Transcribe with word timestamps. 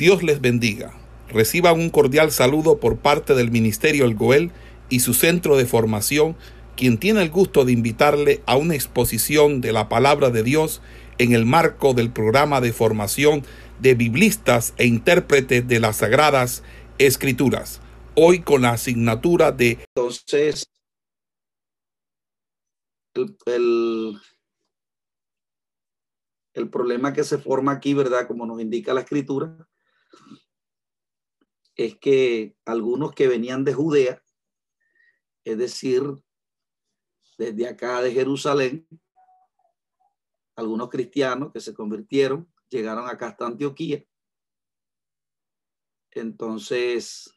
Dios 0.00 0.22
les 0.22 0.40
bendiga. 0.40 0.94
Reciban 1.28 1.78
un 1.78 1.90
cordial 1.90 2.32
saludo 2.32 2.80
por 2.80 3.00
parte 3.00 3.34
del 3.34 3.50
Ministerio 3.50 4.06
El 4.06 4.14
Goel 4.14 4.50
y 4.88 5.00
su 5.00 5.12
centro 5.12 5.58
de 5.58 5.66
formación, 5.66 6.38
quien 6.74 6.96
tiene 6.96 7.20
el 7.20 7.28
gusto 7.28 7.66
de 7.66 7.72
invitarle 7.72 8.42
a 8.46 8.56
una 8.56 8.74
exposición 8.74 9.60
de 9.60 9.72
la 9.72 9.90
palabra 9.90 10.30
de 10.30 10.42
Dios 10.42 10.80
en 11.18 11.34
el 11.34 11.44
marco 11.44 11.92
del 11.92 12.10
programa 12.10 12.62
de 12.62 12.72
formación 12.72 13.42
de 13.78 13.94
biblistas 13.94 14.72
e 14.78 14.86
intérpretes 14.86 15.68
de 15.68 15.80
las 15.80 15.96
Sagradas 15.96 16.62
Escrituras. 16.96 17.82
Hoy 18.14 18.40
con 18.40 18.62
la 18.62 18.70
asignatura 18.70 19.52
de... 19.52 19.84
Entonces, 19.94 20.64
el, 23.44 24.18
el, 26.54 26.70
problema 26.70 27.12
que 27.12 27.22
se 27.22 27.36
forma 27.36 27.72
aquí, 27.72 27.92
¿verdad? 27.92 28.26
Como 28.26 28.46
nos 28.46 28.62
indica 28.62 28.94
la 28.94 29.02
escritura, 29.02 29.68
es 31.76 31.98
que 31.98 32.56
algunos 32.64 33.12
que 33.12 33.26
venían 33.26 33.64
de 33.64 33.74
Judea, 33.74 34.22
es 35.44 35.56
decir, 35.56 36.02
desde 37.38 37.66
acá 37.66 38.02
de 38.02 38.12
Jerusalén, 38.12 38.86
algunos 40.56 40.90
cristianos 40.90 41.52
que 41.52 41.60
se 41.60 41.72
convirtieron, 41.72 42.52
llegaron 42.68 43.08
acá 43.08 43.28
hasta 43.28 43.46
Antioquía. 43.46 44.04
Entonces, 46.10 47.32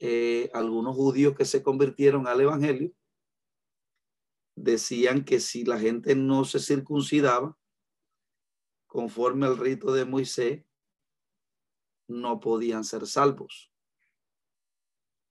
eh, 0.00 0.50
algunos 0.52 0.96
judíos 0.96 1.36
que 1.36 1.44
se 1.44 1.62
convirtieron 1.62 2.26
al 2.26 2.40
Evangelio 2.40 2.92
decían 4.56 5.24
que 5.24 5.40
si 5.40 5.64
la 5.64 5.78
gente 5.78 6.14
no 6.14 6.44
se 6.44 6.58
circuncidaba 6.58 7.56
conforme 8.86 9.46
al 9.46 9.56
rito 9.56 9.92
de 9.92 10.04
Moisés, 10.04 10.64
no 12.10 12.40
podían 12.40 12.84
ser 12.84 13.06
salvos. 13.06 13.70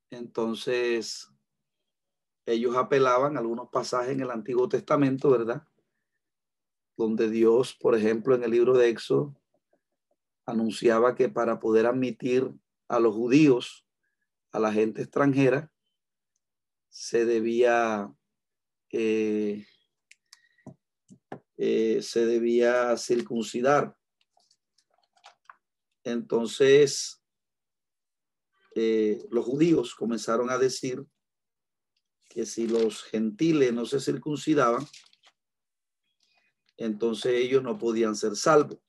Entonces, 0.09 1.29
ellos 2.45 2.75
apelaban 2.75 3.35
a 3.35 3.41
algunos 3.41 3.69
pasajes 3.69 4.13
en 4.13 4.21
el 4.21 4.31
Antiguo 4.31 4.67
Testamento, 4.69 5.29
¿verdad? 5.29 5.67
Donde 6.97 7.29
Dios, 7.29 7.75
por 7.75 7.95
ejemplo, 7.95 8.33
en 8.33 8.43
el 8.43 8.51
libro 8.51 8.75
de 8.77 8.89
Éxodo, 8.89 9.35
anunciaba 10.45 11.15
que 11.15 11.29
para 11.29 11.59
poder 11.59 11.85
admitir 11.85 12.51
a 12.87 12.99
los 12.99 13.13
judíos, 13.13 13.85
a 14.51 14.59
la 14.59 14.71
gente 14.71 15.03
extranjera, 15.03 15.71
se 16.87 17.25
debía, 17.25 18.11
eh, 18.91 19.67
eh, 21.57 22.01
se 22.01 22.25
debía 22.25 22.97
circuncidar 22.97 23.98
entonces, 26.11 27.21
eh, 28.75 29.25
los 29.31 29.45
judíos 29.45 29.95
comenzaron 29.95 30.49
a 30.49 30.57
decir 30.57 31.05
que 32.29 32.45
si 32.45 32.67
los 32.67 33.03
gentiles 33.03 33.73
no 33.73 33.85
se 33.85 33.99
circuncidaban, 33.99 34.85
entonces 36.77 37.33
ellos 37.33 37.63
no 37.63 37.77
podían 37.77 38.15
ser 38.15 38.35
salvos. 38.35 38.79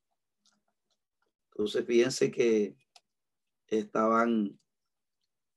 Entonces, 1.50 1.84
fíjense 1.86 2.30
que 2.30 2.76
estaban 3.66 4.58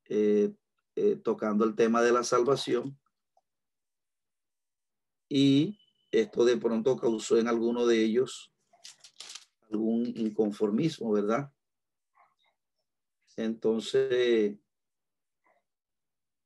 eh, 0.06 0.54
eh, 0.96 1.16
tocando 1.18 1.66
el 1.66 1.76
tema 1.76 2.02
de 2.02 2.12
la 2.12 2.24
salvación 2.24 3.00
y 5.28 5.80
esto 6.12 6.46
de 6.46 6.58
pronto 6.58 6.96
causó 6.98 7.38
en 7.38 7.48
alguno 7.48 7.88
de 7.88 8.04
ellos 8.04 8.53
algún 9.74 10.06
inconformismo, 10.16 11.12
¿verdad? 11.12 11.52
Entonces, 13.36 14.56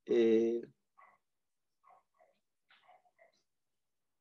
eh, 0.06 0.62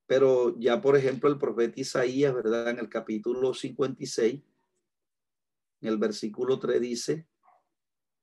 pero 0.06 0.58
ya 0.58 0.80
por 0.80 0.96
ejemplo 0.96 1.30
el 1.30 1.38
profeta 1.38 1.80
Isaías, 1.80 2.34
¿verdad? 2.34 2.70
En 2.70 2.78
el 2.80 2.88
capítulo 2.88 3.54
56, 3.54 4.42
en 5.80 5.88
el 5.88 5.96
versículo 5.96 6.58
3 6.58 6.80
dice, 6.80 7.28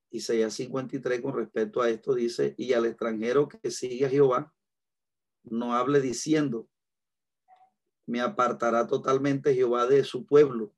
Isaías 0.10 0.54
53 0.54 1.22
con 1.22 1.36
respecto 1.36 1.82
a 1.82 1.90
esto 1.90 2.14
dice, 2.14 2.54
y 2.58 2.74
al 2.74 2.86
extranjero 2.86 3.48
que 3.48 3.72
sigue 3.72 4.06
a 4.06 4.10
Jehová, 4.10 4.54
no 5.44 5.74
hable 5.76 6.02
diciendo, 6.02 6.70
me 8.06 8.22
apartará 8.22 8.88
totalmente 8.88 9.54
Jehová 9.54 9.88
de 9.88 10.04
su 10.04 10.26
pueblo, 10.26 10.74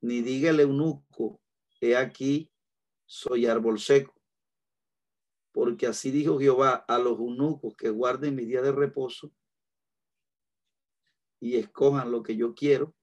ni 0.00 0.22
diga 0.22 0.50
el 0.50 0.60
eunuco, 0.60 1.40
he 1.80 1.96
aquí, 1.96 2.50
soy 3.06 3.46
árbol 3.46 3.78
seco. 3.78 4.14
Porque 5.52 5.86
así 5.86 6.10
dijo 6.10 6.38
Jehová 6.38 6.84
a 6.86 6.98
los 6.98 7.18
eunucos 7.18 7.74
que 7.76 7.90
guarden 7.90 8.34
mi 8.34 8.44
día 8.44 8.60
de 8.60 8.72
reposo 8.72 9.32
y 11.40 11.56
escojan 11.56 12.10
lo 12.10 12.22
que 12.22 12.36
yo 12.36 12.54
quiero 12.54 12.94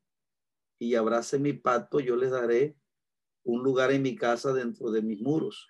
y 0.78 0.95
abracen 0.95 1.41
mi 1.41 1.53
pacto, 1.53 2.00
yo 2.00 2.16
les 2.16 2.31
daré 2.31 2.75
un 3.44 3.63
lugar 3.63 3.91
en 3.91 4.01
mi 4.01 4.16
casa 4.16 4.53
dentro 4.53 4.91
de 4.91 5.01
mis 5.01 5.22
muros. 5.22 5.69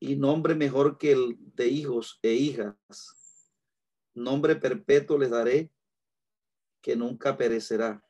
Y 0.00 0.16
nombre 0.16 0.54
mejor 0.54 0.98
que 0.98 1.12
el 1.12 1.36
de 1.54 1.68
hijos 1.68 2.18
e 2.22 2.32
hijas 2.34 2.76
nombre 4.22 4.56
perpetuo 4.56 5.18
les 5.18 5.30
daré 5.30 5.72
que 6.80 6.96
nunca 6.96 7.36
perecerá. 7.36 8.04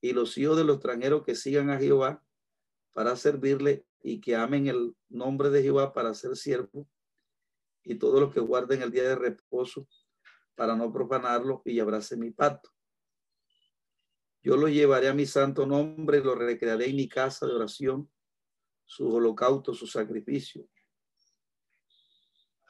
Y 0.00 0.12
los 0.12 0.36
hijos 0.36 0.56
de 0.56 0.64
los 0.64 0.76
extranjeros 0.76 1.24
que 1.24 1.34
sigan 1.34 1.70
a 1.70 1.78
Jehová 1.78 2.24
para 2.92 3.16
servirle 3.16 3.86
y 4.02 4.20
que 4.20 4.36
amen 4.36 4.66
el 4.66 4.94
nombre 5.08 5.50
de 5.50 5.62
Jehová 5.62 5.92
para 5.92 6.14
ser 6.14 6.36
siervo 6.36 6.88
y 7.82 7.96
todos 7.96 8.20
los 8.20 8.32
que 8.32 8.40
guarden 8.40 8.82
el 8.82 8.90
día 8.90 9.04
de 9.04 9.16
reposo 9.16 9.88
para 10.54 10.76
no 10.76 10.92
profanarlo 10.92 11.62
y 11.64 11.80
abrace 11.80 12.16
mi 12.16 12.30
pacto. 12.30 12.70
Yo 14.42 14.56
lo 14.56 14.68
llevaré 14.68 15.08
a 15.08 15.14
mi 15.14 15.26
santo 15.26 15.66
nombre 15.66 16.22
lo 16.22 16.34
recrearé 16.34 16.88
en 16.90 16.96
mi 16.96 17.08
casa 17.08 17.46
de 17.46 17.54
oración, 17.54 18.10
su 18.84 19.10
holocausto, 19.14 19.72
su 19.72 19.86
sacrificio 19.86 20.68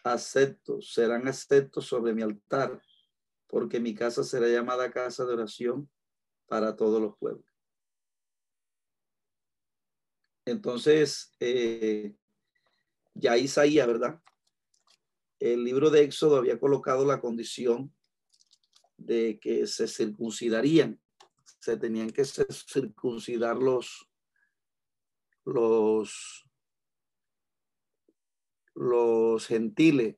aceptos, 0.04 0.92
serán 0.92 1.26
aceptos 1.26 1.86
sobre 1.86 2.12
mi 2.12 2.22
altar, 2.22 2.80
porque 3.48 3.80
mi 3.80 3.94
casa 3.94 4.22
será 4.22 4.46
llamada 4.48 4.92
casa 4.92 5.24
de 5.24 5.32
oración 5.32 5.90
para 6.46 6.76
todos 6.76 7.00
los 7.00 7.16
pueblos. 7.16 7.46
Entonces, 10.44 11.34
eh, 11.40 12.14
ya 13.14 13.38
Isaías, 13.38 13.86
¿verdad? 13.86 14.20
El 15.40 15.64
libro 15.64 15.88
de 15.88 16.02
Éxodo 16.02 16.36
había 16.36 16.60
colocado 16.60 17.06
la 17.06 17.20
condición 17.20 17.94
de 18.98 19.38
que 19.40 19.66
se 19.66 19.88
circuncidarían, 19.88 21.00
se 21.60 21.76
tenían 21.78 22.10
que 22.10 22.24
circuncidar 22.24 23.56
los, 23.56 24.10
los 25.44 26.44
los 28.74 29.46
gentiles. 29.46 30.16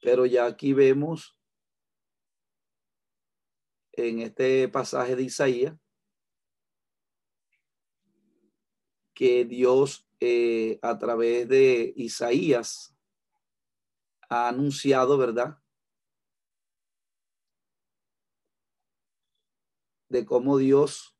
Pero 0.00 0.24
ya 0.26 0.46
aquí 0.46 0.72
vemos 0.72 1.36
en 3.92 4.20
este 4.20 4.68
pasaje 4.68 5.16
de 5.16 5.22
Isaías 5.22 5.76
que 9.14 9.44
Dios 9.44 10.08
eh, 10.20 10.78
a 10.80 10.98
través 10.98 11.46
de 11.48 11.92
Isaías 11.96 12.96
ha 14.30 14.48
anunciado, 14.48 15.18
¿verdad? 15.18 15.58
De 20.08 20.24
cómo 20.24 20.56
Dios 20.56 21.14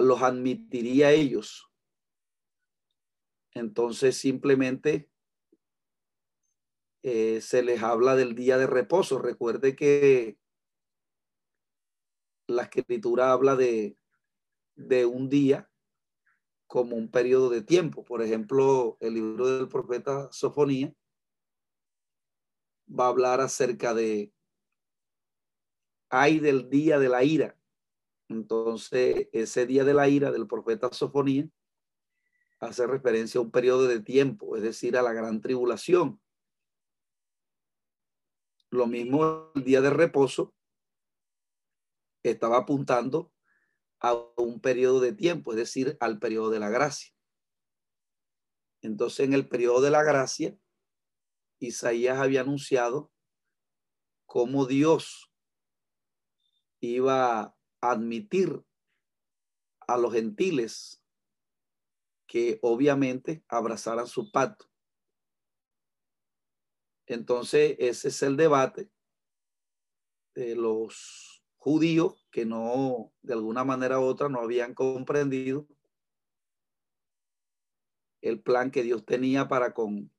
los 0.00 0.22
admitiría 0.22 1.12
ellos. 1.12 1.70
Entonces 3.54 4.16
simplemente 4.16 5.10
eh, 7.02 7.40
se 7.40 7.62
les 7.62 7.82
habla 7.82 8.16
del 8.16 8.34
día 8.34 8.58
de 8.58 8.66
reposo. 8.66 9.18
Recuerde 9.18 9.74
que 9.74 10.38
la 12.46 12.62
escritura 12.64 13.32
habla 13.32 13.56
de, 13.56 13.96
de 14.76 15.06
un 15.06 15.28
día 15.28 15.70
como 16.66 16.96
un 16.96 17.10
periodo 17.10 17.50
de 17.50 17.62
tiempo. 17.62 18.04
Por 18.04 18.22
ejemplo, 18.22 18.96
el 19.00 19.14
libro 19.14 19.46
del 19.46 19.68
profeta 19.68 20.28
Sofonía 20.32 20.94
va 22.88 23.06
a 23.06 23.08
hablar 23.08 23.40
acerca 23.40 23.94
de 23.94 24.32
hay 26.10 26.38
del 26.38 26.70
día 26.70 26.98
de 26.98 27.08
la 27.08 27.24
ira. 27.24 27.57
Entonces, 28.28 29.28
ese 29.32 29.66
día 29.66 29.84
de 29.84 29.94
la 29.94 30.08
ira 30.08 30.30
del 30.30 30.46
profeta 30.46 30.92
Sofonía 30.92 31.48
hace 32.60 32.86
referencia 32.86 33.38
a 33.38 33.42
un 33.42 33.50
periodo 33.50 33.86
de 33.86 34.00
tiempo, 34.00 34.56
es 34.56 34.62
decir, 34.62 34.96
a 34.96 35.02
la 35.02 35.12
gran 35.12 35.40
tribulación. 35.40 36.20
lo 38.70 38.86
mismo 38.86 39.50
el 39.54 39.64
día 39.64 39.80
de 39.80 39.88
reposo 39.88 40.54
estaba 42.22 42.58
apuntando 42.58 43.32
a 44.00 44.12
un 44.36 44.60
periodo 44.60 45.00
de 45.00 45.12
tiempo, 45.12 45.52
es 45.52 45.56
decir, 45.56 45.96
al 46.00 46.18
periodo 46.18 46.50
de 46.50 46.60
la 46.60 46.68
gracia. 46.68 47.12
Entonces, 48.82 49.20
en 49.20 49.32
el 49.32 49.48
periodo 49.48 49.80
de 49.80 49.90
la 49.90 50.02
gracia, 50.02 50.56
Isaías 51.58 52.18
había 52.18 52.42
anunciado 52.42 53.10
cómo 54.26 54.66
Dios 54.66 55.32
iba 56.80 57.57
admitir 57.80 58.64
a 59.86 59.96
los 59.96 60.12
gentiles 60.12 61.02
que 62.26 62.58
obviamente 62.62 63.42
abrazaran 63.48 64.06
su 64.06 64.30
pacto. 64.30 64.66
Entonces, 67.06 67.74
ese 67.78 68.08
es 68.08 68.22
el 68.22 68.36
debate 68.36 68.90
de 70.34 70.54
los 70.54 71.42
judíos 71.56 72.26
que 72.30 72.44
no, 72.44 73.12
de 73.22 73.32
alguna 73.32 73.64
manera 73.64 73.98
u 73.98 74.04
otra, 74.04 74.28
no 74.28 74.40
habían 74.40 74.74
comprendido 74.74 75.66
el 78.20 78.40
plan 78.42 78.70
que 78.70 78.82
Dios 78.82 79.04
tenía 79.04 79.48
para 79.48 79.72
con, 79.72 80.12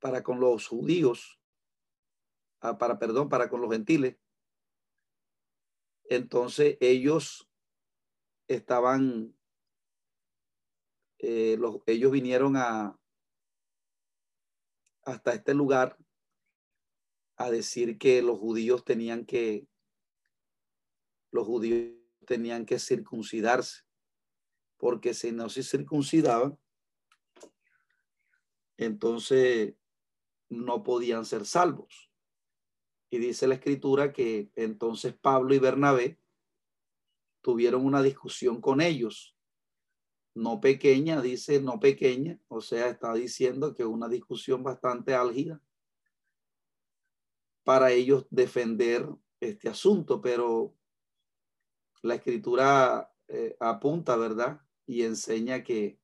para 0.00 0.22
con 0.22 0.40
los 0.40 0.66
judíos, 0.66 1.40
ah, 2.60 2.76
para, 2.76 2.98
perdón, 2.98 3.28
para 3.28 3.48
con 3.48 3.60
los 3.60 3.70
gentiles. 3.70 4.16
Entonces 6.04 6.76
ellos 6.80 7.48
estaban, 8.48 9.34
eh, 11.18 11.56
los, 11.58 11.78
ellos 11.86 12.12
vinieron 12.12 12.56
a, 12.56 12.98
hasta 15.02 15.34
este 15.34 15.54
lugar 15.54 15.96
a 17.36 17.50
decir 17.50 17.98
que 17.98 18.22
los 18.22 18.38
judíos 18.38 18.84
tenían 18.84 19.24
que, 19.24 19.66
los 21.30 21.46
judíos 21.46 21.94
tenían 22.26 22.64
que 22.64 22.78
circuncidarse, 22.78 23.82
porque 24.76 25.14
si 25.14 25.32
no 25.32 25.48
se 25.48 25.62
circuncidaban, 25.62 26.58
entonces 28.76 29.74
no 30.48 30.82
podían 30.82 31.24
ser 31.24 31.44
salvos. 31.46 32.10
Y 33.10 33.18
dice 33.18 33.46
la 33.46 33.54
escritura 33.54 34.12
que 34.12 34.50
entonces 34.56 35.14
Pablo 35.14 35.54
y 35.54 35.58
Bernabé 35.58 36.18
tuvieron 37.42 37.84
una 37.84 38.02
discusión 38.02 38.60
con 38.60 38.80
ellos. 38.80 39.36
No 40.34 40.60
pequeña, 40.60 41.20
dice 41.20 41.60
no 41.60 41.78
pequeña, 41.78 42.40
o 42.48 42.60
sea, 42.60 42.88
está 42.88 43.14
diciendo 43.14 43.74
que 43.74 43.84
una 43.84 44.08
discusión 44.08 44.64
bastante 44.64 45.14
álgida 45.14 45.60
para 47.62 47.92
ellos 47.92 48.26
defender 48.30 49.08
este 49.40 49.68
asunto, 49.68 50.20
pero 50.20 50.74
la 52.02 52.16
escritura 52.16 53.12
eh, 53.28 53.56
apunta, 53.60 54.16
¿verdad? 54.16 54.60
Y 54.86 55.02
enseña 55.02 55.62
que 55.62 55.98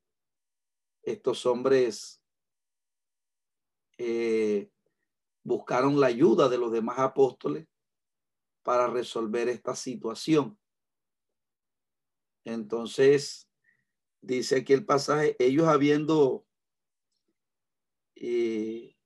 estos 1.02 1.44
hombres 1.46 2.22
eh, 3.98 4.70
buscaron 5.42 6.00
la 6.00 6.08
ayuda 6.08 6.48
de 6.48 6.58
los 6.58 6.72
demás 6.72 6.98
apóstoles 6.98 7.66
para 8.62 8.88
resolver 8.88 9.48
esta 9.48 9.74
situación. 9.74 10.58
Entonces, 12.44 13.48
dice 14.20 14.56
aquí 14.56 14.72
el 14.72 14.84
pasaje, 14.84 15.36
ellos 15.38 15.66
habiendo, 15.66 16.46
eh, 18.14 18.96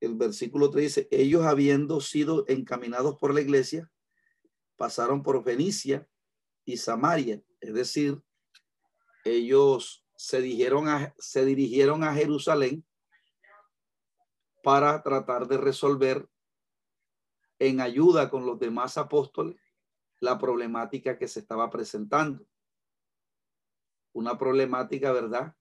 el 0.00 0.14
versículo 0.14 0.70
3 0.70 0.84
dice, 0.84 1.08
ellos 1.10 1.44
habiendo 1.44 2.00
sido 2.00 2.44
encaminados 2.48 3.16
por 3.18 3.34
la 3.34 3.40
iglesia, 3.40 3.90
pasaron 4.76 5.22
por 5.22 5.42
Fenicia 5.42 6.08
y 6.64 6.76
Samaria, 6.76 7.42
es 7.60 7.74
decir, 7.74 8.22
ellos 9.24 10.04
se 10.16 10.40
dirigieron 10.40 10.88
a, 10.88 11.14
se 11.18 11.44
dirigieron 11.44 12.04
a 12.04 12.14
Jerusalén 12.14 12.84
para 14.62 15.02
tratar 15.02 15.48
de 15.48 15.56
resolver 15.58 16.28
en 17.58 17.80
ayuda 17.80 18.30
con 18.30 18.46
los 18.46 18.58
demás 18.58 18.98
apóstoles 18.98 19.60
la 20.20 20.38
problemática 20.38 21.16
que 21.18 21.28
se 21.28 21.40
estaba 21.40 21.70
presentando. 21.70 22.46
Una 24.12 24.36
problemática, 24.36 25.12
¿verdad? 25.12 25.54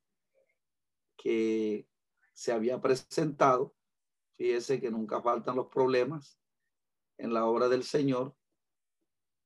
Que 1.15 1.88
se 2.33 2.51
había 2.51 2.81
presentado. 2.81 3.75
Fíjese 4.38 4.79
que 4.79 4.91
nunca 4.91 5.21
faltan 5.21 5.55
los 5.55 5.67
problemas 5.67 6.39
en 7.17 7.33
la 7.33 7.45
obra 7.45 7.67
del 7.67 7.83
Señor, 7.83 8.35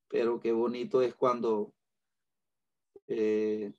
pero 0.09 0.39
qué 0.39 0.51
bonito 0.51 1.01
es 1.01 1.15
cuando 1.15 1.73
eh, 3.07 3.73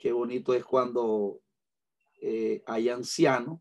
qué 0.00 0.12
bonito 0.12 0.54
es 0.54 0.64
cuando 0.64 1.40
eh, 2.20 2.62
hay 2.66 2.90
ancianos, 2.90 3.60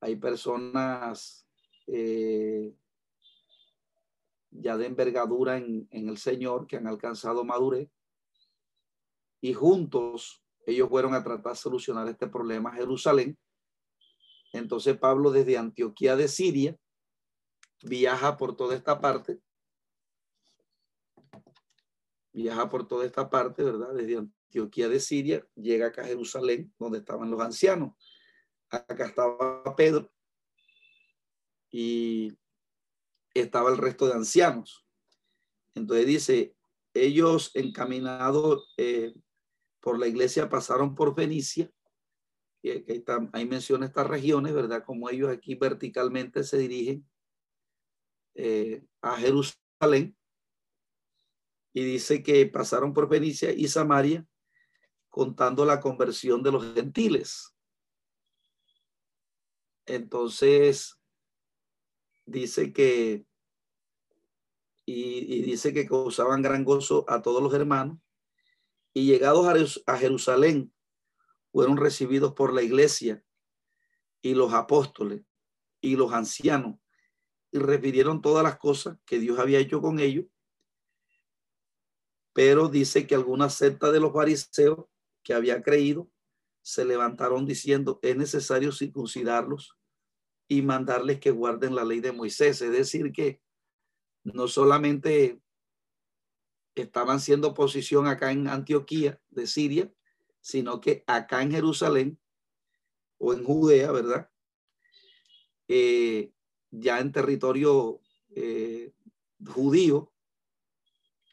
hay 0.00 0.14
personas 0.14 1.44
eh, 1.88 2.72
ya 4.50 4.76
de 4.76 4.86
envergadura 4.86 5.56
en, 5.56 5.88
el 5.90 6.18
Señor 6.18 6.68
que 6.68 6.76
han 6.76 6.86
alcanzado 6.86 7.44
madurez 7.44 7.90
y 9.40 9.54
juntos 9.54 10.44
ellos 10.66 10.88
fueron 10.88 11.14
a 11.14 11.24
tratar 11.24 11.52
de 11.52 11.58
solucionar 11.58 12.08
este 12.08 12.28
problema 12.28 12.70
a 12.70 12.74
Jerusalén. 12.74 13.36
Entonces 14.52 14.96
Pablo 14.96 15.30
desde 15.30 15.58
Antioquía 15.58 16.16
de 16.16 16.28
Siria 16.28 16.76
viaja 17.82 18.36
por 18.36 18.56
toda 18.56 18.76
esta 18.76 19.00
parte, 19.00 19.40
viaja 22.32 22.68
por 22.68 22.86
toda 22.86 23.04
esta 23.04 23.28
parte, 23.28 23.64
¿verdad? 23.64 23.94
Desde 23.94 24.26
Antioquía 24.46 24.88
de 24.88 25.00
Siria, 25.00 25.46
llega 25.54 25.88
acá 25.88 26.02
a 26.02 26.06
Jerusalén, 26.06 26.72
donde 26.78 26.98
estaban 26.98 27.30
los 27.30 27.40
ancianos. 27.40 27.92
Acá 28.70 29.06
estaba 29.06 29.76
Pedro 29.76 30.10
y 31.70 32.32
estaba 33.34 33.70
el 33.70 33.78
resto 33.78 34.06
de 34.06 34.14
ancianos. 34.14 34.86
Entonces 35.74 36.06
dice, 36.06 36.56
ellos 36.94 37.50
encaminados 37.54 38.72
eh, 38.76 39.14
por 39.80 39.98
la 39.98 40.06
iglesia 40.06 40.48
pasaron 40.48 40.94
por 40.94 41.14
Fenicia, 41.14 41.70
ahí, 42.64 42.84
está, 42.86 43.28
ahí 43.32 43.46
menciona 43.46 43.86
estas 43.86 44.06
regiones, 44.06 44.54
¿verdad? 44.54 44.84
Como 44.84 45.10
ellos 45.10 45.28
aquí 45.28 45.54
verticalmente 45.54 46.42
se 46.44 46.58
dirigen 46.58 47.06
eh, 48.34 48.84
a 49.02 49.16
Jerusalén. 49.16 50.16
Y 51.74 51.84
dice 51.84 52.22
que 52.22 52.46
pasaron 52.46 52.94
por 52.94 53.08
Fenicia 53.08 53.52
y 53.52 53.68
Samaria 53.68 54.26
contando 55.16 55.64
la 55.64 55.80
conversión 55.80 56.42
de 56.42 56.52
los 56.52 56.74
gentiles. 56.74 57.56
Entonces, 59.86 61.00
dice 62.26 62.70
que, 62.70 63.24
y, 64.84 65.40
dice 65.40 65.72
que 65.72 65.86
causaban 65.88 66.42
gran 66.42 66.64
gozo 66.64 67.06
a 67.08 67.22
todos 67.22 67.42
los 67.42 67.54
hermanos, 67.54 67.96
y 68.92 69.06
llegados 69.06 69.82
a 69.86 69.96
Jerusalén, 69.96 70.70
fueron 71.50 71.78
recibidos 71.78 72.34
por 72.34 72.52
la 72.52 72.60
iglesia 72.60 73.24
y 74.20 74.34
los 74.34 74.52
apóstoles 74.52 75.22
y 75.80 75.96
los 75.96 76.12
ancianos, 76.12 76.78
y 77.50 77.58
refirieron 77.58 78.20
todas 78.20 78.44
las 78.44 78.58
cosas 78.58 78.98
que 79.06 79.18
Dios 79.18 79.38
había 79.38 79.60
hecho 79.60 79.80
con 79.80 79.98
ellos. 79.98 80.26
Pero 82.34 82.68
dice 82.68 83.06
que 83.06 83.14
alguna 83.14 83.48
secta 83.48 83.90
de 83.90 84.00
los 84.00 84.12
fariseos 84.12 84.84
que 85.26 85.34
había 85.34 85.60
creído, 85.60 86.08
se 86.62 86.84
levantaron 86.84 87.46
diciendo, 87.46 87.98
es 88.00 88.16
necesario 88.16 88.70
circuncidarlos 88.70 89.76
y 90.46 90.62
mandarles 90.62 91.18
que 91.18 91.32
guarden 91.32 91.74
la 91.74 91.84
ley 91.84 91.98
de 91.98 92.12
Moisés. 92.12 92.62
Es 92.62 92.70
decir, 92.70 93.10
que 93.10 93.42
no 94.22 94.46
solamente 94.46 95.40
estaban 96.76 97.18
siendo 97.18 97.48
oposición 97.48 98.06
acá 98.06 98.30
en 98.30 98.46
Antioquía 98.46 99.20
de 99.30 99.48
Siria, 99.48 99.92
sino 100.40 100.80
que 100.80 101.02
acá 101.08 101.42
en 101.42 101.50
Jerusalén 101.50 102.20
o 103.18 103.32
en 103.32 103.42
Judea, 103.42 103.90
¿verdad? 103.90 104.30
Eh, 105.66 106.30
ya 106.70 107.00
en 107.00 107.10
territorio 107.10 108.00
eh, 108.30 108.92
judío, 109.44 110.12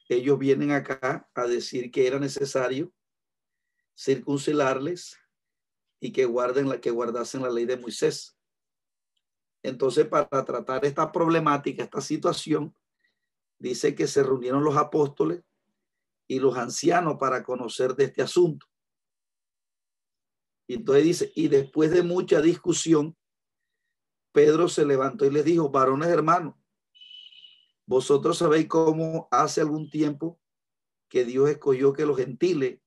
ellos 0.09 0.39
vienen 0.39 0.71
acá 0.71 1.29
a 1.35 1.45
decir 1.45 1.91
que 1.91 2.07
era 2.07 2.17
necesario 2.17 2.91
circuncilarles 3.95 5.17
y 5.99 6.11
que 6.11 6.25
guarden 6.25 6.69
la 6.69 6.81
que 6.81 6.91
guardasen 6.91 7.41
la 7.41 7.49
ley 7.49 7.65
de 7.65 7.77
Moisés. 7.77 8.37
Entonces, 9.63 10.05
para 10.07 10.27
tratar 10.43 10.83
esta 10.85 11.11
problemática, 11.11 11.83
esta 11.83 12.01
situación, 12.01 12.75
dice 13.57 13.95
que 13.95 14.07
se 14.07 14.21
reunieron 14.21 14.63
los 14.63 14.75
apóstoles 14.75 15.41
y 16.27 16.39
los 16.39 16.57
ancianos 16.57 17.15
para 17.17 17.43
conocer 17.43 17.95
de 17.95 18.05
este 18.05 18.21
asunto. 18.21 18.65
Y 20.67 20.75
entonces 20.75 21.03
dice, 21.03 21.31
y 21.35 21.47
después 21.47 21.91
de 21.91 22.03
mucha 22.03 22.41
discusión, 22.41 23.15
Pedro 24.33 24.67
se 24.67 24.85
levantó 24.85 25.25
y 25.25 25.31
les 25.31 25.45
dijo, 25.45 25.69
varones 25.69 26.09
hermanos, 26.09 26.55
vosotros 27.85 28.37
sabéis 28.37 28.67
cómo 28.67 29.27
hace 29.31 29.61
algún 29.61 29.89
tiempo 29.89 30.39
que 31.09 31.23
Dios 31.23 31.49
escogió 31.49 31.93
que 31.93 32.05
los 32.05 32.17
gentiles 32.17 32.79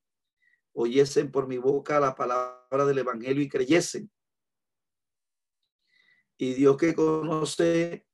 oyesen 0.76 1.32
por 1.32 1.48
mi 1.48 1.56
boca 1.56 1.98
la 1.98 2.14
palabra 2.14 2.84
del 2.86 2.98
Evangelio 2.98 3.42
y 3.42 3.48
creyesen. 3.48 4.10
Y 6.36 6.52
Dios 6.52 6.76
que 6.76 6.94
conoce 6.94 8.06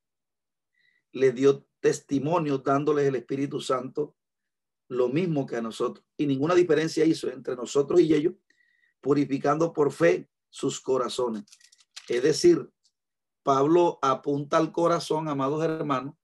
les 1.10 1.34
dio 1.34 1.66
testimonio 1.80 2.58
dándoles 2.58 3.06
el 3.06 3.16
Espíritu 3.16 3.60
Santo 3.60 4.16
lo 4.88 5.08
mismo 5.08 5.44
que 5.44 5.56
a 5.56 5.62
nosotros. 5.62 6.06
Y 6.16 6.26
ninguna 6.26 6.54
diferencia 6.54 7.04
hizo 7.04 7.28
entre 7.30 7.56
nosotros 7.56 8.00
y 8.00 8.14
ellos, 8.14 8.34
purificando 9.00 9.72
por 9.72 9.90
fe 9.90 10.30
sus 10.48 10.80
corazones. 10.80 11.44
Es 12.08 12.22
decir, 12.22 12.70
Pablo 13.42 13.98
apunta 14.02 14.58
al 14.58 14.70
corazón, 14.70 15.28
amados 15.28 15.64
hermanos, 15.64 16.14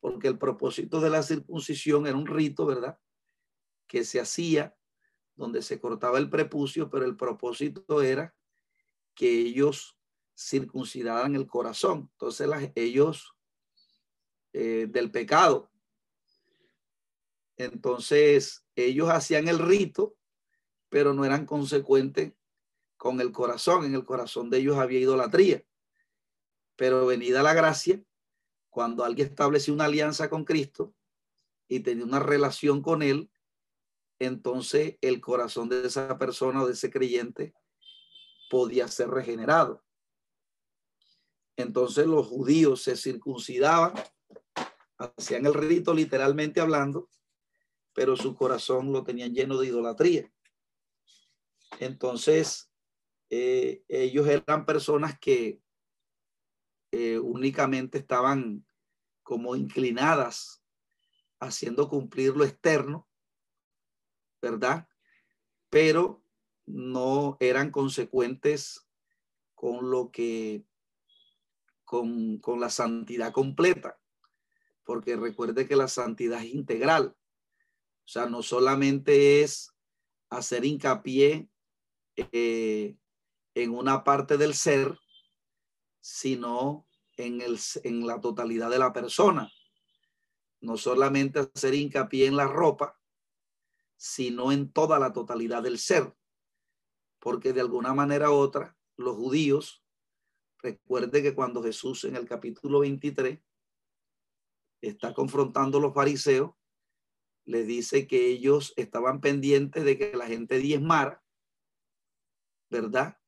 porque 0.00 0.28
el 0.28 0.36
propósito 0.36 1.00
de 1.00 1.08
la 1.08 1.22
circuncisión 1.22 2.06
era 2.06 2.18
un 2.18 2.26
rito, 2.26 2.66
¿verdad? 2.66 2.98
Que 3.86 4.04
se 4.04 4.20
hacía 4.20 4.77
donde 5.38 5.62
se 5.62 5.80
cortaba 5.80 6.18
el 6.18 6.28
prepucio, 6.28 6.90
pero 6.90 7.04
el 7.04 7.16
propósito 7.16 8.02
era 8.02 8.34
que 9.14 9.30
ellos 9.30 9.96
circuncidaran 10.36 11.34
el 11.34 11.46
corazón. 11.46 12.10
Entonces 12.12 12.48
ellos 12.74 13.32
eh, 14.52 14.86
del 14.88 15.10
pecado. 15.10 15.70
Entonces 17.56 18.66
ellos 18.74 19.08
hacían 19.10 19.48
el 19.48 19.58
rito, 19.58 20.16
pero 20.88 21.14
no 21.14 21.24
eran 21.24 21.46
consecuentes 21.46 22.32
con 22.96 23.20
el 23.20 23.30
corazón. 23.30 23.84
En 23.84 23.94
el 23.94 24.04
corazón 24.04 24.50
de 24.50 24.58
ellos 24.58 24.76
había 24.76 24.98
idolatría. 25.00 25.64
Pero 26.76 27.06
venida 27.06 27.42
la 27.42 27.54
gracia, 27.54 28.02
cuando 28.70 29.04
alguien 29.04 29.28
estableció 29.28 29.72
una 29.72 29.84
alianza 29.84 30.28
con 30.28 30.44
Cristo 30.44 30.94
y 31.68 31.80
tenía 31.80 32.04
una 32.04 32.20
relación 32.20 32.82
con 32.82 33.02
Él, 33.02 33.30
entonces 34.18 34.96
el 35.00 35.20
corazón 35.20 35.68
de 35.68 35.86
esa 35.86 36.18
persona 36.18 36.62
o 36.62 36.66
de 36.66 36.72
ese 36.72 36.90
creyente 36.90 37.54
podía 38.50 38.88
ser 38.88 39.08
regenerado. 39.10 39.84
Entonces 41.56 42.06
los 42.06 42.26
judíos 42.26 42.82
se 42.82 42.96
circuncidaban, 42.96 43.92
hacían 44.96 45.46
el 45.46 45.54
rito 45.54 45.92
literalmente 45.94 46.60
hablando, 46.60 47.08
pero 47.94 48.16
su 48.16 48.34
corazón 48.34 48.92
lo 48.92 49.02
tenían 49.02 49.34
lleno 49.34 49.58
de 49.58 49.66
idolatría. 49.66 50.32
Entonces, 51.80 52.70
eh, 53.30 53.82
ellos 53.88 54.26
eran 54.26 54.64
personas 54.64 55.18
que 55.18 55.60
eh, 56.92 57.18
únicamente 57.18 57.98
estaban 57.98 58.64
como 59.22 59.56
inclinadas 59.56 60.62
haciendo 61.40 61.88
cumplir 61.88 62.36
lo 62.36 62.44
externo 62.44 63.07
¿verdad? 64.40 64.88
Pero 65.70 66.22
no 66.66 67.36
eran 67.40 67.70
consecuentes 67.70 68.86
con 69.54 69.90
lo 69.90 70.10
que, 70.10 70.64
con, 71.84 72.38
con 72.38 72.60
la 72.60 72.70
santidad 72.70 73.32
completa, 73.32 73.98
porque 74.84 75.16
recuerde 75.16 75.66
que 75.66 75.76
la 75.76 75.88
santidad 75.88 76.42
es 76.42 76.54
integral. 76.54 77.16
O 78.04 78.08
sea, 78.10 78.26
no 78.26 78.42
solamente 78.42 79.42
es 79.42 79.74
hacer 80.30 80.64
hincapié 80.64 81.50
eh, 82.16 82.96
en 83.54 83.70
una 83.70 84.04
parte 84.04 84.36
del 84.36 84.54
ser, 84.54 84.98
sino 86.00 86.86
en, 87.16 87.40
el, 87.40 87.58
en 87.84 88.06
la 88.06 88.20
totalidad 88.20 88.70
de 88.70 88.78
la 88.78 88.92
persona. 88.92 89.50
No 90.60 90.76
solamente 90.76 91.40
hacer 91.54 91.74
hincapié 91.74 92.26
en 92.26 92.36
la 92.36 92.46
ropa, 92.46 92.97
sino 93.98 94.52
en 94.52 94.72
toda 94.72 94.98
la 94.98 95.12
totalidad 95.12 95.62
del 95.62 95.78
ser. 95.78 96.14
Porque 97.18 97.52
de 97.52 97.60
alguna 97.60 97.92
manera 97.92 98.30
u 98.30 98.34
otra, 98.34 98.78
los 98.96 99.16
judíos, 99.16 99.84
recuerde 100.62 101.22
que 101.22 101.34
cuando 101.34 101.62
Jesús 101.62 102.04
en 102.04 102.16
el 102.16 102.26
capítulo 102.26 102.80
23 102.80 103.40
está 104.80 105.12
confrontando 105.12 105.80
los 105.80 105.92
fariseos, 105.92 106.52
les 107.44 107.66
dice 107.66 108.06
que 108.06 108.28
ellos 108.28 108.72
estaban 108.76 109.20
pendientes 109.20 109.84
de 109.84 109.98
que 109.98 110.16
la 110.16 110.26
gente 110.26 110.58
diezmara, 110.58 111.24
¿verdad? 112.70 113.18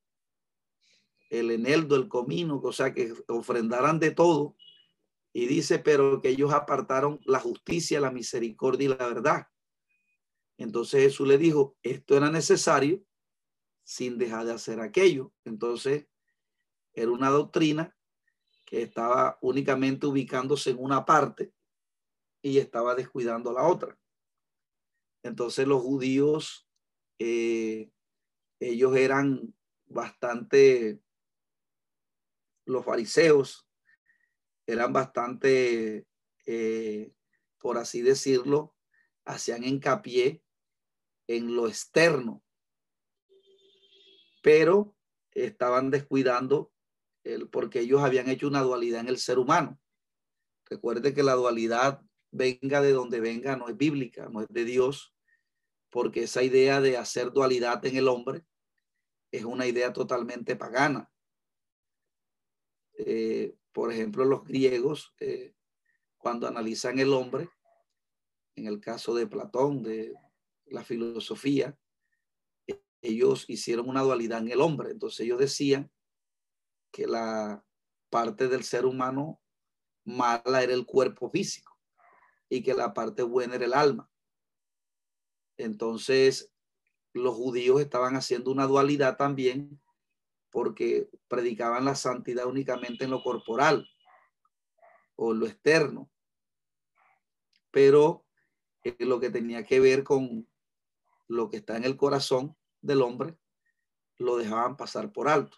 El 1.31 1.51
eneldo, 1.51 1.97
el 1.97 2.09
comino, 2.09 2.61
o 2.63 2.73
sea, 2.73 2.95
que 2.95 3.13
ofrendaran 3.29 3.99
de 3.99 4.13
todo. 4.13 4.57
Y 5.33 5.47
dice, 5.47 5.79
pero 5.79 6.21
que 6.21 6.29
ellos 6.29 6.53
apartaron 6.53 7.21
la 7.25 7.41
justicia, 7.41 8.01
la 8.01 8.11
misericordia 8.11 8.85
y 8.87 8.89
la 8.89 9.07
verdad. 9.07 9.47
Entonces 10.61 11.03
Jesús 11.03 11.27
le 11.27 11.39
dijo, 11.39 11.79
esto 11.83 12.19
era 12.19 12.31
necesario 12.31 13.03
sin 13.83 14.19
dejar 14.19 14.45
de 14.45 14.53
hacer 14.53 14.79
aquello. 14.79 15.33
Entonces 15.47 16.07
era 16.93 17.11
una 17.11 17.31
doctrina 17.31 17.97
que 18.67 18.83
estaba 18.83 19.39
únicamente 19.41 20.07
ubicándose 20.07 20.71
en 20.71 20.77
una 20.79 21.07
parte 21.07 21.55
y 22.43 22.59
estaba 22.59 22.95
descuidando 22.95 23.55
la 23.55 23.67
otra. 23.67 23.99
Entonces 25.23 25.67
los 25.67 25.81
judíos, 25.81 26.69
eh, 27.19 27.91
ellos 28.59 28.95
eran 28.97 29.55
bastante, 29.87 31.01
los 32.67 32.85
fariseos 32.85 33.67
eran 34.67 34.93
bastante, 34.93 36.07
eh, 36.45 37.15
por 37.59 37.79
así 37.79 38.03
decirlo, 38.03 38.77
hacían 39.25 39.65
hincapié 39.65 40.43
en 41.37 41.55
lo 41.55 41.69
externo, 41.69 42.43
pero 44.43 44.97
estaban 45.31 45.93
descuidando 45.93 46.73
el, 47.23 47.49
porque 47.49 47.81
ellos 47.81 48.03
habían 48.03 48.29
hecho 48.29 48.49
una 48.49 48.63
dualidad 48.63 49.03
en 49.03 49.09
el 49.09 49.19
ser 49.19 49.39
humano. 49.39 49.79
Recuerde 50.69 51.15
que 51.15 51.23
la 51.23 51.35
dualidad 51.35 52.03
venga 52.33 52.81
de 52.81 52.91
donde 52.91 53.21
venga, 53.21 53.55
no 53.57 53.69
es 53.69 53.77
bíblica, 53.77 54.29
no 54.29 54.43
es 54.43 54.49
de 54.49 54.65
Dios, 54.65 55.15
porque 55.89 56.25
esa 56.25 56.43
idea 56.43 56.81
de 56.81 56.97
hacer 56.97 57.31
dualidad 57.31 57.85
en 57.87 57.97
el 57.97 58.09
hombre 58.09 58.45
es 59.31 59.45
una 59.45 59.69
idea 59.69 59.93
totalmente 59.93 60.57
pagana. 60.57 61.13
Eh, 62.99 63.55
por 63.71 63.93
ejemplo, 63.93 64.25
los 64.25 64.43
griegos, 64.43 65.15
eh, 65.21 65.55
cuando 66.19 66.49
analizan 66.49 66.99
el 66.99 67.13
hombre, 67.13 67.49
en 68.57 68.67
el 68.67 68.81
caso 68.81 69.15
de 69.15 69.29
Platón, 69.29 69.85
de, 69.85 70.13
la 70.71 70.85
filosofía, 70.85 71.77
ellos 73.03 73.45
hicieron 73.49 73.89
una 73.89 74.03
dualidad 74.03 74.41
en 74.41 74.51
el 74.51 74.61
hombre. 74.61 74.91
Entonces 74.91 75.21
ellos 75.21 75.39
decían 75.39 75.91
que 76.91 77.07
la 77.07 77.65
parte 78.11 78.49
del 78.49 78.65
ser 78.65 78.87
humano 78.87 79.41
mala 80.05 80.63
era 80.63 80.75
el 80.75 80.87
cuerpo 80.87 81.31
físico 81.31 81.77
y 82.49 82.63
que 82.63 82.75
la 82.75 82.93
parte 82.93 83.23
buena 83.23 83.55
era 83.55 83.65
el 83.65 83.75
alma. 83.75 84.11
Entonces 85.57 86.53
los 87.13 87.35
judíos 87.35 87.81
estaban 87.81 88.17
haciendo 88.17 88.51
una 88.51 88.67
dualidad 88.67 89.17
también 89.17 89.81
porque 90.51 91.09
predicaban 91.29 91.85
la 91.85 91.95
santidad 91.95 92.47
únicamente 92.47 93.05
en 93.05 93.11
lo 93.11 93.23
corporal 93.23 93.89
o 95.17 95.33
en 95.33 95.41
lo 95.41 95.47
externo. 95.47 96.11
Pero 97.71 98.27
lo 98.99 99.21
que 99.21 99.31
tenía 99.31 99.65
que 99.65 99.79
ver 99.79 100.03
con 100.03 100.50
lo 101.31 101.49
que 101.49 101.59
está 101.59 101.77
en 101.77 101.85
el 101.85 101.97
corazón 101.97 102.57
del 102.83 103.03
hombre, 103.03 103.39
lo 104.19 104.37
dejaban 104.37 104.77
pasar 104.77 105.13
por 105.13 105.29
alto. 105.29 105.57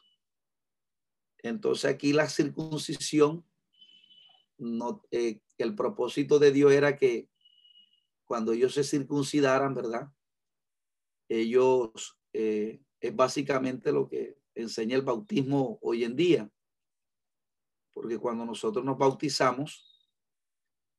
Entonces 1.39 1.91
aquí 1.91 2.13
la 2.13 2.29
circuncisión, 2.29 3.45
no, 4.59 5.03
eh, 5.11 5.41
el 5.57 5.75
propósito 5.75 6.39
de 6.39 6.53
Dios 6.53 6.73
era 6.73 6.97
que 6.97 7.29
cuando 8.25 8.53
ellos 8.53 8.75
se 8.75 8.85
circuncidaran, 8.85 9.75
¿verdad? 9.75 10.13
Ellos, 11.29 12.19
eh, 12.35 12.83
es 13.01 13.17
básicamente 13.17 13.93
lo 13.93 14.09
que 14.09 14.39
enseña 14.55 14.97
el 14.97 15.03
bautismo 15.03 15.79
hoy 15.81 16.05
en 16.05 16.15
día. 16.15 16.51
Porque 17.93 18.19
cuando 18.19 18.45
nosotros 18.45 18.85
nos 18.85 18.99
bautizamos, 18.99 20.11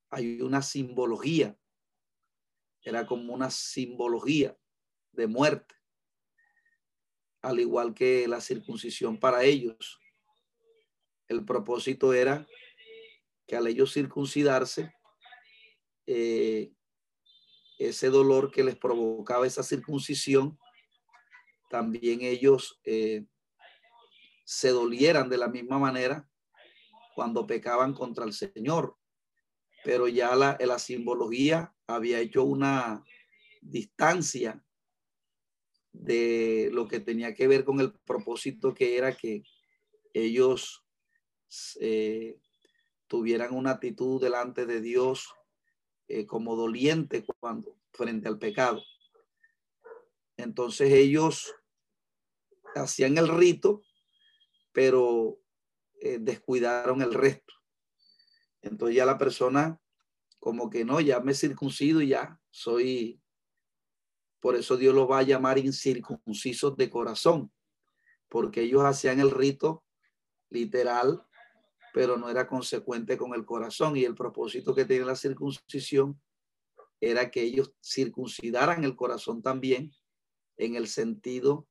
hay 0.10 0.42
una 0.42 0.62
simbología. 0.62 1.58
Era 2.82 3.06
como 3.06 3.34
una 3.34 3.50
simbología 3.50 4.58
de 5.13 5.27
muerte, 5.27 5.75
al 7.41 7.60
igual 7.60 7.93
que 7.93 8.27
la 8.27 8.41
circuncisión 8.41 9.20
para 9.20 9.43
ellos. 9.43 10.00
El 11.27 11.46
propósito 11.46 12.13
era 12.13 12.46
que 13.48 13.55
al 13.55 13.67
ellos 13.67 13.93
circuncidarse, 13.93 14.93
eh, 16.05 16.74
ese 17.79 18.10
dolor 18.10 18.51
que 18.51 18.63
les 18.63 18.75
provocaba 18.75 19.48
esa 19.48 19.63
circuncisión 19.63 20.58
también 21.74 22.22
ellos 22.22 22.79
eh, 22.84 23.25
se 24.46 24.70
dolieran 24.70 25.27
de 25.27 25.39
la 25.39 25.48
misma 25.48 25.79
manera 25.79 26.29
cuando 27.15 27.48
pecaban 27.48 27.96
contra 27.96 28.25
el 28.25 28.34
Señor. 28.34 28.96
Pero 29.84 30.08
ya 30.08 30.36
la, 30.36 30.55
la 30.60 30.77
simbología 30.77 31.74
había 31.88 32.20
hecho 32.20 32.43
una 32.43 33.03
distancia 33.60 34.63
de 35.93 36.69
lo 36.73 36.88
que 36.88 37.00
tenía 37.00 37.33
que 37.33 37.47
ver 37.47 37.63
con 37.63 37.79
el 37.79 37.93
propósito 37.93 38.73
que 38.73 38.97
era 38.97 39.15
que 39.15 39.43
ellos 40.13 40.83
eh, 41.79 42.39
tuvieran 43.07 43.53
una 43.53 43.71
actitud 43.71 44.21
delante 44.21 44.65
de 44.65 44.81
Dios 44.81 45.33
eh, 46.07 46.25
como 46.25 46.55
doliente 46.55 47.25
cuando 47.39 47.79
frente 47.91 48.27
al 48.27 48.39
pecado. 48.39 48.83
Entonces 50.35 50.91
ellos 50.91 51.53
hacían 52.75 53.17
el 53.17 53.27
rito, 53.27 53.83
pero 54.71 55.39
eh, 56.01 56.17
descuidaron 56.19 57.01
el 57.01 57.13
resto. 57.13 57.53
Entonces 58.62 58.95
ya 58.97 59.05
la 59.05 59.17
persona 59.17 59.79
como 60.39 60.69
que 60.69 60.83
no, 60.83 61.00
ya 61.00 61.21
me 61.21 61.33
circuncido 61.33 62.01
y 62.01 62.09
ya 62.09 62.38
soy, 62.50 63.23
por 64.43 64.57
eso 64.57 64.75
Dios 64.75 64.93
lo 64.93 65.07
va 65.07 65.19
a 65.19 65.23
llamar 65.23 65.57
incircuncisos 65.57 66.75
de 66.75 66.89
corazón, 66.89 67.50
porque 68.27 68.63
ellos 68.63 68.83
hacían 68.83 69.21
el 69.21 69.31
rito 69.31 69.85
literal, 70.50 71.25
pero 71.93 72.17
no 72.17 72.29
era 72.29 72.45
consecuente 72.45 73.17
con 73.17 73.33
el 73.35 73.45
corazón 73.45 73.95
y 73.95 74.03
el 74.03 74.15
propósito 74.15 74.75
que 74.75 74.83
tenía 74.83 75.05
la 75.05 75.15
circuncisión 75.15 76.21
era 77.00 77.31
que 77.31 77.41
ellos 77.41 77.73
circuncidaran 77.81 78.83
el 78.83 78.97
corazón 78.97 79.41
también 79.41 79.93
en 80.57 80.75
el 80.75 80.89
sentido 80.89 81.69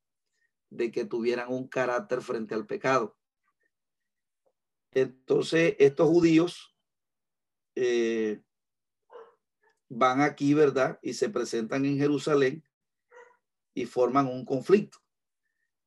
de 0.70 0.90
que 0.90 1.04
tuvieran 1.04 1.52
un 1.52 1.68
carácter 1.68 2.22
frente 2.22 2.54
al 2.54 2.64
pecado. 2.64 3.18
Entonces, 4.92 5.76
estos 5.78 6.08
judíos 6.08 6.74
eh, 7.74 8.40
van 9.94 10.22
aquí, 10.22 10.54
¿verdad? 10.54 10.98
Y 11.02 11.12
se 11.12 11.28
presentan 11.28 11.84
en 11.84 11.98
Jerusalén 11.98 12.64
y 13.74 13.84
forman 13.84 14.26
un 14.26 14.44
conflicto. 14.44 14.98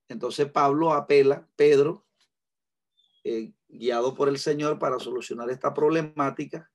Entonces 0.07 0.49
Pablo 0.51 0.93
apela, 0.93 1.49
Pedro, 1.55 2.05
eh, 3.23 3.51
guiado 3.67 4.13
por 4.13 4.29
el 4.29 4.37
Señor 4.37 4.77
para 4.77 4.99
solucionar 4.99 5.49
esta 5.49 5.73
problemática, 5.73 6.71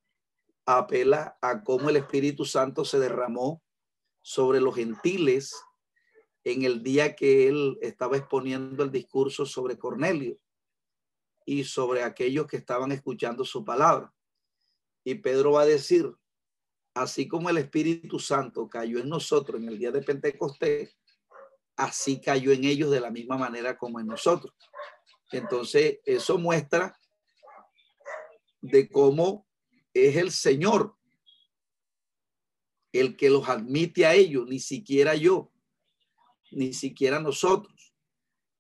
apela 0.67 1.39
a 1.41 1.63
cómo 1.63 1.89
el 1.89 1.97
Espíritu 1.97 2.45
Santo 2.45 2.85
se 2.85 2.99
derramó 2.99 3.63
sobre 4.23 4.61
los 4.61 4.75
gentiles 4.75 5.55
en 6.43 6.63
el 6.65 6.83
día 6.83 7.15
que 7.15 7.47
él 7.49 7.79
estaba 7.81 8.17
exponiendo 8.17 8.83
el 8.83 8.91
discurso 8.91 9.47
sobre 9.47 9.79
Cornelio 9.79 10.37
y 11.47 11.63
sobre 11.63 12.03
aquellos 12.03 12.49
que 12.49 12.57
estaban 12.57 12.91
escuchando 12.91 13.45
su 13.45 13.65
palabra. 13.65 14.13
Y 15.05 15.15
Pedro 15.17 15.53
va 15.53 15.63
a 15.63 15.67
decir, 15.67 16.13
así 16.95 17.29
como 17.29 17.51
el 17.51 17.59
Espíritu 17.59 18.19
Santo 18.19 18.69
cayó 18.69 18.99
en 18.99 19.09
nosotros 19.09 19.61
en 19.61 19.69
el 19.69 19.79
día 19.79 19.91
de 19.91 20.03
Pentecostés, 20.03 20.97
así 21.77 22.21
cayó 22.21 22.53
en 22.53 22.65
ellos 22.65 22.91
de 22.91 23.01
la 23.01 23.11
misma 23.11 23.37
manera 23.37 23.77
como 23.77 24.01
en 24.01 24.07
nosotros. 24.07 24.55
Entonces, 25.33 26.01
eso 26.05 26.39
muestra 26.39 26.99
de 28.61 28.89
cómo 28.89 29.47
es 29.95 30.17
el 30.17 30.31
Señor 30.31 30.97
el 32.93 33.17
que 33.17 33.31
los 33.31 33.49
admite 33.49 34.05
a 34.05 34.15
ellos, 34.15 34.47
ni 34.49 34.59
siquiera 34.59 35.15
yo 35.15 35.51
ni 36.51 36.73
siquiera 36.73 37.21
nosotros, 37.21 37.95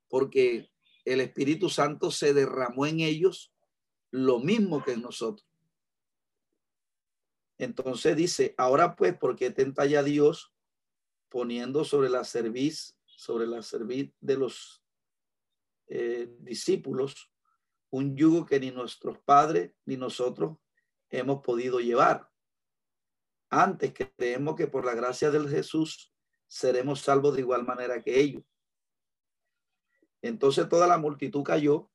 porque 0.08 0.70
el 1.04 1.20
Espíritu 1.20 1.68
Santo 1.68 2.10
se 2.10 2.32
derramó 2.32 2.86
en 2.86 3.00
ellos 3.00 3.52
lo 4.10 4.38
mismo 4.38 4.82
que 4.82 4.92
en 4.92 5.02
nosotros. 5.02 5.46
Entonces 7.60 8.16
dice, 8.16 8.54
ahora 8.56 8.96
pues, 8.96 9.14
porque 9.18 9.50
tenta 9.50 9.84
ya 9.84 10.02
Dios 10.02 10.50
poniendo 11.28 11.84
sobre 11.84 12.08
la 12.08 12.24
cerviz, 12.24 12.96
sobre 13.04 13.46
la 13.46 13.62
cerviz 13.62 14.14
de 14.18 14.38
los 14.38 14.82
eh, 15.88 16.34
discípulos, 16.38 17.30
un 17.90 18.16
yugo 18.16 18.46
que 18.46 18.58
ni 18.58 18.70
nuestros 18.70 19.18
padres 19.18 19.74
ni 19.84 19.98
nosotros 19.98 20.56
hemos 21.10 21.42
podido 21.42 21.80
llevar. 21.80 22.30
Antes 23.50 23.92
creemos 23.92 24.56
que 24.56 24.66
por 24.66 24.86
la 24.86 24.94
gracia 24.94 25.30
del 25.30 25.46
Jesús 25.46 26.14
seremos 26.46 27.02
salvos 27.02 27.34
de 27.34 27.42
igual 27.42 27.66
manera 27.66 28.00
que 28.00 28.18
ellos. 28.18 28.42
Entonces 30.22 30.66
toda 30.66 30.86
la 30.86 30.96
multitud 30.96 31.42
cayó 31.42 31.90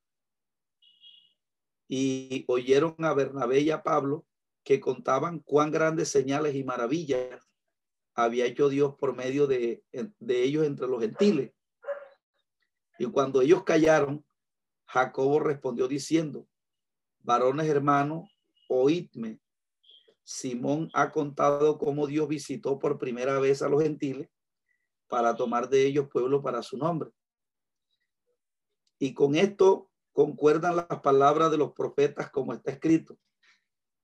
y 1.87 2.45
oyeron 2.49 2.95
a 2.99 3.15
Bernabé 3.15 3.61
y 3.61 3.71
a 3.71 3.81
Pablo 3.81 4.27
que 4.65 4.79
contaban 4.79 5.39
cuán 5.39 5.69
grandes 5.69 6.09
señales 6.09 6.55
y 6.55 6.63
maravillas 6.63 7.39
había 8.15 8.45
hecho 8.45 8.67
Dios 8.67 8.95
por 8.95 9.15
medio 9.15 9.45
de, 9.45 9.83
de 9.91 10.43
ellos 10.43 10.65
entre 10.65 10.87
los 10.87 10.99
gentiles. 10.99 11.53
Y 12.97 13.05
cuando 13.05 13.41
ellos 13.41 13.63
callaron, 13.63 14.25
Jacobo 14.87 15.39
respondió 15.39 15.87
diciendo, 15.87 16.47
varones 17.19 17.67
hermanos, 17.67 18.29
oídme. 18.67 19.39
Simón 20.23 20.89
ha 20.93 21.11
contado 21.11 21.77
cómo 21.77 22.07
Dios 22.07 22.27
visitó 22.27 22.79
por 22.79 22.97
primera 22.97 23.39
vez 23.39 23.61
a 23.61 23.69
los 23.69 23.83
gentiles 23.83 24.29
para 25.07 25.35
tomar 25.35 25.69
de 25.69 25.85
ellos 25.85 26.07
pueblo 26.11 26.41
para 26.41 26.63
su 26.63 26.77
nombre. 26.77 27.11
Y 28.97 29.13
con 29.13 29.35
esto 29.35 29.91
concuerdan 30.11 30.77
las 30.77 31.01
palabras 31.03 31.51
de 31.51 31.57
los 31.57 31.73
profetas 31.73 32.31
como 32.31 32.53
está 32.53 32.71
escrito. 32.71 33.15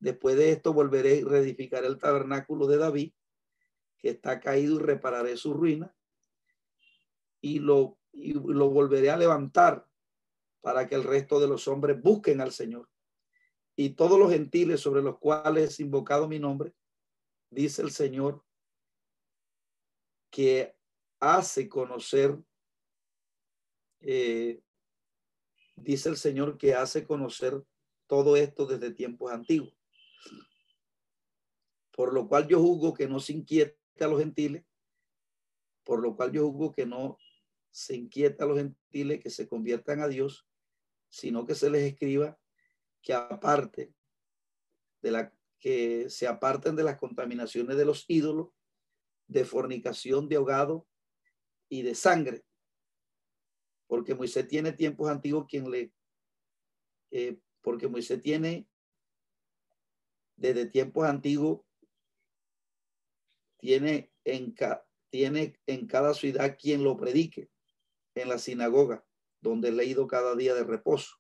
Después 0.01 0.35
de 0.35 0.51
esto 0.51 0.73
volveré 0.73 1.17
y 1.17 1.23
reedificaré 1.23 1.85
el 1.85 1.99
tabernáculo 1.99 2.65
de 2.65 2.77
David, 2.77 3.13
que 3.99 4.09
está 4.09 4.39
caído, 4.39 4.75
y 4.75 4.79
repararé 4.79 5.37
su 5.37 5.53
ruina, 5.53 5.95
y 7.39 7.59
lo, 7.59 7.99
y 8.11 8.33
lo 8.33 8.71
volveré 8.71 9.11
a 9.11 9.17
levantar 9.17 9.87
para 10.59 10.87
que 10.87 10.95
el 10.95 11.03
resto 11.03 11.39
de 11.39 11.47
los 11.47 11.67
hombres 11.67 12.01
busquen 12.01 12.41
al 12.41 12.51
Señor. 12.51 12.89
Y 13.75 13.91
todos 13.91 14.17
los 14.17 14.31
gentiles 14.31 14.79
sobre 14.79 15.03
los 15.03 15.19
cuales 15.19 15.79
he 15.79 15.83
invocado 15.83 16.27
mi 16.27 16.39
nombre, 16.39 16.73
dice 17.51 17.83
el 17.83 17.91
Señor, 17.91 18.43
que 20.31 20.75
hace 21.19 21.69
conocer, 21.69 22.39
eh, 23.99 24.63
dice 25.75 26.09
el 26.09 26.17
Señor 26.17 26.57
que 26.57 26.73
hace 26.73 27.05
conocer 27.05 27.63
todo 28.07 28.35
esto 28.35 28.65
desde 28.65 28.91
tiempos 28.91 29.31
antiguos. 29.31 29.80
Por 31.91 32.13
lo 32.13 32.27
cual 32.27 32.47
yo 32.47 32.59
juzgo 32.59 32.93
que 32.93 33.07
no 33.07 33.19
se 33.19 33.33
inquiete 33.33 33.77
a 33.99 34.07
los 34.07 34.19
gentiles, 34.19 34.65
por 35.83 36.01
lo 36.01 36.15
cual 36.15 36.31
yo 36.31 36.49
juzgo 36.49 36.71
que 36.71 36.85
no 36.85 37.17
se 37.69 37.95
inquieta 37.95 38.43
a 38.43 38.47
los 38.47 38.57
gentiles 38.57 39.21
que 39.21 39.29
se 39.29 39.47
conviertan 39.47 40.01
a 40.01 40.07
Dios, 40.07 40.47
sino 41.09 41.45
que 41.45 41.55
se 41.55 41.69
les 41.69 41.83
escriba 41.83 42.39
que 43.01 43.13
aparte 43.13 43.93
de 45.01 45.11
la 45.11 45.33
que 45.59 46.09
se 46.09 46.27
aparten 46.27 46.75
de 46.75 46.83
las 46.83 46.97
contaminaciones 46.97 47.77
de 47.77 47.85
los 47.85 48.05
ídolos, 48.07 48.49
de 49.27 49.45
fornicación, 49.45 50.27
de 50.27 50.37
ahogado, 50.37 50.87
y 51.71 51.83
de 51.83 51.95
sangre. 51.95 52.43
Porque 53.87 54.13
Moisés 54.13 54.47
tiene 54.47 54.73
tiempos 54.73 55.09
antiguos 55.09 55.45
quien 55.47 55.71
le, 55.71 55.93
eh, 57.11 57.39
porque 57.61 57.87
Moisés 57.87 58.21
tiene 58.21 58.67
desde 60.35 60.65
tiempos 60.65 61.05
antiguos, 61.07 61.61
tiene 63.61 64.11
en, 64.25 64.53
tiene 65.09 65.59
en 65.67 65.87
cada 65.87 66.13
ciudad 66.13 66.57
quien 66.59 66.83
lo 66.83 66.97
predique 66.97 67.49
en 68.15 68.27
la 68.27 68.37
sinagoga, 68.37 69.05
donde 69.39 69.71
leído 69.71 70.07
cada 70.07 70.35
día 70.35 70.53
de 70.53 70.63
reposo. 70.63 71.17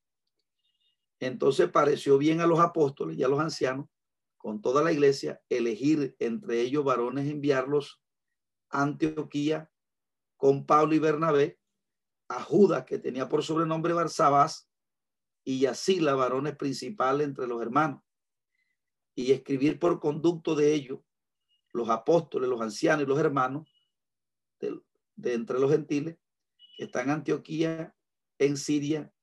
Entonces 1.19 1.69
pareció 1.69 2.17
bien 2.17 2.41
a 2.41 2.47
los 2.47 2.59
apóstoles 2.59 3.17
y 3.17 3.23
a 3.23 3.27
los 3.27 3.39
ancianos, 3.39 3.87
con 4.37 4.59
toda 4.59 4.83
la 4.83 4.91
iglesia, 4.91 5.39
elegir 5.49 6.15
entre 6.17 6.61
ellos 6.61 6.83
varones, 6.83 7.29
enviarlos 7.29 8.01
a 8.69 8.81
Antioquía 8.81 9.71
con 10.35 10.65
Pablo 10.65 10.95
y 10.95 10.99
Bernabé, 10.99 11.59
a 12.27 12.41
Judas, 12.41 12.85
que 12.85 12.97
tenía 12.97 13.29
por 13.29 13.43
sobrenombre 13.43 13.93
Barsabás, 13.93 14.67
y 15.43 15.67
así 15.67 15.99
la 15.99 16.15
varones 16.15 16.55
principal 16.55 17.21
entre 17.21 17.45
los 17.45 17.61
hermanos, 17.61 18.01
y 19.13 19.31
escribir 19.31 19.77
por 19.77 19.99
conducto 19.99 20.55
de 20.55 20.73
ellos 20.73 21.01
los 21.73 21.89
apóstoles, 21.89 22.49
los 22.49 22.61
ancianos 22.61 23.03
y 23.03 23.07
los 23.07 23.19
hermanos 23.19 23.67
de, 24.59 25.33
entre 25.33 25.59
los 25.59 25.71
gentiles 25.71 26.17
que 26.77 26.85
están 26.85 27.05
en 27.05 27.11
Antioquía, 27.11 27.95
en 28.37 28.57
Siria 28.57 29.13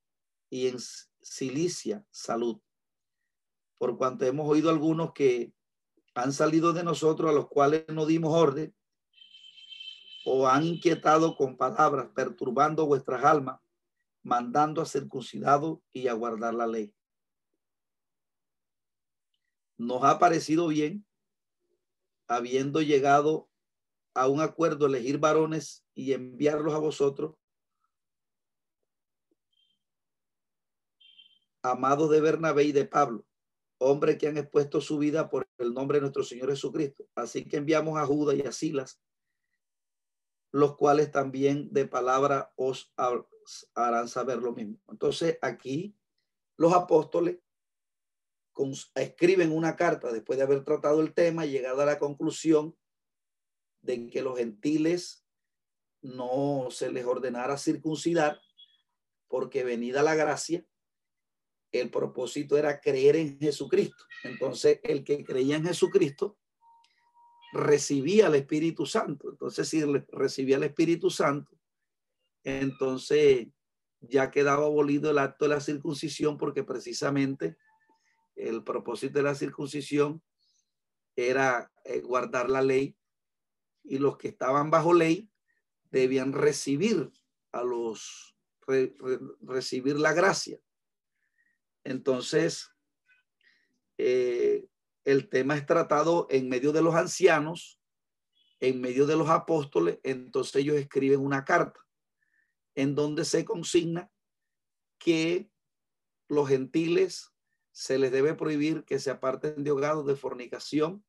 y 0.49 0.67
en 0.67 0.77
Cilicia, 1.21 2.05
salud. 2.11 2.59
Por 3.77 3.97
cuanto 3.97 4.25
hemos 4.25 4.47
oído 4.49 4.69
algunos 4.69 5.13
que 5.13 5.53
han 6.15 6.33
salido 6.33 6.73
de 6.73 6.83
nosotros, 6.83 7.29
a 7.29 7.33
los 7.33 7.47
cuales 7.47 7.85
no 7.87 8.05
dimos 8.05 8.33
orden, 8.33 8.75
o 10.25 10.47
han 10.47 10.63
inquietado 10.63 11.35
con 11.35 11.57
palabras, 11.57 12.09
perturbando 12.13 12.85
vuestras 12.85 13.23
almas, 13.23 13.59
mandando 14.21 14.81
a 14.81 14.85
circuncidado 14.85 15.81
y 15.91 16.07
a 16.07 16.13
guardar 16.13 16.53
la 16.53 16.67
ley. 16.67 16.93
Nos 19.77 20.03
ha 20.03 20.19
parecido 20.19 20.67
bien, 20.67 21.05
habiendo 22.29 22.81
llegado 22.81 23.49
a 24.13 24.27
un 24.27 24.39
acuerdo, 24.39 24.85
elegir 24.85 25.17
varones 25.17 25.83
y 25.95 26.13
enviarlos 26.13 26.73
a 26.73 26.77
vosotros, 26.77 27.35
amados 31.63 32.09
de 32.09 32.21
Bernabé 32.21 32.63
y 32.63 32.71
de 32.71 32.85
Pablo, 32.85 33.25
hombres 33.79 34.17
que 34.17 34.27
han 34.27 34.37
expuesto 34.37 34.79
su 34.79 34.97
vida 34.97 35.29
por 35.29 35.49
el 35.57 35.73
nombre 35.73 35.97
de 35.97 36.01
nuestro 36.01 36.23
Señor 36.23 36.49
Jesucristo. 36.49 37.05
Así 37.15 37.45
que 37.45 37.57
enviamos 37.57 37.97
a 37.97 38.05
Judas 38.05 38.37
y 38.37 38.41
a 38.41 38.51
Silas, 38.51 39.01
los 40.51 40.77
cuales 40.77 41.11
también 41.11 41.71
de 41.73 41.87
palabra 41.87 42.53
os 42.55 42.93
harán 43.73 44.07
saber 44.07 44.37
lo 44.37 44.53
mismo. 44.53 44.79
Entonces 44.87 45.37
aquí 45.41 45.97
los 46.57 46.73
apóstoles 46.73 47.39
escriben 48.95 49.51
una 49.51 49.75
carta 49.75 50.11
después 50.11 50.37
de 50.37 50.43
haber 50.43 50.63
tratado 50.63 51.01
el 51.01 51.13
tema 51.13 51.45
y 51.45 51.51
llegado 51.51 51.81
a 51.81 51.85
la 51.85 51.99
conclusión 51.99 52.75
de 53.81 54.09
que 54.09 54.21
los 54.21 54.37
gentiles 54.37 55.25
no 56.01 56.67
se 56.71 56.91
les 56.91 57.05
ordenara 57.05 57.57
circuncidar 57.57 58.39
porque 59.27 59.63
venida 59.63 60.03
la 60.03 60.15
gracia 60.15 60.65
el 61.71 61.89
propósito 61.89 62.57
era 62.57 62.79
creer 62.79 63.15
en 63.15 63.39
Jesucristo. 63.39 64.03
Entonces, 64.23 64.79
el 64.83 65.03
que 65.03 65.23
creía 65.23 65.57
en 65.57 65.65
Jesucristo 65.65 66.37
recibía 67.53 68.27
el 68.27 68.35
Espíritu 68.35 68.85
Santo. 68.85 69.29
Entonces, 69.29 69.67
si 69.67 69.83
recibía 70.11 70.57
el 70.57 70.63
Espíritu 70.63 71.09
Santo, 71.09 71.57
entonces 72.43 73.47
ya 74.01 74.31
quedaba 74.31 74.65
abolido 74.65 75.11
el 75.11 75.17
acto 75.17 75.45
de 75.45 75.55
la 75.55 75.61
circuncisión 75.61 76.37
porque 76.37 76.63
precisamente 76.63 77.57
el 78.39 78.63
propósito 78.63 79.19
de 79.19 79.23
la 79.23 79.35
circuncisión 79.35 80.21
era 81.15 81.71
eh, 81.83 81.99
guardar 81.99 82.49
la 82.49 82.61
ley 82.61 82.95
y 83.83 83.97
los 83.97 84.17
que 84.17 84.29
estaban 84.29 84.71
bajo 84.71 84.93
ley 84.93 85.29
debían 85.91 86.33
recibir 86.33 87.11
a 87.51 87.63
los 87.63 88.35
recibir 89.41 89.97
la 89.97 90.13
gracia. 90.13 90.59
Entonces, 91.83 92.69
eh, 93.97 94.67
el 95.05 95.27
tema 95.27 95.55
es 95.55 95.65
tratado 95.65 96.27
en 96.29 96.49
medio 96.49 96.71
de 96.71 96.83
los 96.83 96.93
ancianos, 96.93 97.81
en 98.59 98.79
medio 98.79 99.07
de 99.07 99.15
los 99.15 99.29
apóstoles, 99.29 99.99
entonces 100.03 100.57
ellos 100.57 100.75
escriben 100.75 101.19
una 101.21 101.45
carta 101.45 101.79
en 102.75 102.93
donde 102.93 103.25
se 103.25 103.43
consigna 103.43 104.11
que 104.99 105.49
los 106.27 106.47
gentiles 106.47 107.33
se 107.79 107.97
les 107.97 108.11
debe 108.11 108.33
prohibir 108.33 108.83
que 108.83 108.99
se 108.99 109.09
aparten 109.09 109.63
de 109.63 109.71
hogados 109.71 110.05
de 110.05 110.17
fornicación 110.17 111.01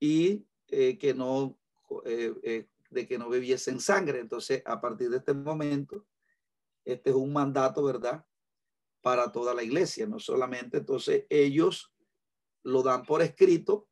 y 0.00 0.44
eh, 0.66 0.98
que 0.98 1.14
no 1.14 1.56
eh, 2.04 2.66
de 2.90 3.06
que 3.06 3.16
no 3.16 3.28
bebiesen 3.28 3.78
sangre. 3.78 4.18
Entonces, 4.18 4.60
a 4.66 4.80
partir 4.80 5.10
de 5.10 5.18
este 5.18 5.34
momento, 5.34 6.04
este 6.84 7.10
es 7.10 7.16
un 7.16 7.32
mandato, 7.32 7.84
¿verdad? 7.84 8.26
Para 9.02 9.30
toda 9.30 9.54
la 9.54 9.62
iglesia, 9.62 10.08
no 10.08 10.18
solamente. 10.18 10.78
Entonces 10.78 11.26
ellos 11.30 11.94
lo 12.64 12.82
dan 12.82 13.04
por 13.04 13.22
escrito 13.22 13.88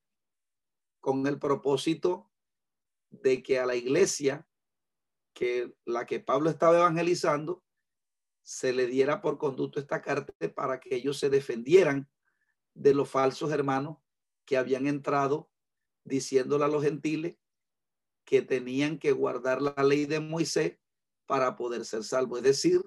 con 0.99 1.25
el 1.29 1.39
propósito 1.39 2.33
de 3.11 3.45
que 3.45 3.61
a 3.61 3.67
la 3.67 3.77
iglesia, 3.77 4.49
que 5.35 5.73
la 5.85 6.05
que 6.05 6.19
Pablo 6.19 6.51
estaba 6.51 6.79
evangelizando, 6.79 7.63
se 8.43 8.73
le 8.73 8.87
diera 8.87 9.21
por 9.23 9.39
conducto 9.39 9.79
esta 9.79 10.03
carta 10.03 10.33
para 10.55 10.81
que 10.81 10.95
ellos 10.95 11.19
se 11.19 11.31
defendieran 11.31 12.09
de 12.75 12.95
los 12.95 13.09
falsos 13.09 13.53
hermanos 13.53 13.99
que 14.45 14.57
habían 14.57 14.87
entrado 14.87 15.51
diciéndole 16.05 16.65
a 16.65 16.69
los 16.69 16.83
gentiles 16.83 17.37
que 18.25 18.43
tenían 18.43 18.99
que 18.99 19.13
guardar 19.13 19.63
la 19.63 19.83
ley 19.85 20.07
de 20.07 20.21
Moisés 20.21 20.79
para 21.27 21.57
poder 21.57 21.85
ser 21.85 22.03
salvo. 22.05 22.37
Es 22.37 22.43
decir, 22.43 22.81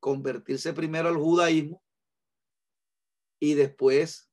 convertirse 0.00 0.72
primero 0.72 1.08
al 1.08 1.16
judaísmo 1.16 1.82
y 3.40 3.54
después, 3.54 4.30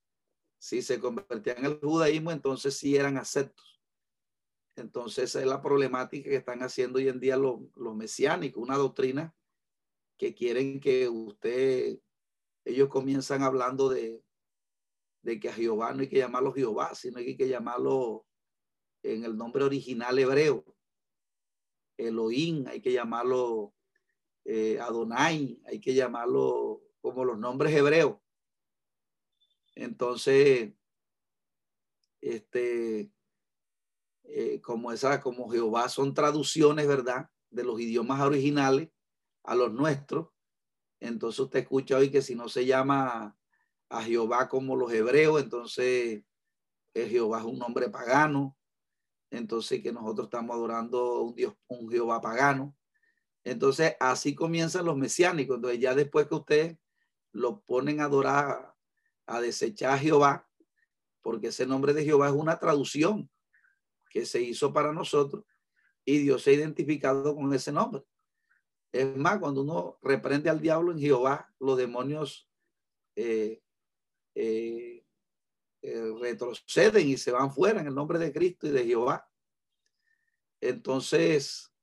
si 0.60 0.82
se 0.82 1.00
convertían 1.00 1.66
al 1.66 1.80
judaísmo, 1.80 2.32
entonces 2.32 2.76
sí 2.78 2.96
eran 2.96 3.18
aceptos. 3.18 3.82
Entonces 4.76 5.26
esa 5.26 5.42
es 5.42 5.48
la 5.48 5.62
problemática 5.62 6.30
que 6.30 6.38
están 6.38 6.64
haciendo 6.64 6.98
hoy 6.98 7.10
en 7.10 7.20
día 7.20 7.36
los, 7.36 7.60
los 7.76 7.96
mesiánicos, 7.96 8.62
una 8.62 8.78
doctrina 8.78 9.36
que 10.22 10.36
quieren 10.36 10.80
que 10.80 11.10
usted, 11.10 11.98
ellos 12.64 12.90
comienzan 12.90 13.42
hablando 13.42 13.90
de, 13.90 14.24
de 15.24 15.40
que 15.40 15.50
a 15.50 15.54
Jehová 15.54 15.96
no 15.96 16.02
hay 16.02 16.10
que 16.10 16.20
llamarlo 16.20 16.54
Jehová, 16.54 16.94
sino 16.94 17.18
hay 17.18 17.36
que 17.36 17.50
llamarlo 17.50 18.28
en 19.02 19.26
el 19.26 19.36
nombre 19.36 19.64
original 19.64 20.20
hebreo. 20.20 20.64
Elohim, 21.98 22.68
hay 22.68 22.82
que 22.82 22.92
llamarlo 22.94 23.74
eh, 24.46 24.80
Adonai, 24.80 25.60
hay 25.66 25.80
que 25.80 25.96
llamarlo 25.96 26.84
como 27.02 27.26
los 27.26 27.40
nombres 27.40 27.74
hebreos. 27.74 28.18
Entonces, 29.74 30.72
este, 32.22 33.12
eh, 34.26 34.62
como 34.62 34.92
esa, 34.92 35.20
como 35.20 35.50
Jehová 35.50 35.90
son 35.90 36.14
traducciones, 36.14 36.88
¿verdad? 36.88 37.28
De 37.50 37.64
los 37.64 37.82
idiomas 37.82 38.22
originales 38.22 38.92
a 39.44 39.56
los 39.56 39.74
nuestros. 39.74 40.30
Entonces 41.00 41.40
usted 41.40 41.60
escucha 41.60 41.98
hoy 41.98 42.12
que 42.12 42.22
si 42.22 42.36
no 42.36 42.50
se 42.50 42.66
llama 42.66 43.38
a 43.90 44.04
Jehová 44.04 44.48
como 44.48 44.76
los 44.76 44.94
hebreos, 44.94 45.42
entonces 45.42 46.24
eh, 46.94 47.10
Jehová 47.10 47.40
es 47.40 47.46
un 47.46 47.60
nombre 47.60 47.90
pagano 47.90 48.58
entonces 49.32 49.82
que 49.82 49.94
nosotros 49.94 50.28
estamos 50.28 50.56
adorando 50.56 51.22
un 51.22 51.36
Dios, 51.36 51.56
un 51.68 51.90
Jehová 51.90 52.22
pagano. 52.22 52.76
Entonces 53.44 53.96
así 54.00 54.36
comienzan 54.36 54.86
los 54.86 54.98
mesiánicos. 54.98 55.56
Entonces 55.56 55.80
ya 55.80 55.96
después 55.96 56.28
que 56.28 56.36
ustedes 56.36 56.78
lo 57.32 57.62
ponen 57.62 58.02
a 58.02 58.06
adorar, 58.06 58.76
a 59.26 59.42
desechar 59.42 59.94
a 59.94 59.98
Jehová, 59.98 60.48
porque 61.22 61.48
ese 61.48 61.66
nombre 61.66 61.94
de 61.94 62.04
Jehová 62.04 62.28
es 62.28 62.34
una 62.34 62.60
traducción 62.60 63.30
que 64.10 64.26
se 64.26 64.42
hizo 64.42 64.74
para 64.74 64.92
nosotros 64.92 65.46
y 66.04 66.18
Dios 66.18 66.44
se 66.44 66.52
ha 66.52 66.54
identificado 66.54 67.34
con 67.34 67.54
ese 67.54 67.72
nombre. 67.72 68.04
Es 68.92 69.16
más, 69.16 69.40
cuando 69.40 69.62
uno 69.62 69.98
reprende 70.02 70.50
al 70.50 70.60
diablo 70.60 70.92
en 70.92 71.00
Jehová, 71.00 71.54
los 71.60 71.78
demonios 71.78 72.50
eh, 73.16 73.62
eh, 74.36 75.06
eh, 75.82 76.14
retroceden 76.20 77.08
y 77.08 77.18
se 77.18 77.32
van 77.32 77.52
fuera 77.52 77.80
en 77.82 77.88
el 77.88 77.96
nombre 77.96 78.20
de 78.20 78.34
Cristo 78.34 78.68
y 78.68 78.72
de 78.72 78.86
Jehová. 78.86 79.30
Entonces, 80.60 81.74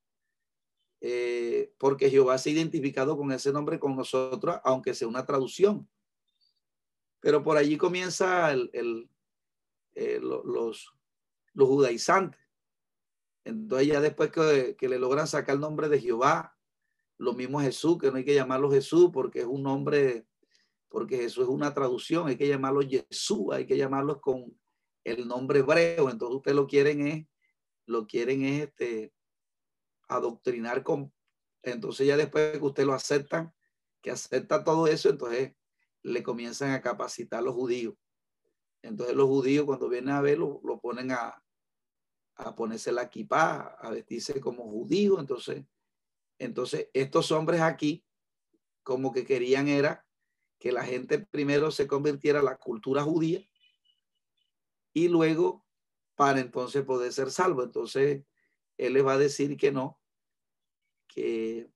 porque 1.79 2.11
Jehová 2.11 2.39
se 2.39 2.51
ha 2.51 2.53
identificado 2.53 3.17
con 3.17 3.33
ese 3.33 3.53
nombre 3.53 3.79
con 3.79 3.97
nosotros, 3.97 4.61
aunque 4.65 4.95
sea 4.95 5.09
una 5.09 5.25
traducción. 5.25 5.89
Pero 7.21 7.43
por 7.43 7.57
allí 7.57 7.77
comienza 7.77 8.55
los, 8.55 9.09
los 11.55 11.69
judaizantes. 11.69 12.41
Entonces 13.49 13.89
ya 13.89 14.01
después 14.01 14.31
que, 14.31 14.89
le 14.89 14.99
logran 14.99 15.27
sacar 15.27 15.55
el 15.55 15.61
nombre 15.61 15.89
de 15.89 16.01
Jehová, 16.01 16.58
lo 17.19 17.33
mismo 17.35 17.61
Jesús, 17.61 17.99
que 17.99 18.11
no 18.11 18.17
hay 18.17 18.25
que 18.25 18.35
llamarlo 18.35 18.71
Jesús 18.71 19.11
porque 19.13 19.41
es 19.41 19.47
un 19.47 19.63
nombre 19.63 20.27
porque 20.89 21.19
Jesús 21.19 21.45
es 21.45 21.51
una 21.51 21.75
traducción, 21.75 22.29
hay 22.29 22.37
que 22.37 22.49
llamarlo 22.49 22.81
Jesús, 22.81 23.53
hay 23.53 23.67
que 23.67 23.77
llamarlo 23.77 24.21
con 24.21 24.59
el 25.05 25.29
nombre 25.29 25.61
hebreo, 25.61 26.09
entonces 26.09 26.37
ustedes 26.37 26.57
lo 26.57 26.67
quieren 26.67 27.07
es, 27.07 27.27
lo 27.87 28.07
quieren 28.07 28.43
es 28.43 28.69
este, 28.69 29.13
adoctrinar 30.09 30.83
con, 30.83 31.13
entonces 31.63 32.07
ya 32.07 32.17
después 32.17 32.53
que 32.53 32.65
usted 32.65 32.87
lo 32.87 32.95
aceptan, 32.95 33.53
que 34.01 34.11
acepta 34.11 34.65
todo 34.65 34.87
eso, 34.87 35.11
entonces 35.11 35.53
le 36.03 36.23
comienzan 36.23 36.73
a 36.73 36.81
capacitar 36.81 37.41
a 37.41 37.43
los 37.43 37.55
judíos. 37.55 37.95
Entonces 38.83 39.15
los 39.15 39.27
judíos 39.27 39.67
cuando 39.67 39.89
vienen 39.89 40.11
a 40.11 40.23
verlo, 40.23 40.61
lo 40.65 40.81
ponen 40.81 41.11
a, 41.11 41.43
a 42.37 42.55
ponerse 42.55 42.93
la 42.93 43.03
equipa, 43.03 43.77
a 43.79 43.91
vestirse 43.91 44.41
como 44.41 44.71
judío. 44.71 45.19
Entonces, 45.19 45.65
entonces 46.39 46.89
estos 46.93 47.33
hombres 47.33 47.61
aquí 47.61 48.05
como 48.83 49.13
que 49.13 49.25
querían 49.25 49.69
era 49.69 50.07
que 50.59 50.73
la 50.73 50.85
gente 50.85 51.19
primero 51.19 51.71
se 51.71 51.87
convirtiera 51.87 52.41
a 52.41 52.43
la 52.43 52.57
cultura 52.57 53.03
judía 53.03 53.47
y 54.93 55.09
luego 55.09 55.65
para 56.15 56.41
entonces 56.41 56.85
poder 56.85 57.13
ser 57.13 57.31
salvo. 57.31 57.63
Entonces, 57.63 58.25
él 58.77 58.93
les 58.93 59.07
va 59.07 59.13
a 59.13 59.19
decir 59.19 59.57
que 59.57 59.71
no, 59.71 60.01
que 61.07 61.71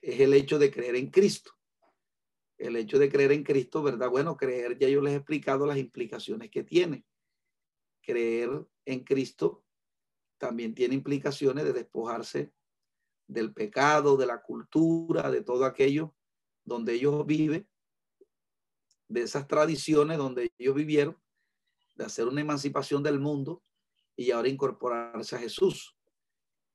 es 0.00 0.20
el 0.20 0.32
hecho 0.32 0.58
de 0.58 0.70
creer 0.70 0.96
en 0.96 1.10
Cristo. 1.10 1.52
El 2.56 2.76
hecho 2.76 3.00
de 3.00 3.10
creer 3.10 3.32
en 3.32 3.42
Cristo, 3.42 3.82
¿verdad? 3.82 4.10
Bueno, 4.10 4.36
creer, 4.36 4.78
ya 4.78 4.88
yo 4.88 5.00
les 5.00 5.14
he 5.14 5.16
explicado 5.16 5.66
las 5.66 5.78
implicaciones 5.78 6.50
que 6.50 6.62
tiene. 6.62 7.04
Creer 8.00 8.64
en 8.84 9.02
Cristo 9.02 9.64
también 10.38 10.74
tiene 10.74 10.94
implicaciones 10.94 11.64
de 11.64 11.72
despojarse 11.72 12.52
del 13.26 13.52
pecado, 13.52 14.16
de 14.16 14.26
la 14.26 14.42
cultura, 14.42 15.30
de 15.30 15.42
todo 15.42 15.64
aquello 15.64 16.14
donde 16.64 16.94
ellos 16.94 17.26
viven, 17.26 17.68
de 19.08 19.22
esas 19.22 19.46
tradiciones 19.46 20.18
donde 20.18 20.52
ellos 20.58 20.74
vivieron, 20.74 21.16
de 21.94 22.04
hacer 22.04 22.26
una 22.26 22.40
emancipación 22.40 23.02
del 23.02 23.20
mundo 23.20 23.62
y 24.16 24.30
ahora 24.30 24.48
incorporarse 24.48 25.36
a 25.36 25.38
Jesús. 25.38 25.96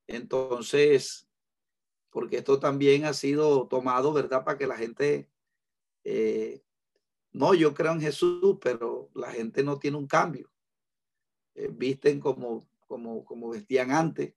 Entonces, 0.08 1.28
porque 2.10 2.38
esto 2.38 2.60
también 2.60 3.06
ha 3.06 3.14
sido 3.14 3.68
tomado, 3.68 4.14
¿verdad? 4.14 4.44
Para 4.44 4.58
que 4.58 4.68
la 4.68 4.78
gente, 4.78 5.30
eh, 6.04 6.64
no, 7.32 7.54
yo 7.54 7.74
creo 7.74 7.92
en 7.92 8.02
Jesús, 8.02 8.58
pero 8.62 9.10
la 9.14 9.32
gente 9.32 9.64
no 9.64 9.78
tiene 9.78 9.98
un 9.98 10.08
cambio. 10.08 10.52
Eh, 11.56 11.70
visten 11.72 12.20
como, 12.20 12.68
como, 12.88 13.26
como 13.26 13.50
vestían 13.50 13.92
antes 13.92 14.34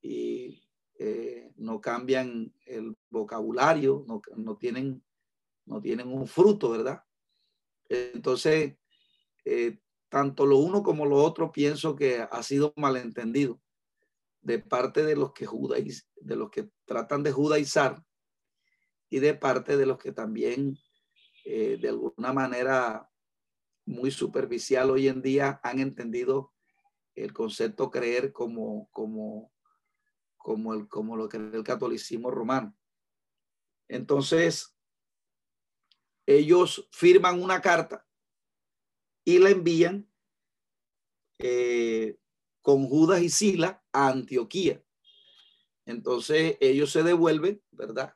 y 0.00 0.63
eh, 1.06 1.52
no 1.56 1.80
cambian 1.80 2.54
el 2.64 2.96
vocabulario, 3.10 4.04
no, 4.08 4.22
no, 4.36 4.56
tienen, 4.56 5.04
no 5.66 5.80
tienen 5.80 6.08
un 6.08 6.26
fruto, 6.26 6.70
¿verdad? 6.70 7.02
Entonces, 7.88 8.76
tanto 10.08 10.46
lo 10.46 10.58
uno 10.58 10.82
como 10.82 11.06
lo 11.06 11.16
otro 11.16 11.50
pienso 11.52 11.96
que 11.96 12.20
ha 12.20 12.42
sido 12.42 12.72
malentendido 12.76 13.60
de 14.40 14.58
parte 14.58 15.04
de 15.04 15.16
los 15.16 15.32
que 15.32 15.46
judaiz, 15.46 16.06
de 16.16 16.36
los 16.36 16.50
que 16.50 16.68
tratan 16.84 17.22
de 17.22 17.32
judaizar 17.32 18.02
y 19.10 19.18
de 19.18 19.34
parte 19.34 19.76
de 19.76 19.86
los 19.86 19.98
que 19.98 20.12
también 20.12 20.78
eh, 21.44 21.78
de 21.80 21.88
alguna 21.88 22.32
manera 22.32 23.10
muy 23.86 24.10
superficial 24.10 24.90
hoy 24.90 25.08
en 25.08 25.20
día 25.20 25.60
han 25.62 25.80
entendido 25.80 26.52
el 27.14 27.32
concepto 27.32 27.90
creer 27.90 28.32
como 28.32 28.88
como 28.90 29.53
como 30.44 30.74
el 30.74 30.88
como 30.88 31.16
lo 31.16 31.26
que 31.26 31.38
es 31.38 31.54
el 31.54 31.64
catolicismo 31.64 32.30
romano. 32.30 32.76
Entonces 33.88 34.76
ellos 36.26 36.86
firman 36.92 37.42
una 37.42 37.62
carta 37.62 38.06
y 39.24 39.38
la 39.38 39.48
envían 39.48 40.06
eh, 41.38 42.18
con 42.60 42.86
Judas 42.86 43.22
y 43.22 43.30
Sila 43.30 43.82
a 43.90 44.08
Antioquía. 44.08 44.84
Entonces 45.86 46.58
ellos 46.60 46.92
se 46.92 47.02
devuelven, 47.02 47.62
¿verdad? 47.70 48.14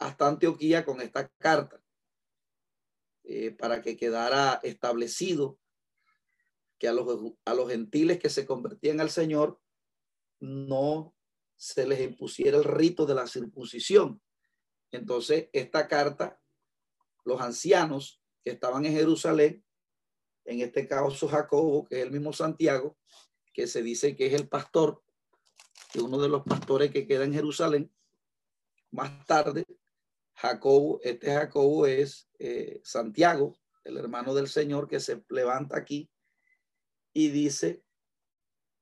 Hasta 0.00 0.26
Antioquía 0.26 0.84
con 0.84 1.00
esta 1.00 1.28
carta 1.38 1.80
eh, 3.22 3.52
para 3.52 3.80
que 3.80 3.96
quedara 3.96 4.58
establecido 4.64 5.60
que 6.80 6.88
a 6.88 6.92
los, 6.92 7.32
a 7.44 7.54
los 7.54 7.70
gentiles 7.70 8.18
que 8.18 8.28
se 8.28 8.44
convertían 8.44 9.00
al 9.00 9.10
Señor 9.10 9.60
no 10.40 11.13
se 11.56 11.86
les 11.86 12.00
impusiera 12.00 12.56
el 12.58 12.64
rito 12.64 13.06
de 13.06 13.14
la 13.14 13.26
circuncisión. 13.26 14.20
Entonces, 14.90 15.48
esta 15.52 15.88
carta, 15.88 16.40
los 17.24 17.40
ancianos 17.40 18.20
que 18.44 18.52
estaban 18.52 18.84
en 18.84 18.92
Jerusalén, 18.92 19.64
en 20.44 20.60
este 20.60 20.86
caso 20.86 21.26
Jacobo, 21.28 21.84
que 21.86 21.96
es 21.96 22.02
el 22.02 22.12
mismo 22.12 22.32
Santiago, 22.32 22.96
que 23.52 23.66
se 23.66 23.82
dice 23.82 24.14
que 24.14 24.26
es 24.26 24.34
el 24.34 24.48
pastor, 24.48 25.02
que 25.92 26.00
uno 26.00 26.20
de 26.20 26.28
los 26.28 26.42
pastores 26.42 26.90
que 26.90 27.06
queda 27.06 27.24
en 27.24 27.32
Jerusalén. 27.32 27.92
Más 28.90 29.24
tarde, 29.26 29.64
Jacobo, 30.34 31.00
este 31.02 31.32
Jacobo 31.32 31.86
es 31.86 32.28
eh, 32.38 32.80
Santiago, 32.84 33.56
el 33.84 33.96
hermano 33.96 34.34
del 34.34 34.48
Señor, 34.48 34.88
que 34.88 35.00
se 35.00 35.24
levanta 35.28 35.76
aquí 35.76 36.10
y 37.12 37.28
dice 37.28 37.82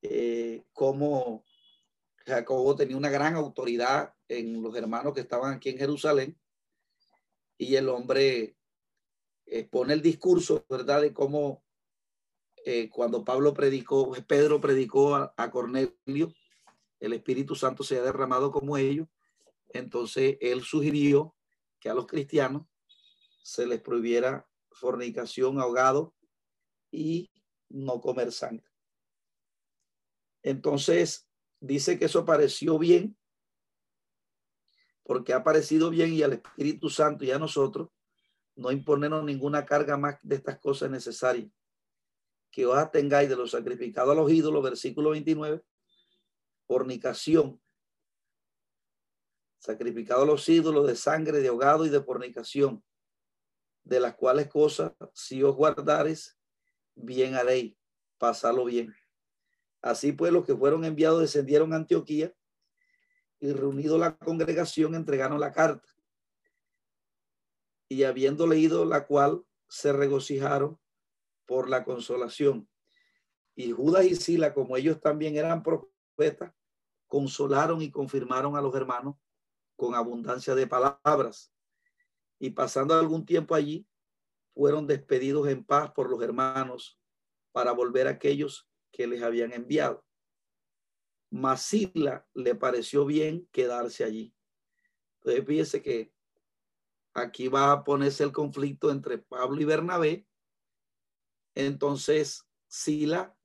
eh, 0.01 0.65
cómo 0.73 1.45
Jacobo 2.27 2.77
tenía 2.77 2.97
una 2.97 3.11
gran 3.11 3.35
autoridad 3.35 4.15
en 4.29 4.63
los 4.63 4.75
hermanos 4.77 5.13
que 5.13 5.21
estaban 5.21 5.55
aquí 5.55 5.71
en 5.71 5.79
Jerusalén 5.79 6.39
y 7.59 7.77
el 7.77 7.89
hombre 7.89 8.57
expone 9.47 9.95
el 9.95 10.03
discurso, 10.03 10.65
¿verdad? 10.69 11.03
De 11.03 11.13
cómo 11.13 11.65
eh, 12.65 12.89
cuando 12.91 13.25
Pablo 13.25 13.53
predicó, 13.53 14.13
Pedro 14.27 14.61
predicó 14.61 15.17
a, 15.17 15.51
Cornelio, 15.51 16.35
el 17.01 17.13
Espíritu 17.13 17.55
Santo 17.55 17.83
se 17.83 17.99
ha 17.99 18.03
derramado 18.03 18.53
como 18.53 18.77
ellos. 18.77 19.09
Entonces 19.73 20.39
él 20.41 20.63
sugirió 20.63 21.35
que 21.81 21.89
a 21.89 21.95
los 21.95 22.07
cristianos 22.07 22.67
se 23.43 23.67
les 23.67 23.81
prohibiera 23.81 24.49
fornicación, 24.71 25.61
ahogado 25.61 26.15
y 26.91 27.31
no 27.69 28.01
comer 28.01 28.31
sangre. 28.31 28.67
Entonces 30.43 31.29
dice 31.63 31.99
que 31.99 32.07
eso 32.07 32.25
pareció 32.25 32.79
bien, 32.79 33.17
porque 35.05 35.33
ha 35.33 35.43
parecido 35.43 35.91
bien 35.91 36.13
y 36.13 36.23
al 36.23 36.35
Espíritu 36.35 36.91
Santo 36.91 37.25
y 37.25 37.31
a 37.31 37.39
nosotros 37.39 37.89
no 38.57 38.71
imponernos 38.71 39.25
ninguna 39.25 39.65
carga 39.65 39.97
más 39.97 40.19
de 40.23 40.37
estas 40.37 40.59
cosas 40.59 40.91
necesarias 40.91 41.51
que 42.51 42.67
os 42.67 42.91
tengáis 42.91 43.29
de 43.31 43.37
lo 43.37 43.47
sacrificado 43.47 44.13
a 44.13 44.15
los 44.15 44.31
ídolos, 44.31 44.63
versículo 44.63 45.11
29, 45.11 45.65
fornicación, 46.67 47.63
sacrificado 49.59 50.25
a 50.25 50.27
los 50.27 50.47
ídolos 50.49 50.87
de 50.87 50.95
sangre, 50.95 51.39
de 51.39 51.49
ahogado 51.49 51.87
y 51.87 51.89
de 51.89 52.03
fornicación, 52.03 52.85
de 53.85 54.01
las 54.01 54.17
cuales 54.17 54.49
cosas, 54.49 54.93
si 55.15 55.43
os 55.43 55.57
guardares, 55.57 56.39
bien 56.95 57.35
haréis, 57.37 57.75
pasarlo 58.19 58.67
bien. 58.67 58.95
Así 59.83 60.13
pues, 60.13 60.33
los 60.33 60.47
que 60.47 60.57
fueron 60.57 60.85
enviados 60.85 61.21
descendieron 61.21 61.73
a 61.73 61.77
Antioquía 61.77 62.33
y 63.41 63.53
reunido 63.53 63.99
la 63.99 64.17
congregación 64.17 64.95
entregaron 64.95 65.41
la 65.41 65.51
carta. 65.51 65.89
Y 67.89 68.05
habiendo 68.05 68.47
leído 68.47 68.85
la 68.85 69.07
cual, 69.07 69.45
se 69.69 69.93
regocijaron 69.93 70.79
por 71.47 71.69
la 71.69 71.85
consolación. 71.85 72.69
Y 73.57 73.73
Judas 73.73 74.05
y 74.05 74.15
Sila, 74.15 74.55
como 74.55 74.77
ellos 74.77 75.01
también 75.01 75.37
eran 75.37 75.63
profetas, 75.63 76.55
consolaron 77.07 77.83
y 77.83 77.91
confirmaron 77.91 78.57
a 78.57 78.61
los 78.61 78.75
hermanos 78.75 79.17
con 79.77 79.95
abundancia 79.95 80.55
de 80.55 80.67
palabras. 80.67 81.53
Y 82.39 82.51
pasando 82.51 82.95
algún 82.95 83.27
tiempo 83.27 83.55
allí, 83.55 83.87
fueron 84.55 84.87
despedidos 84.87 85.49
en 85.49 85.65
paz 85.65 85.91
por 85.91 86.09
los 86.09 86.23
hermanos 86.23 86.99
para 87.51 87.73
volver 87.73 88.07
a 88.07 88.11
aquellos 88.11 88.69
que 88.93 89.07
les 89.07 89.23
habían 89.23 89.53
enviado. 89.53 90.05
Mas 91.31 91.63
Sila 91.63 92.29
le 92.35 92.55
pareció 92.55 93.07
bien 93.07 93.49
quedarse 93.51 94.05
allí. 94.05 94.35
Entonces 95.17 95.47
fíjese 95.47 95.83
que 95.83 96.13
aquí 97.15 97.49
va 97.49 97.73
a 97.73 97.85
ponerse 97.85 98.23
el 98.23 98.33
conflicto 98.33 98.91
entre 98.91 99.19
Pablo 99.19 99.61
y 99.61 99.65
Bernabé 99.65 100.27
entonces, 101.55 102.47
Sila, 102.69 103.37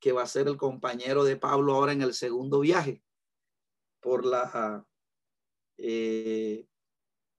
que 0.00 0.12
va 0.12 0.22
a 0.22 0.26
ser 0.26 0.48
el 0.48 0.56
compañero 0.56 1.24
de 1.24 1.36
Pablo 1.36 1.74
ahora 1.74 1.92
en 1.92 2.02
el 2.02 2.14
segundo 2.14 2.60
viaje, 2.60 3.02
por 4.00 4.24
la, 4.24 4.86
eh, 5.76 6.66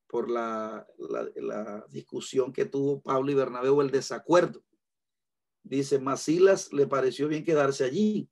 por 0.08 0.30
la, 0.30 0.88
la, 0.98 1.86
discusión 1.90 2.54
que 2.54 2.66
tuvo 2.66 3.02
Pablo 3.02 3.32
y 3.32 3.36
Bernabé 3.36 3.70
o 3.70 3.82
el 3.82 3.92
desacuerdo. 3.92 4.64
Dice, 5.68 6.00
Masilas 6.00 6.72
le 6.72 6.88
pareció 6.88 7.28
bien 7.28 7.44
quedarse 7.44 7.84
allí. 7.84 8.30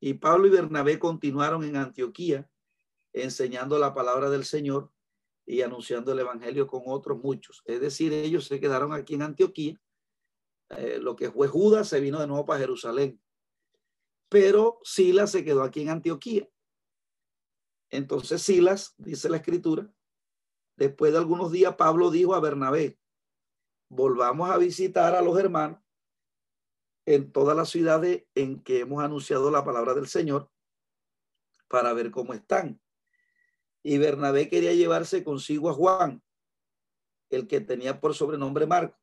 Y 0.00 0.14
Pablo 0.14 0.46
y 0.46 0.50
Bernabé 0.50 0.98
continuaron 0.98 1.64
en 1.64 1.76
Antioquía 1.76 2.48
enseñando 3.12 3.78
la 3.78 3.94
palabra 3.94 4.30
del 4.30 4.44
Señor 4.44 4.92
y 5.46 5.62
anunciando 5.62 6.12
el 6.12 6.20
Evangelio 6.20 6.66
con 6.66 6.82
otros 6.86 7.18
muchos. 7.18 7.62
Es 7.64 7.80
decir, 7.80 8.12
ellos 8.12 8.46
se 8.46 8.60
quedaron 8.60 8.92
aquí 8.92 9.14
en 9.14 9.22
Antioquía 9.22 9.80
eh, 10.70 10.98
lo 11.00 11.14
que 11.14 11.30
fue 11.30 11.48
Judas 11.48 11.88
se 11.88 12.00
vino 12.00 12.20
de 12.20 12.26
nuevo 12.26 12.44
para 12.44 12.60
Jerusalén. 12.60 13.20
Pero 14.28 14.80
Silas 14.82 15.30
se 15.30 15.44
quedó 15.44 15.62
aquí 15.62 15.82
en 15.82 15.90
Antioquía. 15.90 16.48
Entonces 17.90 18.42
Silas, 18.42 18.94
dice 18.96 19.28
la 19.28 19.36
escritura, 19.36 19.92
después 20.76 21.12
de 21.12 21.18
algunos 21.18 21.52
días 21.52 21.76
Pablo 21.76 22.10
dijo 22.10 22.34
a 22.34 22.40
Bernabé, 22.40 22.98
volvamos 23.88 24.50
a 24.50 24.58
visitar 24.58 25.14
a 25.14 25.22
los 25.22 25.38
hermanos 25.38 25.83
en 27.06 27.32
todas 27.32 27.56
las 27.56 27.68
ciudades 27.68 28.24
en 28.34 28.62
que 28.62 28.80
hemos 28.80 29.02
anunciado 29.02 29.50
la 29.50 29.64
palabra 29.64 29.94
del 29.94 30.06
Señor 30.06 30.50
para 31.68 31.92
ver 31.92 32.10
cómo 32.10 32.34
están. 32.34 32.80
Y 33.82 33.98
Bernabé 33.98 34.48
quería 34.48 34.72
llevarse 34.72 35.24
consigo 35.24 35.68
a 35.68 35.74
Juan, 35.74 36.22
el 37.30 37.46
que 37.46 37.60
tenía 37.60 38.00
por 38.00 38.14
sobrenombre 38.14 38.66
Marco. 38.66 38.98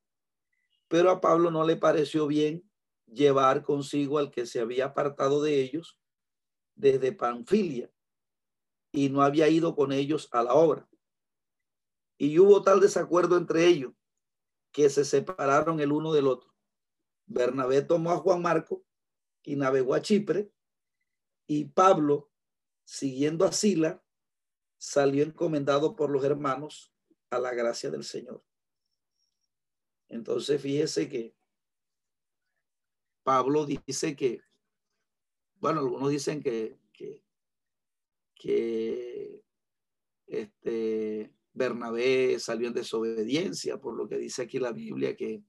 Pero 0.88 1.12
a 1.12 1.22
Pablo 1.22 1.52
no 1.52 1.66
le 1.66 1.76
pareció 1.76 2.28
bien 2.28 2.70
llevar 3.06 3.62
consigo 3.62 4.18
al 4.18 4.32
que 4.32 4.46
se 4.46 4.60
había 4.60 4.86
apartado 4.86 5.42
de 5.42 5.62
ellos 5.62 6.00
desde 6.76 7.12
Panfilia 7.12 7.92
y 8.92 9.10
no 9.10 9.22
había 9.22 9.48
ido 9.48 9.76
con 9.76 9.92
ellos 9.92 10.28
a 10.32 10.44
la 10.44 10.54
obra. 10.54 10.88
Y 12.18 12.38
hubo 12.40 12.62
tal 12.62 12.80
desacuerdo 12.80 13.38
entre 13.38 13.68
ellos 13.68 13.94
que 14.72 14.90
se 14.90 15.06
separaron 15.06 15.80
el 15.80 15.92
uno 15.92 16.14
del 16.14 16.28
otro. 16.28 16.51
Bernabé 17.32 17.82
tomó 17.82 18.12
a 18.12 18.17
Juan 18.17 18.41
Marco 18.41 18.84
y 19.44 19.56
navegó 19.56 19.94
a 19.94 20.02
Chipre 20.02 20.52
Y 21.48 21.65
Pablo, 21.65 22.32
siguiendo 22.84 23.46
a 23.46 23.52
Sila, 23.52 24.04
salió 24.78 25.24
encomendado 25.24 25.96
por 25.96 26.10
los 26.10 26.24
hermanos 26.24 26.94
a 27.30 27.39
la 27.39 27.54
gracia 27.54 27.89
del 27.89 28.04
Señor. 28.04 28.44
Entonces, 30.10 30.62
fíjese 30.62 31.08
que 31.08 31.36
Pablo 33.24 33.65
dice 33.65 34.15
que, 34.15 34.41
bueno, 35.56 35.80
algunos 35.80 36.10
dicen 36.10 36.41
que, 36.41 36.80
que, 36.91 37.24
que 38.36 39.46
este, 40.28 41.34
Bernabé 41.54 42.39
salió 42.39 42.67
en 42.67 42.74
desobediencia, 42.74 43.80
por 43.80 43.96
lo 43.96 44.10
que 44.10 44.17
dice 44.17 44.41
aquí 44.41 44.60
la 44.60 44.72
Biblia, 44.72 45.15
que 45.15 45.44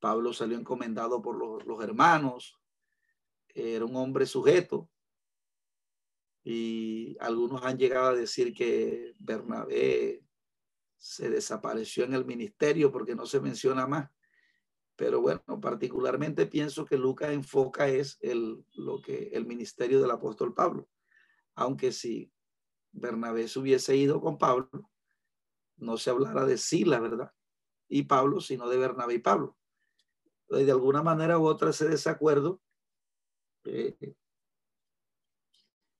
Pablo 0.00 0.32
salió 0.32 0.58
encomendado 0.58 1.22
por 1.22 1.36
los, 1.66 1.84
hermanos, 1.84 2.58
era 3.54 3.84
un 3.84 3.94
hombre 3.96 4.26
sujeto, 4.26 4.88
y 6.42 7.16
algunos 7.20 7.62
han 7.64 7.78
llegado 7.78 8.08
a 8.08 8.14
decir 8.14 8.54
que 8.54 9.14
Bernabé 9.18 10.24
se 10.96 11.28
desapareció 11.28 12.04
en 12.04 12.14
el 12.14 12.24
ministerio 12.24 12.90
porque 12.90 13.14
no 13.14 13.26
se 13.26 13.40
menciona 13.40 13.86
más. 13.86 14.10
Pero 14.96 15.20
bueno, 15.20 15.60
particularmente 15.60 16.46
pienso 16.46 16.86
que 16.86 16.96
Lucas 16.96 17.30
enfoca 17.30 17.88
es 17.88 18.18
el, 18.22 18.64
lo 18.72 19.00
que 19.02 19.30
el 19.32 19.46
ministerio 19.46 20.00
del 20.00 20.10
apóstol 20.10 20.54
Pablo. 20.54 20.88
Aunque 21.54 21.92
si 21.92 22.32
Bernabé 22.92 23.48
se 23.48 23.58
hubiese 23.58 23.96
ido 23.96 24.20
con 24.20 24.38
Pablo, 24.38 24.90
no 25.76 25.98
se 25.98 26.10
hablara 26.10 26.44
de 26.46 26.56
Sila, 26.56 27.00
¿verdad? 27.00 27.32
Y 27.88 28.04
Pablo, 28.04 28.40
sino 28.40 28.68
de 28.68 28.78
Bernabé 28.78 29.14
y 29.14 29.18
Pablo. 29.18 29.58
De 30.50 30.70
alguna 30.70 31.02
manera 31.02 31.38
u 31.38 31.46
otra 31.46 31.70
ese 31.70 31.88
desacuerdo, 31.88 32.60
eh, 33.64 34.14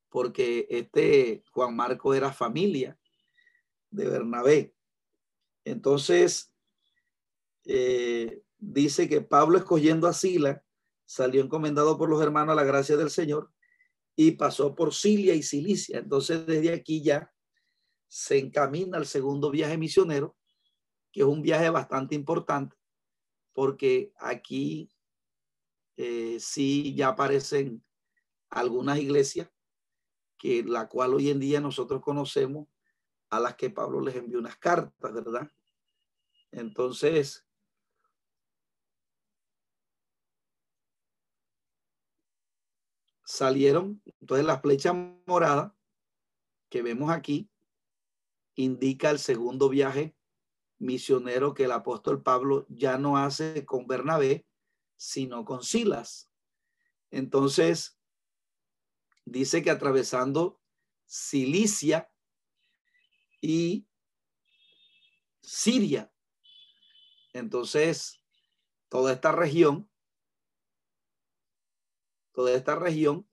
porque 0.09 0.67
este 0.69 1.45
Juan 1.53 1.77
Marco 1.77 2.13
era 2.15 2.33
familia 2.33 2.99
de 3.91 4.09
Bernabé. 4.09 4.75
Entonces, 5.65 6.53
eh, 7.65 8.43
dice 8.59 9.09
que 9.09 9.21
Pablo 9.21 9.59
escogiendo 9.59 10.09
a 10.09 10.13
Sila, 10.13 10.65
salió 11.07 11.43
encomendado 11.43 11.97
por 11.97 12.09
los 12.09 12.23
hermanos 12.23 12.53
a 12.53 12.57
la 12.57 12.65
gracia 12.65 12.97
del 12.97 13.11
Señor 13.11 13.53
y 14.17 14.33
pasó 14.33 14.75
por 14.75 14.95
Silia 14.95 15.35
y 15.35 15.43
Cilicia. 15.43 15.99
Entonces, 15.99 16.45
desde 16.47 16.73
aquí 16.73 17.03
ya 17.03 17.33
se 18.09 18.39
encamina 18.39 18.99
al 18.99 19.07
segundo 19.07 19.51
viaje 19.51 19.79
misionero, 19.79 20.37
que 21.13 21.21
es 21.21 21.27
un 21.27 21.43
viaje 21.43 21.71
bastante 21.71 22.15
importante, 22.15 22.77
porque 23.53 24.13
aquí 24.17 24.91
eh, 25.97 26.39
sí 26.41 26.95
ya 26.95 27.09
aparecen 27.09 27.85
algunas 28.49 28.99
iglesias 28.99 29.51
que 30.39 30.63
la 30.65 30.89
cual 30.89 31.15
hoy 31.15 31.31
en 31.31 31.39
día 31.39 31.61
nosotros 31.61 32.01
conocemos 32.01 32.67
a 33.29 33.39
las 33.39 33.55
que 33.57 33.71
Pablo 33.71 34.01
les 34.01 34.17
envió 34.17 34.39
unas 34.39 34.57
cartas, 34.57 35.13
¿verdad? 35.13 35.51
Entonces, 36.51 37.47
salieron, 43.25 44.03
entonces 44.21 44.45
la 44.45 44.59
flecha 44.59 44.93
morada 44.93 45.77
que 46.69 46.83
vemos 46.83 47.11
aquí 47.11 47.49
indica 48.57 49.11
el 49.11 49.19
segundo 49.19 49.69
viaje 49.69 50.17
misionero 50.81 51.55
que 51.55 51.65
el 51.65 51.73
apóstol 51.73 52.23
Pablo 52.23 52.67
ya 52.69 52.99
no 52.99 53.19
hace 53.19 53.65
con 53.65 53.87
Bernabé, 53.87 54.47
sino 54.97 55.45
con 55.45 55.63
Silas. 55.63 56.33
Entonces, 57.11 58.01
dice 59.25 59.63
que 59.63 59.71
atravesando 59.71 60.61
Cilicia 61.07 62.11
y 63.41 63.87
Siria. 65.43 66.13
Entonces, 67.33 68.23
toda 68.89 69.13
esta 69.13 69.33
región, 69.33 69.91
toda 72.33 72.55
esta 72.55 72.75
región, 72.75 73.29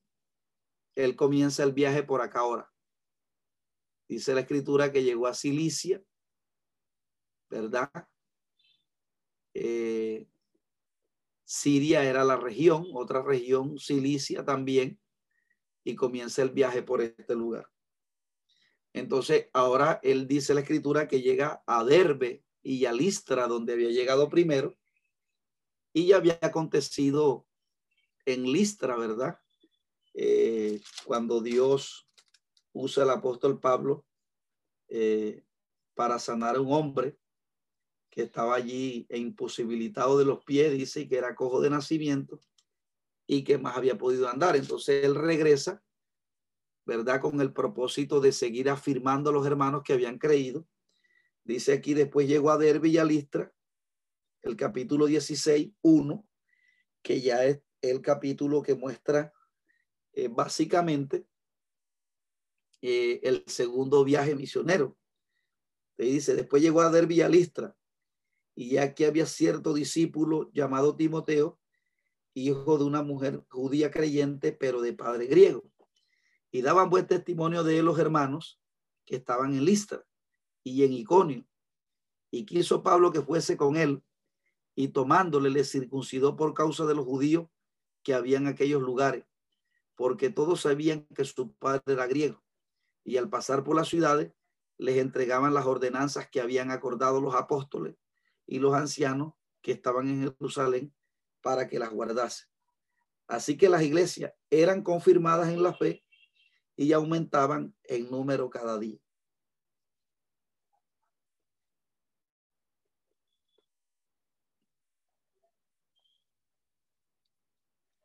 él 0.96 1.16
comienza 1.16 1.64
el 1.64 1.74
viaje 1.74 2.04
por 2.04 2.22
acá 2.22 2.40
ahora. 2.40 2.74
Dice 4.08 4.34
la 4.34 4.42
escritura 4.42 4.92
que 4.92 5.04
llegó 5.04 5.28
a 5.28 5.34
Cilicia, 5.34 6.02
¿verdad? 7.50 7.92
Eh, 9.54 10.28
Siria 11.44 12.04
era 12.04 12.24
la 12.24 12.36
región, 12.36 12.88
otra 12.94 13.22
región, 13.22 13.80
Cilicia 13.80 14.44
también, 14.44 15.00
y 15.84 15.96
comienza 15.96 16.42
el 16.42 16.50
viaje 16.50 16.84
por 16.84 17.02
este 17.02 17.36
lugar. 17.36 17.70
Entonces, 18.94 19.48
ahora 19.54 20.00
él 20.04 20.28
dice 20.28 20.54
la 20.54 20.62
escritura 20.62 21.08
que 21.08 21.22
llega 21.22 21.64
a 21.66 21.84
Derbe 21.84 22.44
y 22.62 22.86
a 22.86 22.92
Listra, 22.92 23.48
donde 23.48 23.74
había 23.74 23.90
llegado 23.90 24.28
primero, 24.28 24.78
y 25.94 26.08
ya 26.08 26.18
había 26.18 26.38
acontecido 26.42 27.48
en 28.26 28.44
Listra, 28.52 28.98
¿verdad? 28.98 29.40
Eh, 30.14 30.82
cuando 31.06 31.42
Dios 31.42 32.10
usa 32.74 33.04
el 33.04 33.10
apóstol 33.10 33.60
Pablo 33.60 34.06
eh, 34.90 35.44
para 35.94 36.20
sanar 36.20 36.58
a 36.58 36.62
un 36.62 36.74
hombre 36.74 37.18
estaba 38.24 38.56
allí 38.56 39.06
e 39.10 39.18
imposibilitado 39.18 40.18
de 40.18 40.26
los 40.26 40.44
pies, 40.44 40.72
dice, 40.72 41.08
que 41.08 41.18
era 41.18 41.36
cojo 41.36 41.62
de 41.62 41.70
nacimiento 41.70 42.40
y 43.28 43.44
que 43.44 43.58
más 43.58 43.78
había 43.78 43.98
podido 43.98 44.28
andar. 44.28 44.56
Entonces 44.56 45.06
él 45.06 45.16
regresa, 45.16 45.84
¿verdad? 46.86 47.22
Con 47.22 47.40
el 47.42 47.54
propósito 47.54 48.20
de 48.20 48.32
seguir 48.32 48.70
afirmando 48.70 49.30
a 49.30 49.34
los 49.34 49.46
hermanos 49.46 49.84
que 49.84 49.94
habían 49.94 50.18
creído. 50.18 50.68
Dice 51.44 51.74
aquí, 51.74 51.94
después 51.94 52.28
llegó 52.28 52.52
a 52.52 52.58
Derbe 52.58 52.90
y 52.90 53.04
Listra, 53.04 53.54
el 54.42 54.56
capítulo 54.56 55.06
16, 55.06 55.74
1, 55.82 56.28
que 57.02 57.22
ya 57.22 57.46
es 57.46 57.62
el 57.82 58.02
capítulo 58.02 58.62
que 58.62 58.76
muestra 58.76 59.32
eh, 60.14 60.28
básicamente 60.28 61.28
eh, 62.82 63.20
el 63.24 63.44
segundo 63.46 64.04
viaje 64.04 64.36
misionero. 64.36 64.98
Te 65.96 66.06
dice, 66.06 66.36
después 66.36 66.62
llegó 66.62 66.82
a 66.82 66.90
Derbe 66.90 67.14
y 67.14 67.24
Listra, 67.30 67.77
y 68.58 68.72
ya 68.72 68.96
que 68.96 69.06
había 69.06 69.28
cierto 69.28 69.72
discípulo 69.76 70.50
llamado 70.52 70.96
Timoteo, 70.96 71.60
hijo 72.34 72.80
de 72.80 72.86
una 72.86 73.04
mujer 73.04 73.46
judía 73.52 73.92
creyente, 73.92 74.52
pero 74.52 74.82
de 74.82 74.94
padre 74.94 75.28
griego. 75.28 75.70
Y 76.50 76.64
daban 76.64 76.90
buen 76.90 77.06
testimonio 77.06 77.64
de 77.64 77.78
él 77.78 77.86
los 77.86 78.00
hermanos 78.00 78.60
que 79.06 79.18
estaban 79.18 79.54
en 79.54 79.64
Listra 79.64 80.04
y 80.64 80.84
en 80.84 80.94
Iconio. 80.94 81.46
Y 82.32 82.48
quiso 82.48 82.82
Pablo 82.82 83.12
que 83.12 83.22
fuese 83.22 83.58
con 83.58 83.78
él, 83.78 84.02
y 84.74 84.88
tomándole 84.88 85.52
le 85.52 85.64
circuncidó 85.64 86.36
por 86.36 86.56
causa 86.56 86.88
de 86.88 86.96
los 86.96 87.06
judíos 87.06 87.48
que 88.02 88.16
había 88.16 88.38
en 88.40 88.48
aquellos 88.48 88.82
lugares, 88.82 89.24
porque 89.94 90.32
todos 90.32 90.62
sabían 90.62 91.06
que 91.16 91.26
su 91.26 91.54
padre 91.54 91.84
era 91.86 92.08
griego. 92.08 92.44
Y 93.04 93.18
al 93.18 93.30
pasar 93.30 93.64
por 93.64 93.76
las 93.76 93.88
ciudades, 93.88 94.34
les 94.80 94.98
entregaban 94.98 95.54
las 95.54 95.68
ordenanzas 95.68 96.28
que 96.28 96.42
habían 96.42 96.72
acordado 96.72 97.22
los 97.22 97.36
apóstoles 97.36 97.96
y 98.48 98.60
los 98.60 98.74
ancianos 98.74 99.34
que 99.62 99.74
estaban 99.74 100.08
en 100.08 100.34
Jerusalén 100.34 100.96
para 101.42 101.68
que 101.68 101.78
las 101.78 101.92
guardase. 101.92 102.46
Así 103.28 103.58
que 103.58 103.70
las 103.70 103.84
iglesias 103.84 104.34
eran 104.50 104.82
confirmadas 104.82 105.50
en 105.50 105.62
la 105.62 105.74
fe 105.74 106.06
y 106.78 106.94
aumentaban 106.94 107.76
en 107.84 108.10
número 108.10 108.50
cada 108.50 108.80
día. 108.80 108.98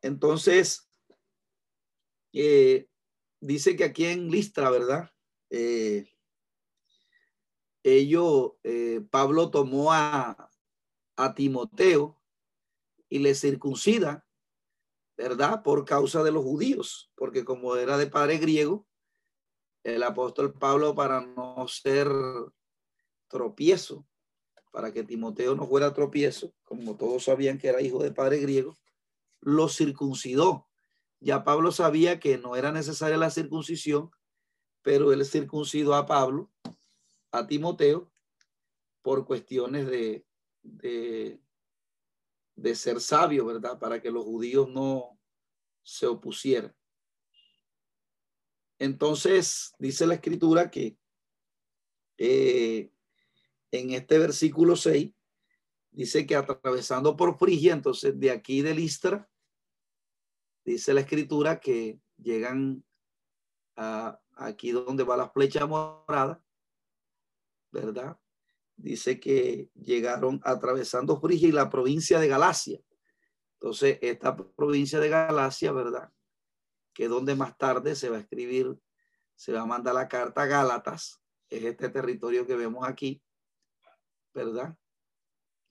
Entonces, 0.01 0.89
eh, 2.33 2.89
dice 3.39 3.77
que 3.77 3.85
aquí 3.85 4.05
en 4.05 4.29
Listra, 4.29 4.69
¿verdad? 4.69 5.09
Eh, 5.49 6.12
ello, 7.83 8.57
eh, 8.63 9.01
Pablo 9.11 9.51
tomó 9.51 9.93
a, 9.93 10.49
a 11.15 11.33
Timoteo 11.35 12.21
y 13.09 13.19
le 13.19 13.35
circuncida, 13.35 14.25
¿verdad? 15.17 15.61
Por 15.63 15.85
causa 15.85 16.23
de 16.23 16.31
los 16.31 16.43
judíos, 16.43 17.11
porque 17.15 17.45
como 17.45 17.75
era 17.75 17.97
de 17.97 18.07
padre 18.07 18.37
griego, 18.37 18.87
el 19.83 20.01
apóstol 20.03 20.53
Pablo 20.53 20.95
para 20.95 21.21
no 21.21 21.67
ser 21.67 22.09
tropiezo, 23.27 24.07
para 24.71 24.91
que 24.91 25.03
Timoteo 25.03 25.55
no 25.55 25.67
fuera 25.67 25.93
tropiezo, 25.93 26.53
como 26.63 26.95
todos 26.95 27.25
sabían 27.25 27.57
que 27.57 27.67
era 27.67 27.81
hijo 27.81 28.01
de 28.01 28.11
padre 28.11 28.39
griego, 28.39 28.75
lo 29.41 29.69
circuncidó. 29.69 30.67
Ya 31.19 31.43
Pablo 31.43 31.71
sabía 31.71 32.19
que 32.19 32.37
no 32.37 32.55
era 32.55 32.71
necesaria 32.71 33.17
la 33.17 33.29
circuncisión, 33.29 34.09
pero 34.81 35.13
él 35.13 35.25
circuncidó 35.25 35.95
a 35.95 36.05
Pablo, 36.05 36.51
a 37.33 37.47
Timoteo, 37.47 38.11
por 39.01 39.25
cuestiones 39.25 39.87
de, 39.87 40.25
de, 40.61 41.41
de 42.55 42.75
ser 42.75 43.01
sabio, 43.01 43.45
¿verdad? 43.45 43.79
Para 43.79 44.01
que 44.01 44.11
los 44.11 44.23
judíos 44.23 44.69
no 44.69 45.19
se 45.81 46.05
opusieran. 46.05 46.73
Entonces, 48.79 49.73
dice 49.79 50.05
la 50.05 50.13
escritura 50.13 50.69
que 50.69 50.97
eh, 52.17 52.91
en 53.71 53.91
este 53.91 54.19
versículo 54.19 54.75
6, 54.75 55.11
dice 55.91 56.27
que 56.27 56.35
atravesando 56.35 57.17
por 57.17 57.37
Frigia, 57.37 57.73
entonces 57.73 58.17
de 58.19 58.29
aquí 58.29 58.61
de 58.61 58.75
Listra, 58.75 59.27
dice 60.63 60.93
la 60.93 61.01
escritura 61.01 61.59
que 61.59 61.99
llegan 62.17 62.85
a 63.75 64.19
aquí 64.35 64.71
donde 64.71 65.03
va 65.03 65.17
la 65.17 65.29
flecha 65.29 65.65
morada, 65.65 66.42
¿verdad? 67.73 68.17
Dice 68.75 69.19
que 69.19 69.69
llegaron 69.73 70.39
atravesando 70.43 71.19
Frigia 71.19 71.49
y 71.49 71.51
la 71.51 71.69
provincia 71.69 72.19
de 72.19 72.27
Galacia. 72.27 72.79
Entonces, 73.59 73.97
esta 74.01 74.35
provincia 74.35 74.99
de 74.99 75.09
Galacia, 75.09 75.71
¿verdad? 75.71 76.11
Que 76.93 77.07
donde 77.07 77.35
más 77.35 77.57
tarde 77.57 77.95
se 77.95 78.09
va 78.09 78.17
a 78.17 78.19
escribir, 78.19 78.79
se 79.35 79.51
va 79.51 79.61
a 79.61 79.65
mandar 79.65 79.95
la 79.95 80.07
carta 80.07 80.45
Gálatas, 80.45 81.19
es 81.49 81.63
este 81.63 81.89
territorio 81.89 82.45
que 82.45 82.55
vemos 82.55 82.87
aquí, 82.87 83.23
¿verdad? 84.33 84.77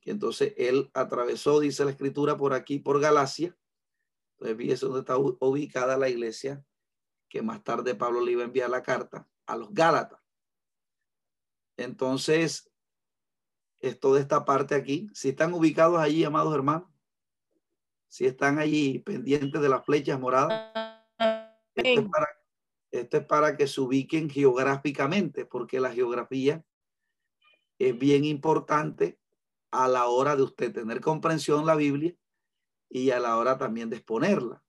Que 0.00 0.10
entonces 0.10 0.54
él 0.56 0.90
atravesó, 0.94 1.60
dice 1.60 1.84
la 1.84 1.92
escritura, 1.92 2.36
por 2.36 2.54
aquí, 2.54 2.78
por 2.78 3.00
Galacia. 3.00 3.56
Entonces, 4.32 4.56
fíjese 4.56 4.86
donde 4.86 5.00
está 5.00 5.16
ubicada 5.16 5.96
la 5.96 6.08
iglesia, 6.08 6.64
que 7.28 7.42
más 7.42 7.62
tarde 7.62 7.94
Pablo 7.94 8.20
le 8.20 8.32
iba 8.32 8.42
a 8.42 8.46
enviar 8.46 8.70
la 8.70 8.82
carta 8.82 9.28
a 9.46 9.56
los 9.56 9.72
Gálatas. 9.72 10.21
Entonces, 11.82 12.70
es 13.80 13.98
toda 13.98 14.20
esta 14.20 14.44
parte 14.44 14.74
aquí. 14.74 15.08
Si 15.12 15.30
están 15.30 15.52
ubicados 15.52 15.98
allí, 15.98 16.24
amados 16.24 16.54
hermanos, 16.54 16.88
si 18.08 18.26
están 18.26 18.58
allí 18.58 19.00
pendientes 19.00 19.60
de 19.60 19.68
las 19.68 19.84
flechas 19.84 20.20
moradas, 20.20 20.70
esto 21.74 22.00
es, 22.00 22.08
para, 22.08 22.28
esto 22.90 23.16
es 23.16 23.24
para 23.24 23.56
que 23.56 23.66
se 23.66 23.80
ubiquen 23.80 24.30
geográficamente, 24.30 25.46
porque 25.46 25.80
la 25.80 25.90
geografía 25.92 26.64
es 27.78 27.98
bien 27.98 28.24
importante 28.24 29.18
a 29.70 29.88
la 29.88 30.06
hora 30.06 30.36
de 30.36 30.42
usted 30.42 30.72
tener 30.72 31.00
comprensión 31.00 31.60
de 31.60 31.66
la 31.66 31.74
Biblia 31.74 32.14
y 32.88 33.10
a 33.10 33.18
la 33.18 33.38
hora 33.38 33.58
también 33.58 33.88
de 33.90 33.96
exponerla. 33.96 34.62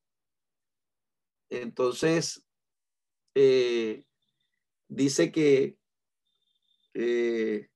Entonces, 1.49 2.47
eh, 3.35 4.05
dice 4.87 5.31
que, 5.31 5.77
eh, 6.93 7.69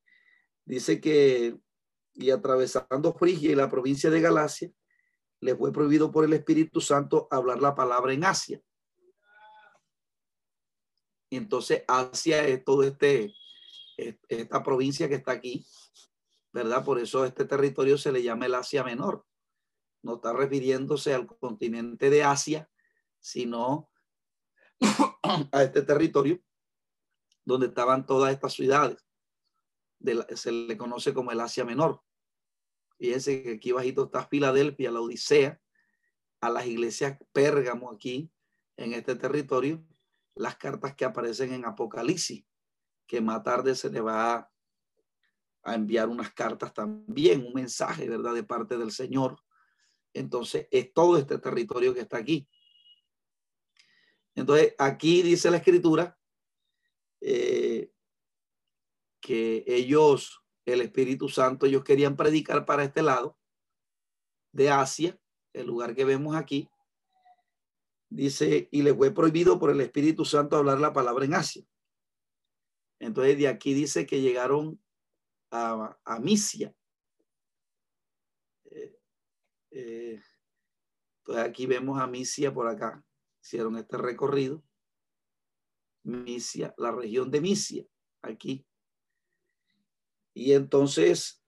dice 0.66 1.02
que, 1.02 1.58
y 2.14 2.30
atravesando 2.32 3.14
Frigia 3.14 3.52
y 3.52 3.56
la 3.56 3.70
provincia 3.70 4.10
de 4.10 4.22
Galacia, 4.22 4.72
le 5.40 5.56
fue 5.56 5.72
prohibido 5.72 6.12
por 6.12 6.26
el 6.26 6.34
Espíritu 6.34 6.82
Santo 6.82 7.28
hablar 7.30 7.62
la 7.62 7.76
palabra 7.76 8.14
en 8.14 8.26
Asia. 8.26 8.62
Entonces, 11.30 11.84
Asia 11.88 12.48
es 12.48 12.64
todo 12.64 12.84
este, 12.84 13.34
esta 13.98 14.64
provincia 14.64 15.08
que 15.10 15.16
está 15.16 15.34
aquí, 15.34 15.66
¿verdad? 16.54 16.84
Por 16.84 17.00
eso 17.00 17.26
este 17.26 17.46
territorio 17.46 17.98
se 17.98 18.12
le 18.12 18.24
llama 18.24 18.46
el 18.46 18.56
Asia 18.56 18.84
Menor. 18.84 19.26
No 20.04 20.16
está 20.16 20.34
refiriéndose 20.34 21.14
al 21.14 21.28
continente 21.28 22.10
de 22.10 22.24
Asia, 22.24 22.70
sino 23.20 23.90
a 25.52 25.64
este 25.64 25.82
territorio 25.82 26.40
donde 27.44 27.68
estaban 27.68 28.06
todas 28.06 28.34
estas 28.34 28.54
ciudades. 28.54 29.07
Se 30.36 30.52
le 30.52 30.78
conoce 30.78 31.14
como 31.14 31.32
el 31.32 31.40
Asia 31.40 31.66
Menor. 31.66 32.02
Fíjense 32.98 33.44
que 33.44 33.52
aquí 33.54 33.72
bajito 33.72 34.06
está 34.06 34.26
Filadelfia, 34.26 34.92
la 34.92 35.02
Odisea, 35.02 35.62
a 36.42 36.50
las 36.50 36.66
iglesias 36.66 37.18
Pérgamo 37.32 37.92
aquí, 37.92 38.32
en 38.76 38.94
este 38.94 39.16
territorio, 39.16 39.86
las 40.36 40.56
cartas 40.56 40.96
que 40.96 41.06
aparecen 41.06 41.54
en 41.54 41.66
Apocalipsis, 41.66 42.46
que 43.08 43.22
más 43.22 43.44
tarde 43.44 43.76
se 43.76 43.90
le 43.90 44.02
va 44.02 44.52
a 45.64 45.76
enviar 45.76 46.10
unas 46.10 46.32
cartas 46.32 46.74
también, 46.74 47.46
un 47.46 47.54
mensaje, 47.54 48.08
¿verdad?, 48.08 48.34
de 48.34 48.44
parte 48.44 48.78
del 48.78 48.92
Señor. 48.92 49.42
Entonces, 50.14 50.68
es 50.72 50.94
todo 50.94 51.18
este 51.18 51.40
territorio 51.40 51.94
que 51.94 52.02
está 52.02 52.18
aquí. 52.18 52.48
Entonces, 54.36 54.76
aquí 54.78 55.24
dice 55.24 55.50
la 55.50 55.58
escritura 55.58 56.18
eh, 57.22 57.92
que 59.22 59.64
ellos, 59.68 60.44
el 60.66 60.82
Espíritu 60.82 61.30
Santo, 61.30 61.66
ellos 61.66 61.84
querían 61.84 62.16
predicar 62.16 62.66
para 62.66 62.84
este 62.84 63.02
lado 63.02 63.38
de 64.52 64.70
Asia, 64.70 65.20
el 65.54 65.68
lugar 65.68 65.96
que 65.96 66.06
vemos 66.06 66.36
aquí. 66.36 66.70
Dice, 68.10 68.70
y 68.72 68.82
les 68.84 68.96
fue 68.96 69.12
prohibido 69.12 69.60
por 69.60 69.70
el 69.70 69.82
Espíritu 69.82 70.24
Santo 70.24 70.56
hablar 70.56 70.80
la 70.80 70.94
palabra 70.94 71.26
en 71.26 71.34
Asia. 71.34 71.64
Entonces, 73.00 73.38
de 73.38 73.48
aquí 73.48 73.74
dice 73.74 74.06
que 74.06 74.22
llegaron 74.22 74.82
a, 75.52 75.98
a 76.04 76.20
Misia. 76.20 76.74
Eh, 78.72 78.98
eh, 79.72 80.22
entonces, 81.20 81.46
aquí 81.46 81.66
vemos 81.66 82.00
a 82.00 82.08
Misia 82.08 82.54
por 82.54 82.68
acá 82.68 83.04
hicieron 83.48 83.78
este 83.78 83.98
recorrido. 83.98 84.62
Misia, 86.04 86.74
la 86.78 86.92
región 86.92 87.32
de 87.32 87.40
Misia, 87.42 87.86
aquí. 88.22 88.67
Y 90.38 90.54
entonces, 90.54 91.44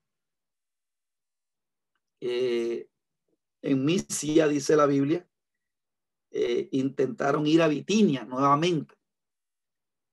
eh, 2.20 2.88
en 3.62 3.84
Misia, 3.84 4.48
dice 4.48 4.74
la 4.74 4.86
Biblia, 4.86 5.30
eh, 6.32 6.68
intentaron 6.72 7.46
ir 7.46 7.62
a 7.62 7.68
Bitinia 7.68 8.24
nuevamente. 8.24 8.96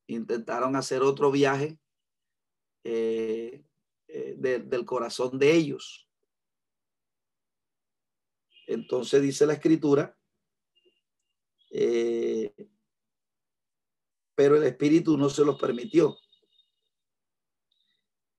Intentaron 0.05 0.75
hacer 0.75 1.01
otro 1.01 1.31
viaje 1.31 1.79
eh, 2.83 3.63
del 4.05 4.85
corazón 4.85 5.39
de 5.39 5.55
ellos. 5.55 6.07
Entonces 8.67 9.23
dice 9.23 9.47
la 9.47 9.53
escritura 9.53 10.15
eh, 11.71 12.53
pero 14.35 14.55
el 14.55 14.63
Espíritu 14.63 15.17
no 15.17 15.29
se 15.29 15.43
los 15.43 15.59
permitió. 15.59 16.17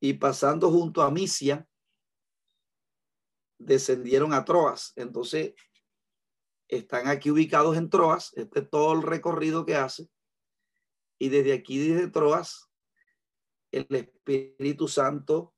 Y 0.01 0.15
pasando 0.15 0.71
junto 0.71 1.03
a 1.03 1.11
Misia, 1.11 1.67
descendieron 3.59 4.33
a 4.33 4.45
Troas. 4.45 4.93
Entonces, 4.97 5.55
están 6.69 7.09
aquí 7.09 7.31
ubicados 7.31 7.77
en 7.77 7.91
Troas. 7.91 8.33
Este 8.37 8.61
es 8.61 8.71
todo 8.71 8.93
el 8.93 9.03
recorrido 9.03 9.67
que 9.67 9.75
hace. 9.75 10.09
Y 11.19 11.31
desde 11.31 11.53
aquí, 11.53 11.79
desde 11.79 12.09
Troas, 12.09 12.71
el 13.73 13.87
Espíritu 13.91 14.87
Santo 14.89 15.55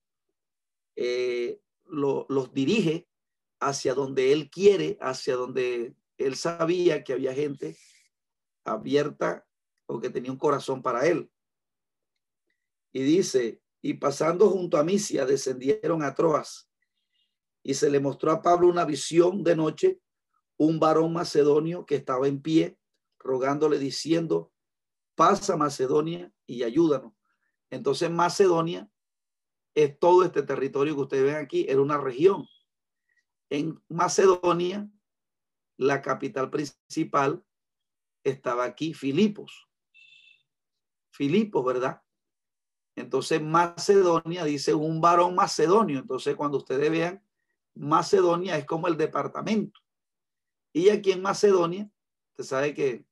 eh, 0.97 1.61
los 1.85 2.53
dirige 2.53 3.09
hacia 3.61 3.95
donde 3.95 4.33
Él 4.33 4.51
quiere, 4.51 4.97
hacia 5.01 5.37
donde 5.37 5.95
él 6.21 6.37
sabía 6.37 7.03
que 7.03 7.15
había 7.15 7.33
gente 7.35 7.79
abierta 8.65 9.47
o 9.87 10.01
que 10.01 10.11
tenía 10.11 10.31
un 10.31 10.39
corazón 10.39 10.83
para 10.83 11.07
él. 11.07 11.31
Y 12.93 13.03
dice, 13.03 13.63
y 13.83 13.95
pasando 13.95 14.51
junto 14.51 14.77
a 14.79 14.85
Misia, 14.85 15.25
descendieron 15.25 16.03
a 16.03 16.15
Troas. 16.15 16.71
Y 17.63 17.75
se 17.75 17.91
le 17.91 18.01
mostró 18.01 18.33
a 18.33 18.43
Pablo 18.43 18.69
una 18.69 18.85
visión 18.85 19.43
de 19.43 19.57
noche, 19.57 20.01
un 20.57 20.79
varón 20.79 21.13
macedonio 21.13 21.87
que 21.87 21.97
estaba 21.97 22.29
en 22.29 22.43
pie, 22.43 22.79
rogándole 23.19 23.79
diciendo, 23.79 24.53
pasa 25.15 25.57
Macedonia 25.57 26.33
y 26.47 26.63
ayúdanos. 26.63 27.13
Entonces 27.71 28.11
Macedonia 28.11 28.91
es 29.75 29.99
todo 29.99 30.25
este 30.25 30.43
territorio 30.43 30.95
que 30.95 31.03
ustedes 31.03 31.25
ven 31.25 31.37
aquí, 31.37 31.67
era 31.69 31.81
una 31.81 31.99
región. 31.99 32.47
En 33.49 33.83
Macedonia 33.89 34.91
la 35.77 36.03
capital 36.03 36.51
principal 36.51 37.43
estaba 38.23 38.65
aquí, 38.65 38.93
Filipos. 38.93 39.67
Filipos, 41.11 41.65
¿verdad? 41.65 42.03
Entonces 42.97 43.41
Macedonia 43.43 44.45
dice 44.45 44.75
un 44.75 45.01
varón 45.01 45.35
macedonio. 45.35 45.99
Entonces 45.99 46.37
cuando 46.37 46.59
ustedes 46.59 46.91
vean, 46.91 47.25
Macedonia 47.75 48.57
es 48.57 48.67
como 48.67 48.89
el 48.89 48.97
departamento. 48.97 49.81
Y 50.73 50.89
aquí 50.91 51.13
en 51.13 51.23
Macedonia, 51.23 51.91
usted 52.31 52.45
sabe 52.45 52.75
que 52.75 53.05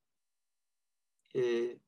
eh, 1.34 1.80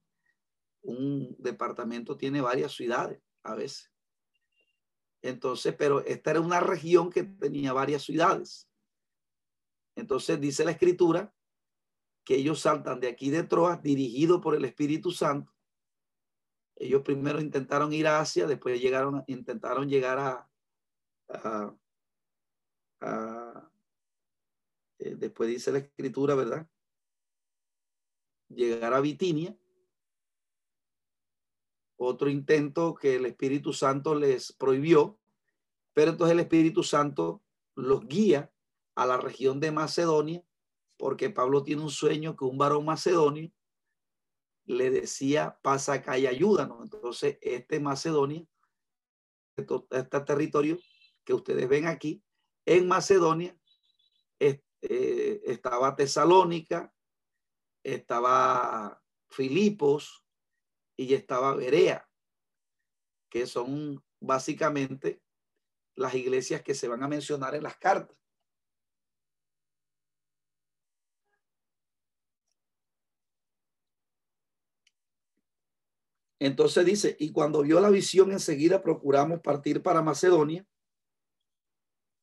un 0.82 1.36
departamento 1.38 2.16
tiene 2.16 2.40
varias 2.40 2.72
ciudades 2.72 3.20
a 3.42 3.54
veces. 3.54 3.90
Entonces, 5.22 5.74
pero 5.76 6.04
esta 6.04 6.30
era 6.30 6.40
una 6.40 6.60
región 6.60 7.10
que 7.10 7.24
tenía 7.24 7.72
varias 7.72 8.02
ciudades. 8.02 8.68
Entonces 9.96 10.40
dice 10.40 10.64
la 10.64 10.70
escritura 10.70 11.34
que 12.24 12.36
ellos 12.36 12.60
saltan 12.60 13.00
de 13.00 13.08
aquí 13.08 13.30
de 13.30 13.42
Troas 13.42 13.82
dirigidos 13.82 14.40
por 14.40 14.54
el 14.54 14.64
Espíritu 14.64 15.10
Santo. 15.10 15.52
Ellos 16.80 17.02
primero 17.02 17.40
intentaron 17.42 17.92
ir 17.92 18.06
a 18.06 18.20
Asia, 18.20 18.46
después 18.46 18.80
llegaron, 18.80 19.22
intentaron 19.26 19.86
llegar 19.86 20.18
a, 20.18 20.48
eh, 24.98 25.14
después 25.14 25.50
dice 25.50 25.72
la 25.72 25.78
escritura, 25.80 26.34
¿verdad? 26.34 26.66
Llegar 28.48 28.94
a 28.94 29.00
Bitinia 29.00 29.54
otro 32.02 32.30
intento 32.30 32.94
que 32.94 33.16
el 33.16 33.26
Espíritu 33.26 33.74
Santo 33.74 34.14
les 34.14 34.52
prohibió, 34.52 35.18
pero 35.92 36.12
entonces 36.12 36.32
el 36.32 36.40
Espíritu 36.40 36.82
Santo 36.82 37.42
los 37.74 38.06
guía 38.06 38.50
a 38.94 39.04
la 39.04 39.18
región 39.18 39.60
de 39.60 39.70
Macedonia, 39.70 40.42
porque 40.96 41.28
Pablo 41.28 41.62
tiene 41.62 41.82
un 41.82 41.90
sueño 41.90 42.36
que 42.36 42.46
un 42.46 42.56
varón 42.56 42.86
macedonio 42.86 43.52
le 44.64 44.90
decía, 44.90 45.58
pasa 45.62 45.94
acá 45.94 46.18
y 46.18 46.26
ayúdanos. 46.26 46.82
Entonces, 46.82 47.38
este 47.40 47.80
Macedonia, 47.80 48.46
este 49.56 50.20
territorio 50.20 50.78
que 51.24 51.34
ustedes 51.34 51.68
ven 51.68 51.86
aquí, 51.86 52.22
en 52.66 52.88
Macedonia, 52.88 53.56
eh, 54.82 55.42
estaba 55.44 55.94
Tesalónica, 55.94 56.94
estaba 57.82 59.02
Filipos 59.28 60.24
y 60.96 61.12
estaba 61.12 61.54
Berea, 61.54 62.08
que 63.28 63.46
son 63.46 64.02
básicamente 64.20 65.22
las 65.96 66.14
iglesias 66.14 66.62
que 66.62 66.74
se 66.74 66.88
van 66.88 67.02
a 67.02 67.08
mencionar 67.08 67.54
en 67.54 67.62
las 67.62 67.76
cartas. 67.76 68.16
Entonces 76.40 76.86
dice, 76.86 77.16
y 77.18 77.32
cuando 77.32 77.60
vio 77.60 77.80
la 77.80 77.90
visión 77.90 78.32
enseguida 78.32 78.80
procuramos 78.80 79.40
partir 79.40 79.82
para 79.82 80.00
Macedonia, 80.00 80.66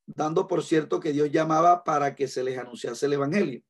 dando 0.07 0.47
por 0.47 0.63
cierto 0.63 0.99
que 0.99 1.13
Dios 1.13 1.31
llamaba 1.31 1.83
para 1.83 2.15
que 2.15 2.27
se 2.27 2.43
les 2.43 2.57
anunciase 2.57 3.05
el 3.05 3.13
Evangelio. 3.13 3.61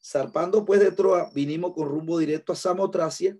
Zarpando 0.00 0.64
pues 0.64 0.78
de 0.78 0.92
Troa, 0.92 1.28
vinimos 1.34 1.74
con 1.74 1.88
rumbo 1.88 2.18
directo 2.18 2.52
a 2.52 2.56
Samotracia 2.56 3.36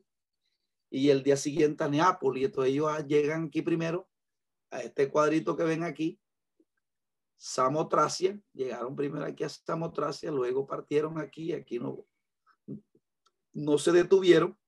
y 0.90 1.10
el 1.10 1.22
día 1.22 1.36
siguiente 1.36 1.84
a 1.84 1.88
Neápolis. 1.88 2.46
Entonces 2.46 2.72
ellos 2.72 3.06
llegan 3.06 3.44
aquí 3.44 3.62
primero 3.62 4.08
a 4.72 4.80
este 4.80 5.08
cuadrito 5.08 5.56
que 5.56 5.62
ven 5.62 5.84
aquí, 5.84 6.20
Samotracia, 7.36 8.40
llegaron 8.52 8.96
primero 8.96 9.24
aquí 9.24 9.44
a 9.44 9.48
Samotracia, 9.48 10.32
luego 10.32 10.66
partieron 10.66 11.20
aquí, 11.20 11.52
aquí 11.52 11.78
no, 11.78 12.04
no 13.52 13.78
se 13.78 13.92
detuvieron. 13.92 14.58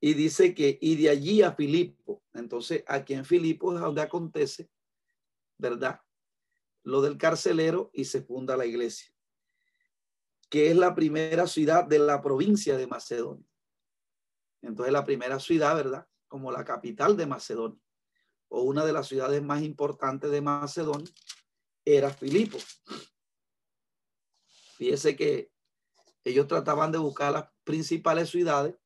Y 0.00 0.14
dice 0.14 0.54
que, 0.54 0.78
y 0.80 0.96
de 0.96 1.10
allí 1.10 1.42
a 1.42 1.52
Filipo. 1.52 2.22
Entonces, 2.34 2.84
aquí 2.86 3.14
en 3.14 3.24
Filipo 3.24 3.74
es 3.74 3.80
donde 3.80 4.02
acontece, 4.02 4.70
¿verdad? 5.56 6.00
Lo 6.84 7.02
del 7.02 7.18
carcelero 7.18 7.90
y 7.92 8.04
se 8.04 8.22
funda 8.22 8.56
la 8.56 8.66
iglesia, 8.66 9.12
que 10.48 10.70
es 10.70 10.76
la 10.76 10.94
primera 10.94 11.46
ciudad 11.46 11.84
de 11.84 11.98
la 11.98 12.22
provincia 12.22 12.76
de 12.76 12.86
Macedonia. 12.86 13.46
Entonces, 14.62 14.92
la 14.92 15.04
primera 15.04 15.40
ciudad, 15.40 15.74
¿verdad? 15.74 16.08
como 16.28 16.52
la 16.52 16.64
capital 16.64 17.16
de 17.16 17.26
Macedonia 17.26 17.80
o 18.48 18.62
una 18.62 18.84
de 18.84 18.92
las 18.92 19.08
ciudades 19.08 19.42
más 19.42 19.62
importantes 19.62 20.30
de 20.30 20.40
Macedonia 20.40 21.10
era 21.84 22.10
Filipo. 22.10 22.58
Fíjese 24.76 25.16
que 25.16 25.50
ellos 26.22 26.46
trataban 26.46 26.92
de 26.92 26.98
buscar 26.98 27.32
las 27.32 27.48
principales 27.64 28.30
ciudades 28.30 28.76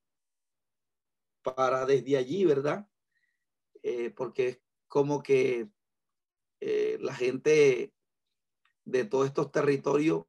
para 1.43 1.87
desde 1.87 2.17
allí, 2.17 2.45
¿verdad? 2.45 2.89
Eh, 3.83 4.11
porque 4.11 4.49
es 4.49 4.61
como 4.89 5.23
que 5.23 5.69
eh, 6.61 6.99
la 7.01 7.15
gente 7.15 7.93
de 8.85 9.05
todos 9.05 9.27
estos 9.27 9.51
territorios 9.51 10.25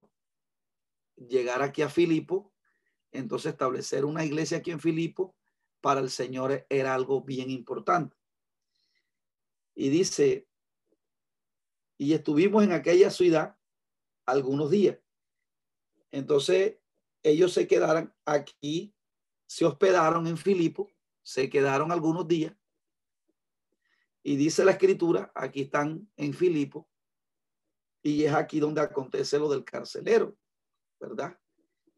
llegar 1.16 1.62
aquí 1.62 1.82
a 1.82 1.90
Filipo, 1.90 2.54
entonces 3.12 3.52
establecer 3.52 4.06
una 4.06 4.26
iglesia 4.26 4.58
aquí 4.58 4.72
en 4.72 4.80
Filipo 4.80 5.36
para 5.82 6.00
el 6.00 6.10
Señor 6.10 6.66
era 6.70 6.94
algo 6.94 7.22
bien 7.22 7.50
importante. 7.50 8.18
Y 9.76 9.90
dice, 9.90 10.48
y 11.98 12.14
estuvimos 12.14 12.64
en 12.64 12.72
aquella 12.72 13.10
ciudad 13.10 13.58
algunos 14.26 14.72
días. 14.72 15.00
Entonces, 16.12 16.78
ellos 17.24 17.54
se 17.54 17.68
quedaron 17.68 18.14
aquí, 18.26 18.96
se 19.46 19.66
hospedaron 19.66 20.28
en 20.28 20.38
Filipo, 20.38 20.90
se 21.24 21.50
quedaron 21.50 21.92
algunos 21.92 22.28
días. 22.28 22.56
Y 24.22 24.36
dice 24.36 24.64
la 24.64 24.72
escritura, 24.72 25.32
aquí 25.34 25.62
están 25.62 26.10
en 26.16 26.34
Filipo, 26.34 26.88
y 28.02 28.24
es 28.24 28.34
aquí 28.34 28.60
donde 28.60 28.82
acontece 28.82 29.40
lo 29.40 29.50
del 29.50 29.64
carcelero, 29.64 30.38
¿verdad? 31.00 31.38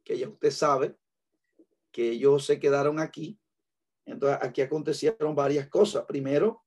Que 0.04 0.18
ya 0.18 0.30
usted 0.30 0.52
sabe 0.52 0.98
que 1.92 2.12
ellos 2.12 2.46
se 2.46 2.60
quedaron 2.60 3.00
aquí 3.00 3.40
entonces, 4.06 4.40
aquí 4.42 4.62
acontecieron 4.62 5.36
varias 5.36 5.68
cosas. 5.68 6.06
Primero, 6.06 6.64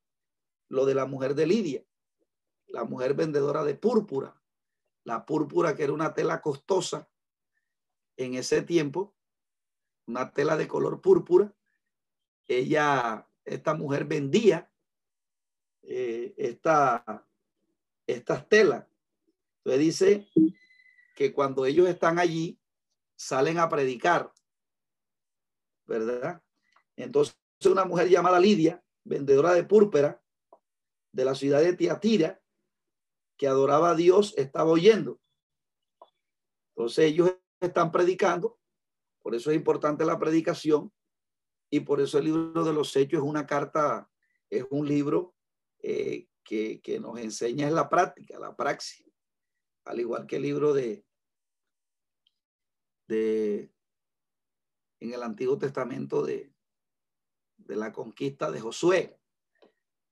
lo 0.68 0.84
de 0.84 0.94
la 0.94 1.06
mujer 1.06 1.34
de 1.34 1.46
Lidia, 1.46 1.84
la 2.66 2.84
mujer 2.84 3.14
vendedora 3.14 3.64
de 3.64 3.74
púrpura. 3.74 4.40
La 5.04 5.24
púrpura, 5.24 5.74
que 5.74 5.84
era 5.84 5.92
una 5.92 6.12
tela 6.12 6.42
costosa 6.42 7.08
en 8.16 8.34
ese 8.34 8.62
tiempo, 8.62 9.14
una 10.06 10.32
tela 10.32 10.56
de 10.56 10.68
color 10.68 11.00
púrpura. 11.00 11.54
Ella, 12.48 13.28
esta 13.44 13.74
mujer 13.74 14.06
vendía 14.06 14.70
eh, 15.82 16.34
esta, 16.36 17.26
estas 18.06 18.48
telas. 18.48 18.86
Entonces 19.58 19.80
dice 19.80 20.28
que 21.14 21.32
cuando 21.32 21.66
ellos 21.66 21.88
están 21.88 22.18
allí, 22.18 22.58
salen 23.16 23.58
a 23.58 23.68
predicar, 23.68 24.32
¿verdad? 25.86 26.42
Entonces 26.96 27.36
una 27.66 27.84
mujer 27.84 28.08
llamada 28.08 28.40
Lidia, 28.40 28.82
vendedora 29.04 29.52
de 29.52 29.64
púrpura 29.64 30.22
de 31.12 31.24
la 31.24 31.34
ciudad 31.34 31.60
de 31.60 31.74
Tiatira, 31.74 32.40
que 33.36 33.48
adoraba 33.48 33.90
a 33.90 33.94
Dios, 33.94 34.34
estaba 34.36 34.70
oyendo. 34.70 35.20
Entonces 36.70 37.06
ellos 37.06 37.34
están 37.60 37.90
predicando, 37.90 38.58
por 39.20 39.34
eso 39.34 39.50
es 39.50 39.56
importante 39.56 40.04
la 40.04 40.18
predicación 40.18 40.92
y 41.70 41.80
por 41.80 42.00
eso 42.00 42.18
el 42.18 42.24
libro 42.24 42.64
de 42.64 42.72
los 42.72 42.94
hechos 42.96 43.20
es 43.20 43.28
una 43.28 43.46
carta, 43.46 44.10
es 44.50 44.64
un 44.70 44.88
libro 44.88 45.34
eh, 45.80 46.28
que, 46.42 46.80
que, 46.80 46.98
nos 46.98 47.18
enseña 47.18 47.68
en 47.68 47.74
la 47.74 47.88
práctica, 47.88 48.38
la 48.38 48.56
praxis, 48.56 49.06
al 49.84 50.00
igual 50.00 50.26
que 50.26 50.36
el 50.36 50.42
libro 50.42 50.72
de, 50.72 51.04
de 53.06 53.72
en 55.00 55.12
el 55.12 55.22
Antiguo 55.22 55.58
Testamento 55.58 56.22
de, 56.22 56.52
de 57.58 57.76
la 57.76 57.92
conquista 57.92 58.50
de 58.50 58.60
Josué, 58.60 59.20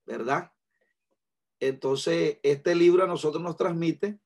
¿verdad? 0.04 0.52
Entonces, 1.58 2.38
este 2.42 2.74
libro 2.74 3.04
a 3.04 3.06
nosotros 3.06 3.42
nos 3.42 3.56
transmite 3.56 4.20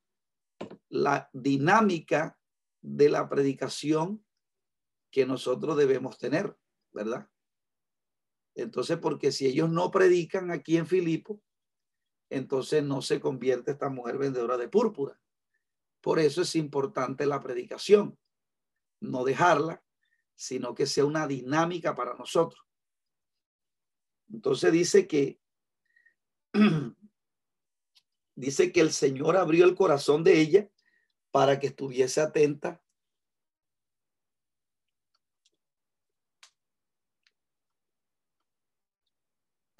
la 0.88 1.30
dinámica 1.32 2.38
de 2.82 3.08
la 3.08 3.28
predicación 3.28 4.24
que 5.10 5.26
nosotros 5.26 5.76
debemos 5.76 6.18
tener, 6.18 6.56
¿verdad? 6.92 7.28
Entonces, 8.54 8.98
porque 8.98 9.32
si 9.32 9.46
ellos 9.46 9.70
no 9.70 9.90
predican 9.90 10.50
aquí 10.50 10.76
en 10.76 10.86
Filipo, 10.86 11.40
entonces 12.28 12.82
no 12.82 13.02
se 13.02 13.20
convierte 13.20 13.72
esta 13.72 13.88
mujer 13.88 14.18
vendedora 14.18 14.56
de 14.56 14.68
púrpura. 14.68 15.20
Por 16.00 16.18
eso 16.18 16.42
es 16.42 16.54
importante 16.56 17.26
la 17.26 17.40
predicación, 17.40 18.18
no 19.00 19.24
dejarla, 19.24 19.82
sino 20.34 20.74
que 20.74 20.86
sea 20.86 21.04
una 21.04 21.26
dinámica 21.26 21.94
para 21.94 22.14
nosotros. 22.14 22.64
Entonces 24.32 24.72
dice 24.72 25.06
que 25.06 25.40
dice 28.34 28.72
que 28.72 28.80
el 28.80 28.92
Señor 28.92 29.36
abrió 29.36 29.64
el 29.64 29.74
corazón 29.74 30.24
de 30.24 30.40
ella 30.40 30.70
para 31.30 31.58
que 31.58 31.68
estuviese 31.68 32.20
atenta 32.20 32.82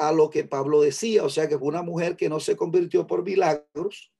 a 0.01 0.13
lo 0.13 0.31
que 0.31 0.45
Pablo 0.45 0.81
decía, 0.81 1.25
o 1.25 1.29
sea 1.29 1.47
que 1.47 1.59
fue 1.59 1.69
una 1.69 1.83
mujer 1.83 2.17
que 2.17 2.31
no 2.31 2.41
se 2.41 2.57
convirtió 2.57 3.07
por 3.07 3.23
milagros, 3.23 4.15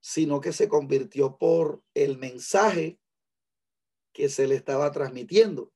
sino 0.00 0.40
que 0.40 0.52
se 0.52 0.68
convirtió 0.68 1.36
por 1.36 1.82
el 1.94 2.16
mensaje 2.16 3.00
que 4.12 4.28
se 4.28 4.46
le 4.46 4.54
estaba 4.54 4.92
transmitiendo. 4.92 5.72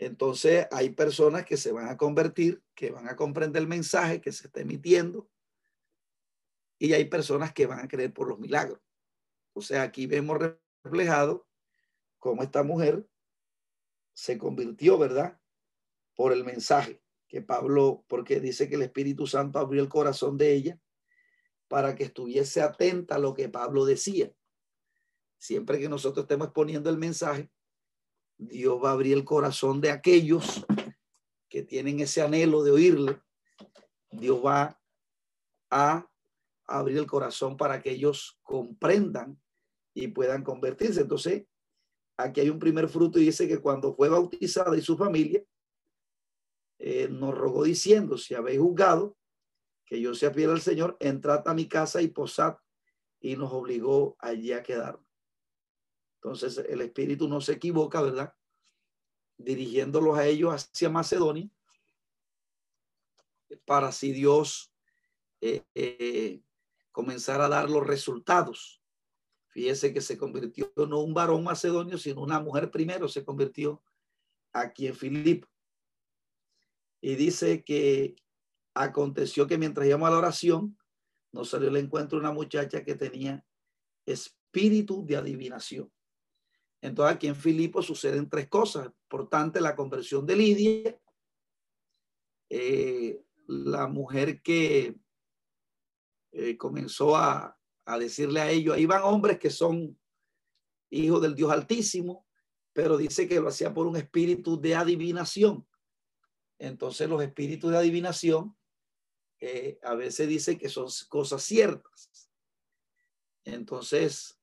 Entonces 0.00 0.66
hay 0.72 0.90
personas 0.90 1.44
que 1.44 1.56
se 1.56 1.70
van 1.70 1.88
a 1.88 1.96
convertir, 1.96 2.64
que 2.74 2.90
van 2.90 3.08
a 3.08 3.14
comprender 3.14 3.62
el 3.62 3.68
mensaje 3.68 4.20
que 4.20 4.32
se 4.32 4.48
está 4.48 4.62
emitiendo 4.62 5.30
y 6.80 6.94
hay 6.94 7.04
personas 7.04 7.52
que 7.52 7.66
van 7.66 7.78
a 7.78 7.86
creer 7.86 8.12
por 8.12 8.26
los 8.26 8.40
milagros. 8.40 8.80
O 9.54 9.62
sea, 9.62 9.82
aquí 9.82 10.06
vemos 10.06 10.40
reflejado 10.82 11.46
cómo 12.18 12.42
esta 12.42 12.64
mujer 12.64 13.06
se 14.14 14.36
convirtió, 14.36 14.98
¿verdad? 14.98 15.40
Por 16.14 16.32
el 16.32 16.44
mensaje 16.44 17.02
que 17.28 17.40
Pablo, 17.40 18.04
porque 18.08 18.40
dice 18.40 18.68
que 18.68 18.74
el 18.74 18.82
Espíritu 18.82 19.26
Santo 19.26 19.58
abrió 19.58 19.82
el 19.82 19.88
corazón 19.88 20.36
de 20.36 20.52
ella 20.52 20.78
para 21.68 21.94
que 21.94 22.04
estuviese 22.04 22.60
atenta 22.60 23.14
a 23.14 23.18
lo 23.18 23.32
que 23.32 23.48
Pablo 23.48 23.86
decía. 23.86 24.30
Siempre 25.38 25.80
que 25.80 25.88
nosotros 25.88 26.24
estemos 26.24 26.50
poniendo 26.52 26.90
el 26.90 26.98
mensaje, 26.98 27.50
Dios 28.36 28.78
va 28.82 28.90
a 28.90 28.92
abrir 28.92 29.14
el 29.14 29.24
corazón 29.24 29.80
de 29.80 29.90
aquellos 29.90 30.66
que 31.48 31.62
tienen 31.62 32.00
ese 32.00 32.20
anhelo 32.20 32.62
de 32.62 32.70
oírle. 32.72 33.20
Dios 34.10 34.44
va 34.44 34.78
a 35.70 36.06
abrir 36.66 36.98
el 36.98 37.06
corazón 37.06 37.56
para 37.56 37.80
que 37.80 37.92
ellos 37.92 38.38
comprendan 38.42 39.40
y 39.94 40.08
puedan 40.08 40.42
convertirse. 40.42 41.00
Entonces, 41.00 41.46
aquí 42.16 42.40
hay 42.40 42.50
un 42.50 42.58
primer 42.58 42.88
fruto 42.88 43.18
y 43.18 43.24
dice 43.24 43.48
que 43.48 43.58
cuando 43.58 43.94
fue 43.94 44.08
bautizada 44.08 44.76
y 44.76 44.82
su 44.82 44.96
familia, 44.96 45.42
eh, 46.78 47.08
nos 47.08 47.34
rogó 47.36 47.64
diciendo, 47.64 48.18
si 48.18 48.34
habéis 48.34 48.60
juzgado 48.60 49.16
que 49.84 50.00
yo 50.00 50.14
sea 50.14 50.32
fiel 50.32 50.50
al 50.50 50.60
Señor, 50.60 50.96
entrad 51.00 51.46
a 51.46 51.54
mi 51.54 51.68
casa 51.68 52.00
y 52.00 52.08
posad 52.08 52.56
y 53.20 53.36
nos 53.36 53.52
obligó 53.52 54.16
allí 54.18 54.52
a 54.52 54.62
quedar. 54.62 54.98
Entonces 56.16 56.58
el 56.58 56.80
Espíritu 56.80 57.28
no 57.28 57.40
se 57.40 57.52
equivoca, 57.52 58.00
¿verdad? 58.00 58.34
Dirigiéndolos 59.36 60.16
a 60.16 60.26
ellos 60.26 60.52
hacia 60.52 60.88
Macedonia 60.88 61.50
para 63.64 63.92
si 63.92 64.12
Dios 64.12 64.72
eh, 65.40 65.64
eh, 65.74 66.42
comenzara 66.90 67.46
a 67.46 67.48
dar 67.48 67.70
los 67.70 67.86
resultados. 67.86 68.82
Fíjese 69.48 69.92
que 69.92 70.00
se 70.00 70.16
convirtió 70.16 70.72
no 70.88 71.00
un 71.00 71.12
varón 71.12 71.44
macedonio, 71.44 71.98
sino 71.98 72.22
una 72.22 72.40
mujer 72.40 72.70
primero 72.70 73.08
se 73.08 73.24
convirtió 73.24 73.82
aquí 74.52 74.86
en 74.86 74.94
Filipo. 74.94 75.48
Y 77.02 77.16
dice 77.16 77.64
que 77.64 78.14
aconteció 78.74 79.46
que 79.46 79.58
mientras 79.58 79.86
íbamos 79.86 80.08
a 80.08 80.12
la 80.12 80.18
oración, 80.18 80.78
nos 81.32 81.50
salió 81.50 81.68
el 81.68 81.76
encuentro 81.76 82.18
una 82.18 82.32
muchacha 82.32 82.84
que 82.84 82.94
tenía 82.94 83.44
espíritu 84.06 85.04
de 85.04 85.16
adivinación. 85.16 85.92
Entonces 86.80 87.16
aquí 87.16 87.26
en 87.26 87.36
Filipo 87.36 87.82
suceden 87.82 88.28
tres 88.28 88.48
cosas. 88.48 88.86
Importante 88.86 89.60
la 89.60 89.74
conversión 89.74 90.26
de 90.26 90.36
Lidia, 90.36 91.00
eh, 92.50 93.22
la 93.46 93.86
mujer 93.88 94.40
que 94.42 94.96
eh, 96.32 96.56
comenzó 96.56 97.16
a, 97.16 97.58
a 97.84 97.98
decirle 97.98 98.40
a 98.40 98.50
ellos, 98.50 98.76
ahí 98.76 98.86
van 98.86 99.02
hombres 99.02 99.38
que 99.38 99.50
son 99.50 99.98
hijos 100.90 101.22
del 101.22 101.34
Dios 101.34 101.50
Altísimo, 101.50 102.26
pero 102.72 102.96
dice 102.96 103.28
que 103.28 103.40
lo 103.40 103.48
hacía 103.48 103.72
por 103.72 103.86
un 103.86 103.96
espíritu 103.96 104.60
de 104.60 104.74
adivinación. 104.74 105.66
Entonces 106.62 107.08
los 107.08 107.20
espíritus 107.20 107.72
de 107.72 107.78
adivinación 107.78 108.56
eh, 109.40 109.80
a 109.82 109.96
veces 109.96 110.28
dice 110.28 110.56
que 110.56 110.68
son 110.68 110.86
cosas 111.08 111.42
ciertas. 111.42 112.30
Entonces, 113.44 114.38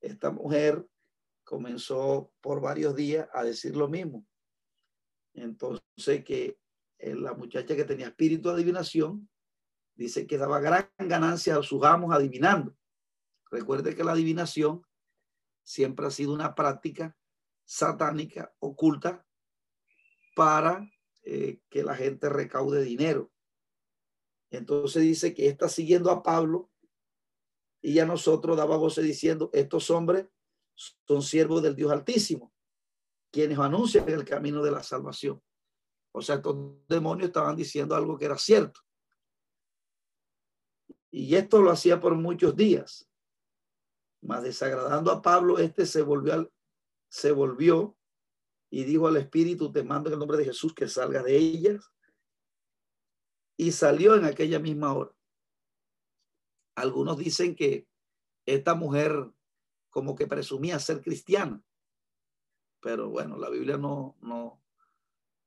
esta 0.00 0.30
mujer 0.30 0.88
comenzó 1.44 2.32
por 2.40 2.62
varios 2.62 2.96
días 2.96 3.28
a 3.34 3.44
decir 3.44 3.76
lo 3.76 3.88
mismo. 3.88 4.26
Entonces, 5.34 6.24
que 6.24 6.58
eh, 6.96 7.14
la 7.14 7.34
muchacha 7.34 7.76
que 7.76 7.84
tenía 7.84 8.06
espíritu 8.06 8.48
de 8.48 8.54
adivinación 8.54 9.28
dice 9.94 10.26
que 10.26 10.38
daba 10.38 10.60
gran 10.60 10.90
ganancia 10.96 11.56
a 11.56 11.62
sus 11.62 11.84
amos 11.84 12.14
adivinando. 12.14 12.74
Recuerde 13.50 13.94
que 13.94 14.02
la 14.02 14.12
adivinación 14.12 14.82
siempre 15.62 16.06
ha 16.06 16.10
sido 16.10 16.32
una 16.32 16.54
práctica 16.54 17.14
satánica 17.66 18.50
oculta 18.60 19.26
para 20.34 20.90
eh, 21.22 21.60
que 21.68 21.82
la 21.82 21.94
gente 21.94 22.28
recaude 22.28 22.82
dinero. 22.82 23.30
Entonces 24.50 25.02
dice 25.02 25.34
que 25.34 25.48
está 25.48 25.68
siguiendo 25.68 26.10
a 26.10 26.22
Pablo 26.22 26.70
y 27.82 27.98
a 27.98 28.06
nosotros 28.06 28.56
daba 28.56 28.76
voces 28.76 29.04
diciendo, 29.04 29.50
estos 29.52 29.90
hombres 29.90 30.26
son 31.06 31.22
siervos 31.22 31.62
del 31.62 31.76
Dios 31.76 31.92
Altísimo, 31.92 32.52
quienes 33.30 33.58
anuncian 33.58 34.08
el 34.08 34.24
camino 34.24 34.62
de 34.62 34.70
la 34.70 34.82
salvación. 34.82 35.42
O 36.12 36.22
sea, 36.22 36.36
estos 36.36 36.56
demonios 36.88 37.28
estaban 37.28 37.54
diciendo 37.54 37.94
algo 37.94 38.18
que 38.18 38.24
era 38.24 38.36
cierto. 38.36 38.80
Y 41.12 41.34
esto 41.34 41.60
lo 41.60 41.70
hacía 41.70 42.00
por 42.00 42.14
muchos 42.14 42.56
días. 42.56 43.08
Mas 44.22 44.42
desagradando 44.42 45.10
a 45.10 45.22
Pablo, 45.22 45.58
este 45.58 45.86
se 45.86 46.02
volvió, 46.02 46.34
al, 46.34 46.52
se 47.08 47.32
volvió 47.32 47.96
y 48.70 48.84
dijo 48.84 49.08
al 49.08 49.16
Espíritu, 49.16 49.72
te 49.72 49.82
mando 49.82 50.08
en 50.08 50.14
el 50.14 50.18
nombre 50.20 50.38
de 50.38 50.44
Jesús 50.44 50.72
que 50.72 50.88
salga 50.88 51.22
de 51.22 51.36
ellas 51.36 51.92
y 53.56 53.72
salió 53.72 54.14
en 54.14 54.24
aquella 54.24 54.60
misma 54.60 54.94
hora. 54.94 55.14
Algunos 56.76 57.18
dicen 57.18 57.56
que 57.56 57.88
esta 58.46 58.74
mujer 58.74 59.30
como 59.90 60.14
que 60.14 60.28
presumía 60.28 60.78
ser 60.78 61.02
cristiana, 61.02 61.62
pero 62.80 63.10
bueno, 63.10 63.36
la 63.36 63.50
Biblia 63.50 63.76
no, 63.76 64.16
no, 64.22 64.62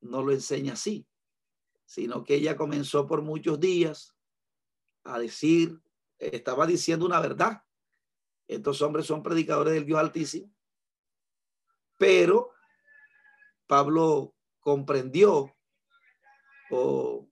no 0.01 0.21
lo 0.21 0.32
enseña 0.34 0.74
así, 0.74 1.07
sino 1.86 2.24
que 2.24 2.36
ella 2.36 2.57
comenzó 2.57 3.07
por 3.07 3.21
muchos 3.21 3.59
días 3.59 4.15
a 5.05 5.17
decir, 5.17 5.82
estaba 6.17 6.67
diciendo 6.67 7.05
una 7.05 7.19
verdad. 7.19 7.63
Estos 8.47 8.82
hombres 8.82 9.05
son 9.05 9.24
predicadores 9.24 9.74
del 9.74 9.86
Dios 9.86 9.99
Altísimo, 9.99 10.53
pero 11.97 12.51
Pablo 13.68 14.36
comprendió 14.59 15.53
o 16.72 17.30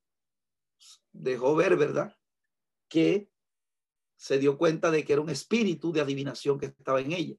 dejó 1.12 1.56
ver, 1.56 1.78
¿verdad? 1.78 2.16
Que 2.88 3.30
se 4.16 4.38
dio 4.38 4.58
cuenta 4.58 4.92
de 4.92 5.04
que 5.04 5.14
era 5.14 5.22
un 5.22 5.30
espíritu 5.30 5.92
de 5.92 6.02
adivinación 6.02 6.60
que 6.60 6.68
estaba 6.68 7.02
en 7.02 7.12
ella. 7.12 7.36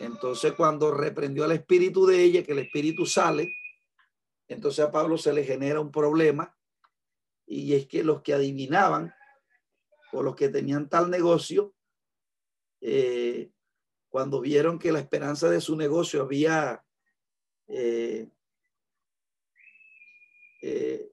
Entonces 0.00 0.52
cuando 0.52 0.92
reprendió 0.92 1.44
al 1.44 1.52
espíritu 1.52 2.06
de 2.06 2.22
ella, 2.22 2.42
que 2.42 2.52
el 2.52 2.60
espíritu 2.60 3.06
sale, 3.06 3.48
entonces 4.48 4.84
a 4.84 4.90
Pablo 4.90 5.16
se 5.16 5.32
le 5.32 5.44
genera 5.44 5.80
un 5.80 5.90
problema 5.90 6.56
y 7.46 7.74
es 7.74 7.86
que 7.86 8.02
los 8.02 8.22
que 8.22 8.34
adivinaban 8.34 9.14
o 10.12 10.22
los 10.22 10.36
que 10.36 10.48
tenían 10.48 10.88
tal 10.88 11.10
negocio, 11.10 11.74
eh, 12.80 13.50
cuando 14.08 14.40
vieron 14.40 14.78
que 14.78 14.92
la 14.92 15.00
esperanza 15.00 15.48
de 15.48 15.60
su 15.60 15.76
negocio 15.76 16.22
había 16.22 16.84
eh, 17.68 18.28
eh, 20.62 21.12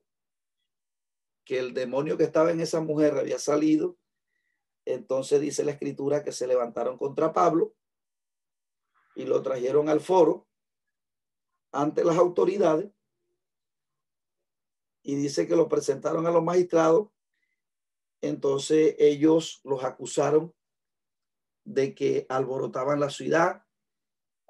que 1.45 1.59
el 1.59 1.73
demonio 1.73 2.17
que 2.17 2.23
estaba 2.23 2.51
en 2.51 2.61
esa 2.61 2.81
mujer 2.81 3.17
había 3.17 3.39
salido, 3.39 3.97
entonces 4.85 5.41
dice 5.41 5.63
la 5.63 5.71
escritura 5.71 6.23
que 6.23 6.31
se 6.31 6.47
levantaron 6.47 6.97
contra 6.97 7.33
Pablo 7.33 7.73
y 9.15 9.25
lo 9.25 9.41
trajeron 9.41 9.89
al 9.89 9.99
foro 9.99 10.47
ante 11.71 12.03
las 12.03 12.17
autoridades 12.17 12.91
y 15.03 15.15
dice 15.15 15.47
que 15.47 15.55
lo 15.55 15.67
presentaron 15.67 16.27
a 16.27 16.31
los 16.31 16.43
magistrados. 16.43 17.09
Entonces 18.21 18.95
ellos 18.99 19.61
los 19.63 19.83
acusaron 19.83 20.53
de 21.63 21.95
que 21.95 22.25
alborotaban 22.29 22.99
la 22.99 23.09
ciudad 23.09 23.65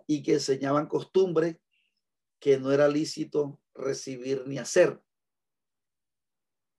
y 0.07 0.23
que 0.23 0.33
enseñaban 0.33 0.87
costumbres 0.87 1.57
que 2.41 2.57
no 2.57 2.71
era 2.71 2.89
lícito 2.89 3.61
recibir 3.75 4.45
ni 4.47 4.57
hacer. 4.57 4.99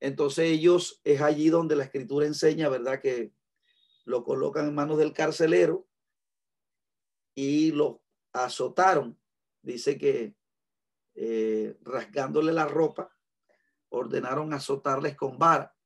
Entonces 0.01 0.47
ellos 0.51 1.01
es 1.05 1.23
allí 1.23 1.49
donde 1.49 1.77
la 1.77 1.85
escritura 1.85 2.27
enseña, 2.27 2.69
¿verdad? 2.69 3.01
Que 3.01 3.33
lo 4.05 4.25
colocan 4.25 4.67
en 4.67 4.75
manos 4.75 4.99
del 4.99 5.13
carcelero 5.13 5.87
y 7.37 7.71
lo 7.71 8.03
azotaron. 8.33 9.17
Dice 9.63 9.97
que 9.97 10.35
eh, 11.15 11.79
rasgándole 11.83 12.53
la 12.53 12.67
ropa, 12.67 13.17
ordenaron 13.89 14.53
azotarles 14.53 15.15
con 15.15 15.39
vara. 15.39 15.77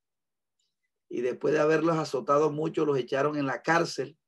Y 1.11 1.21
después 1.21 1.53
de 1.53 1.61
haberlos 1.61 1.99
azotado 1.99 2.51
mucho, 2.51 2.87
los 2.87 2.99
echaron 2.99 3.37
en 3.37 3.45
la 3.45 3.61
cárcel, 3.63 4.19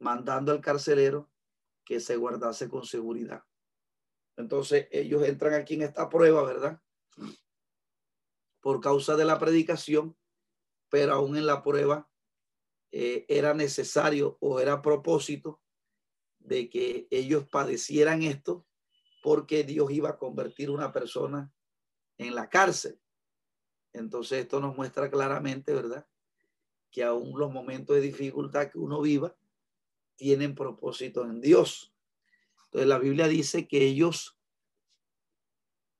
mandando 0.00 0.50
al 0.50 0.60
carcelero 0.60 1.30
que 1.84 2.00
se 2.00 2.16
guardase 2.16 2.68
con 2.68 2.84
seguridad. 2.84 3.44
Entonces 4.36 4.88
ellos 4.90 5.22
entran 5.22 5.54
aquí 5.54 5.74
en 5.74 5.82
esta 5.82 6.08
prueba, 6.08 6.42
¿verdad? 6.44 6.80
por 8.64 8.80
causa 8.80 9.14
de 9.14 9.26
la 9.26 9.38
predicación, 9.38 10.16
pero 10.88 11.12
aún 11.12 11.36
en 11.36 11.44
la 11.44 11.62
prueba 11.62 12.08
eh, 12.92 13.26
era 13.28 13.52
necesario 13.52 14.38
o 14.40 14.58
era 14.58 14.80
propósito 14.80 15.60
de 16.38 16.70
que 16.70 17.06
ellos 17.10 17.46
padecieran 17.46 18.22
esto 18.22 18.66
porque 19.22 19.64
Dios 19.64 19.90
iba 19.90 20.08
a 20.08 20.16
convertir 20.16 20.70
una 20.70 20.94
persona 20.94 21.52
en 22.16 22.34
la 22.34 22.48
cárcel. 22.48 22.98
Entonces 23.92 24.38
esto 24.38 24.60
nos 24.60 24.74
muestra 24.74 25.10
claramente, 25.10 25.74
¿verdad? 25.74 26.06
Que 26.90 27.04
aún 27.04 27.38
los 27.38 27.52
momentos 27.52 27.96
de 27.96 28.00
dificultad 28.00 28.70
que 28.70 28.78
uno 28.78 29.02
viva 29.02 29.36
tienen 30.16 30.54
propósito 30.54 31.22
en 31.24 31.42
Dios. 31.42 31.93
Entonces 32.74 32.88
la 32.88 32.98
Biblia 32.98 33.28
dice 33.28 33.68
que 33.68 33.84
ellos 33.84 34.36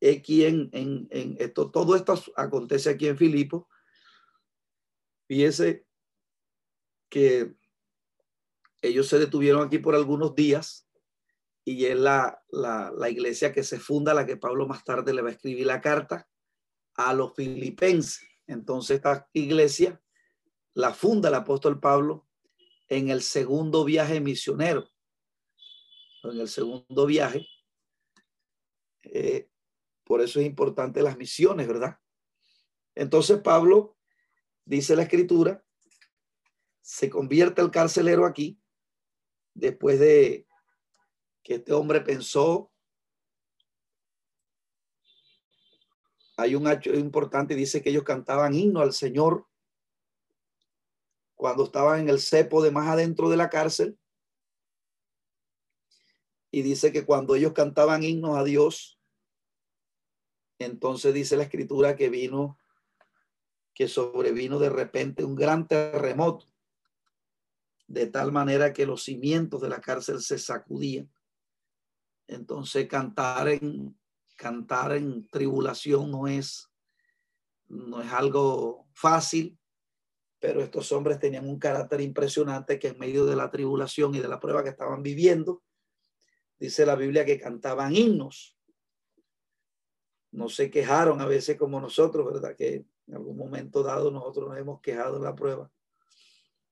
aquí 0.03 0.45
en, 0.45 0.71
en, 0.73 1.37
esto, 1.39 1.71
todo 1.71 1.95
esto 1.95 2.21
acontece 2.35 2.91
aquí 2.91 3.07
en 3.07 3.17
Filipo. 3.17 3.69
Fíjese 5.29 5.87
que 7.09 7.55
ellos 8.83 9.07
se 9.07 9.21
detuvieron 9.21 9.65
aquí 9.65 9.79
por 9.79 9.95
algunos 9.95 10.35
días 10.35 10.89
y 11.65 11.85
es 11.85 11.97
la, 11.97 12.43
la, 12.49 12.91
la, 12.91 13.09
iglesia 13.09 13.53
que 13.53 13.63
se 13.63 13.79
funda, 13.79 14.13
la 14.13 14.27
que 14.27 14.37
Pablo 14.37 14.67
más 14.67 14.83
tarde 14.83 15.15
le 15.15 15.23
va 15.23 15.29
a 15.29 15.33
escribir 15.33 15.67
la 15.67 15.81
carta 15.81 16.29
a 16.97 17.15
los 17.15 17.37
filipenses. 17.37 18.27
Entonces 18.49 18.97
esta 18.97 19.29
iglesia 19.33 20.03
la 20.75 20.93
funda 20.93 21.29
el 21.29 21.37
apóstol 21.37 21.79
Pablo 21.79 22.27
en 22.89 23.11
el 23.11 23.23
segundo 23.23 23.85
viaje 23.85 24.21
misionero. 24.21 24.91
En 26.31 26.41
el 26.41 26.49
segundo 26.49 27.07
viaje. 27.07 27.47
Eh, 29.03 29.49
por 30.05 30.21
eso 30.21 30.41
es 30.41 30.47
importante 30.47 31.03
las 31.03 31.17
misiones, 31.17 31.67
¿verdad? 31.67 31.99
Entonces 32.95 33.41
Pablo, 33.41 33.97
dice 34.65 34.97
la 34.97 35.03
escritura, 35.03 35.65
se 36.81 37.11
convierte 37.11 37.63
el 37.63 37.71
carcelero 37.71 38.27
aquí, 38.27 38.61
después 39.55 39.99
de 39.99 40.47
que 41.43 41.57
este 41.57 41.73
hombre 41.73 42.01
pensó, 42.01 42.73
hay 46.37 46.55
un 46.55 46.69
hecho 46.71 46.93
importante, 46.95 47.55
dice 47.55 47.83
que 47.83 47.91
ellos 47.91 48.05
cantaban 48.05 48.55
himno 48.55 48.81
al 48.81 48.93
Señor 48.93 49.47
cuando 51.35 51.65
estaban 51.65 52.01
en 52.01 52.09
el 52.09 52.21
cepo 52.21 52.63
de 52.63 52.71
más 52.71 52.89
adentro 52.89 53.29
de 53.29 53.37
la 53.37 53.51
cárcel. 53.51 53.99
Y 56.55 56.63
dice 56.63 56.93
que 56.93 57.05
cuando 57.05 57.35
ellos 57.35 57.53
cantaban 57.53 58.05
himnos 58.05 58.39
a 58.39 58.45
Dios, 58.45 58.97
entonces 60.61 61.13
dice 61.13 61.37
la 61.37 61.43
escritura 61.43 61.97
que 61.97 62.09
vino, 62.09 62.57
que 63.75 63.89
sobrevino 63.89 64.61
de 64.61 64.71
repente 64.71 65.25
un 65.25 65.35
gran 65.35 65.67
terremoto, 65.67 66.47
de 67.89 68.07
tal 68.07 68.31
manera 68.31 68.73
que 68.73 68.87
los 68.87 69.03
cimientos 69.03 69.63
de 69.63 69.69
la 69.69 69.81
cárcel 69.81 70.21
se 70.21 70.39
sacudían. 70.39 71.13
Entonces 72.29 72.87
cantar 72.87 73.49
en, 73.49 73.99
cantar 74.37 74.93
en 74.93 75.29
tribulación 75.31 76.13
no 76.13 76.29
es, 76.29 76.71
no 77.67 78.01
es 78.01 78.13
algo 78.13 78.87
fácil, 78.93 79.59
pero 80.39 80.63
estos 80.63 80.93
hombres 80.93 81.19
tenían 81.19 81.49
un 81.49 81.59
carácter 81.59 82.01
impresionante 82.01 82.79
que 82.79 82.87
en 82.87 82.99
medio 83.01 83.27
de 83.27 83.35
la 83.35 83.51
tribulación 83.51 84.15
y 84.15 84.21
de 84.21 84.29
la 84.29 84.39
prueba 84.39 84.63
que 84.63 84.71
estaban 84.71 85.03
viviendo, 85.03 85.64
dice 86.59 86.87
la 86.87 86.95
Biblia 86.95 87.25
que 87.25 87.39
cantaban 87.39 87.95
himnos. 87.95 88.57
No 90.33 90.49
se 90.49 90.71
quejaron 90.71 91.21
a 91.21 91.27
veces 91.27 91.57
como 91.57 91.81
nosotros, 91.81 92.27
¿verdad? 92.27 92.57
Que 92.57 92.85
en 93.07 93.15
algún 93.15 93.37
momento 93.37 93.83
dado 93.83 94.11
nosotros 94.11 94.49
nos 94.49 94.59
hemos 94.59 94.81
quejado 94.81 95.17
en 95.17 95.25
la 95.25 95.35
prueba. 95.35 95.71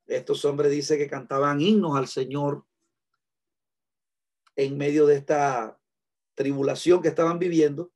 Estos 0.06 0.44
hombres 0.44 0.72
dice 0.72 0.98
que 0.98 1.06
cantaban 1.06 1.60
himnos 1.60 1.96
al 1.96 2.08
Señor 2.08 2.64
en 4.56 4.76
medio 4.76 5.06
de 5.06 5.16
esta 5.16 5.78
tribulación 6.34 7.00
que 7.00 7.08
estaban 7.08 7.38
viviendo. 7.38 7.92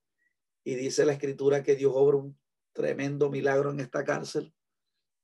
Y 0.62 0.74
dice 0.74 1.04
la 1.04 1.12
escritura 1.12 1.62
que 1.62 1.76
Dios 1.76 1.92
obra 1.94 2.18
un 2.18 2.38
tremendo 2.72 3.30
milagro 3.30 3.70
en 3.70 3.80
esta 3.80 4.04
cárcel 4.04 4.52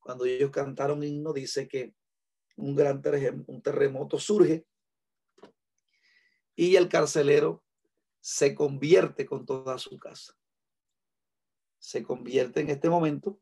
cuando 0.03 0.25
ellos 0.25 0.51
cantaron 0.51 1.03
himno, 1.03 1.33
dice 1.33 1.69
que 1.69 1.95
un 2.57 2.75
gran 2.75 3.01
terremoto 3.01 4.19
surge 4.19 4.67
y 6.57 6.77
el 6.77 6.89
carcelero 6.89 7.65
se 8.21 8.55
convierte 8.55 9.27
con 9.27 9.45
toda 9.47 9.79
su 9.79 9.99
casa. 9.99 10.37
Se 11.79 12.03
convierte 12.03 12.61
en 12.61 12.71
este 12.71 12.89
momento, 12.89 13.41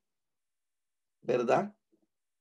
¿verdad? 1.20 1.74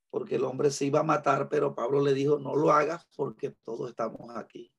Porque 0.08 0.36
el 0.36 0.44
hombre 0.44 0.70
se 0.70 0.86
iba 0.86 1.00
a 1.00 1.04
matar, 1.04 1.48
pero 1.48 1.74
Pablo 1.74 2.00
le 2.00 2.14
dijo, 2.14 2.38
no 2.38 2.56
lo 2.56 2.72
hagas 2.72 3.06
porque 3.14 3.50
todos 3.50 3.90
estamos 3.90 4.34
aquí. 4.36 4.72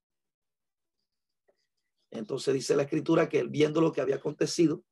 Entonces 2.10 2.54
dice 2.54 2.76
la 2.76 2.84
escritura 2.84 3.30
que 3.30 3.44
viendo 3.44 3.80
lo 3.80 3.92
que 3.92 4.02
había 4.02 4.16
acontecido, 4.16 4.84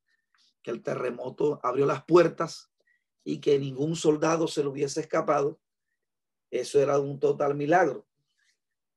que 0.62 0.72
el 0.72 0.82
terremoto 0.82 1.60
abrió 1.64 1.86
las 1.86 2.04
puertas 2.06 2.72
y 3.24 3.42
que 3.42 3.60
ningún 3.60 3.96
soldado 3.96 4.48
se 4.48 4.64
lo 4.64 4.72
hubiese 4.72 5.02
escapado, 5.02 5.60
eso 6.52 6.80
era 6.80 7.00
un 7.00 7.20
total 7.20 7.56
milagro. 7.56 8.08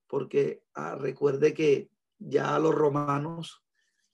Porque 0.06 0.62
ah, 0.74 0.94
recuerde 0.94 1.54
que 1.54 1.91
ya 2.28 2.58
los 2.58 2.74
romanos 2.74 3.64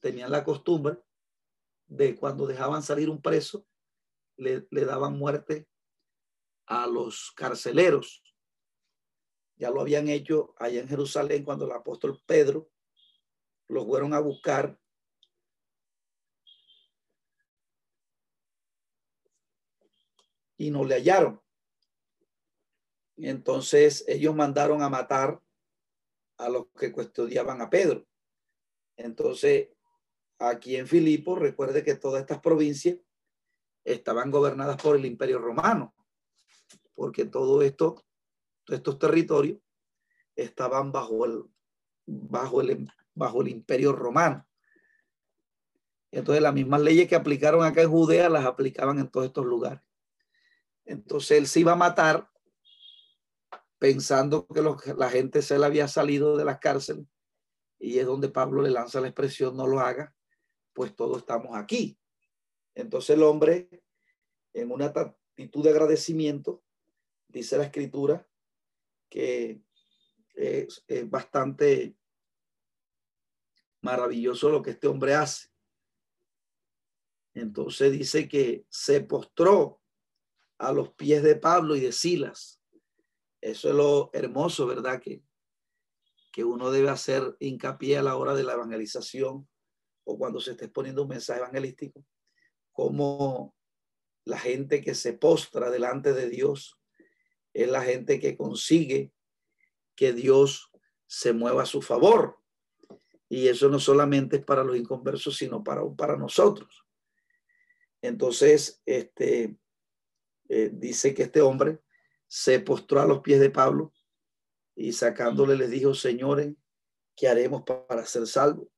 tenían 0.00 0.30
la 0.30 0.44
costumbre 0.44 0.98
de 1.86 2.16
cuando 2.16 2.46
dejaban 2.46 2.82
salir 2.82 3.10
un 3.10 3.20
preso, 3.20 3.66
le, 4.36 4.66
daban 4.70 5.18
muerte 5.18 5.68
a 6.66 6.86
los 6.86 7.32
carceleros. 7.32 8.22
Ya 9.56 9.70
lo 9.70 9.80
habían 9.80 10.08
hecho 10.08 10.54
allá 10.58 10.80
en 10.80 10.88
Jerusalén 10.88 11.44
cuando 11.44 11.64
el 11.64 11.72
apóstol 11.72 12.22
Pedro 12.26 12.70
los 13.66 13.84
fueron 13.86 14.14
a 14.14 14.20
buscar 14.20 14.78
y 20.56 20.70
no 20.70 20.84
le 20.84 20.94
hallaron. 20.94 21.42
Entonces 23.16 24.04
ellos 24.06 24.34
mandaron 24.34 24.82
a 24.82 24.88
matar 24.88 25.42
a 26.38 26.48
los 26.48 26.66
que 26.78 26.92
custodiaban 26.92 27.60
a 27.60 27.68
Pedro. 27.68 28.06
Entonces, 28.96 29.68
aquí 30.38 30.76
en 30.76 30.86
Filipo, 30.86 31.36
recuerde 31.36 31.84
que 31.84 31.94
todas 31.94 32.20
estas 32.20 32.40
provincias 32.40 32.96
estaban 33.84 34.30
gobernadas 34.30 34.80
por 34.80 34.96
el 34.96 35.04
imperio 35.04 35.38
romano, 35.38 35.94
porque 36.94 37.24
todo 37.24 37.62
esto, 37.62 38.04
todos 38.64 38.78
estos 38.78 38.98
territorios 38.98 39.58
estaban 40.34 40.92
bajo 40.92 41.24
el, 41.24 41.44
bajo 42.06 42.60
el, 42.60 42.90
bajo 43.14 43.42
el 43.42 43.48
imperio 43.48 43.92
romano. 43.92 44.46
Entonces, 46.10 46.42
las 46.42 46.54
mismas 46.54 46.80
leyes 46.80 47.08
que 47.08 47.16
aplicaron 47.16 47.64
acá 47.64 47.82
en 47.82 47.90
Judea 47.90 48.28
las 48.28 48.46
aplicaban 48.46 48.98
en 48.98 49.08
todos 49.08 49.26
estos 49.26 49.44
lugares. 49.44 49.82
Entonces 50.88 51.36
él 51.36 51.46
se 51.46 51.60
iba 51.60 51.72
a 51.72 51.76
matar 51.76 52.30
pensando 53.78 54.46
que 54.46 54.62
la 54.94 55.10
gente 55.10 55.42
se 55.42 55.58
le 55.58 55.66
había 55.66 55.88
salido 55.88 56.36
de 56.36 56.44
la 56.44 56.58
cárcel 56.58 57.06
y 57.78 57.98
es 57.98 58.06
donde 58.06 58.28
Pablo 58.28 58.62
le 58.62 58.70
lanza 58.70 59.00
la 59.00 59.08
expresión 59.08 59.56
no 59.56 59.66
lo 59.66 59.80
haga, 59.80 60.14
pues 60.72 60.96
todos 60.96 61.18
estamos 61.18 61.56
aquí. 61.56 61.98
Entonces 62.74 63.10
el 63.10 63.22
hombre 63.22 63.82
en 64.52 64.72
una 64.72 64.86
actitud 64.86 65.62
de 65.62 65.70
agradecimiento 65.70 66.64
dice 67.28 67.56
la 67.56 67.64
escritura 67.64 68.26
que 69.08 69.62
es 70.34 70.82
bastante 71.04 71.96
maravilloso 73.80 74.50
lo 74.50 74.62
que 74.62 74.70
este 74.70 74.88
hombre 74.88 75.14
hace. 75.14 75.48
Entonces 77.34 77.92
dice 77.92 78.28
que 78.28 78.66
se 78.68 79.00
postró 79.00 79.80
a 80.58 80.72
los 80.72 80.92
pies 80.94 81.22
de 81.22 81.36
Pablo 81.36 81.76
y 81.76 81.80
de 81.80 81.92
Silas. 81.92 82.57
Eso 83.48 83.70
es 83.70 83.74
lo 83.74 84.10
hermoso, 84.12 84.66
¿verdad? 84.66 85.00
Que, 85.00 85.22
que 86.32 86.44
uno 86.44 86.70
debe 86.70 86.90
hacer 86.90 87.36
hincapié 87.40 87.98
a 87.98 88.02
la 88.02 88.16
hora 88.16 88.34
de 88.34 88.44
la 88.44 88.52
evangelización 88.52 89.48
o 90.04 90.18
cuando 90.18 90.40
se 90.40 90.52
esté 90.52 90.66
exponiendo 90.66 91.02
un 91.02 91.08
mensaje 91.08 91.40
evangelístico, 91.40 92.04
como 92.72 93.54
la 94.24 94.38
gente 94.38 94.82
que 94.82 94.94
se 94.94 95.14
postra 95.14 95.70
delante 95.70 96.12
de 96.12 96.28
Dios 96.28 96.78
es 97.54 97.68
la 97.68 97.82
gente 97.82 98.20
que 98.20 98.36
consigue 98.36 99.12
que 99.94 100.12
Dios 100.12 100.70
se 101.06 101.32
mueva 101.32 101.62
a 101.62 101.66
su 101.66 101.82
favor. 101.82 102.38
Y 103.28 103.48
eso 103.48 103.68
no 103.68 103.80
solamente 103.80 104.36
es 104.36 104.44
para 104.44 104.64
los 104.64 104.76
inconversos, 104.76 105.36
sino 105.36 105.64
para, 105.64 105.82
para 105.96 106.16
nosotros. 106.16 106.84
Entonces, 108.00 108.80
este, 108.86 109.58
eh, 110.48 110.70
dice 110.72 111.14
que 111.14 111.24
este 111.24 111.40
hombre 111.40 111.80
se 112.28 112.60
postró 112.60 113.00
a 113.00 113.06
los 113.06 113.20
pies 113.20 113.40
de 113.40 113.50
Pablo 113.50 113.92
y 114.76 114.92
sacándole 114.92 115.56
les 115.56 115.70
dijo, 115.70 115.94
señores, 115.94 116.54
¿qué 117.16 117.26
haremos 117.26 117.62
para 117.62 118.04
ser 118.04 118.26
salvos? 118.26 118.68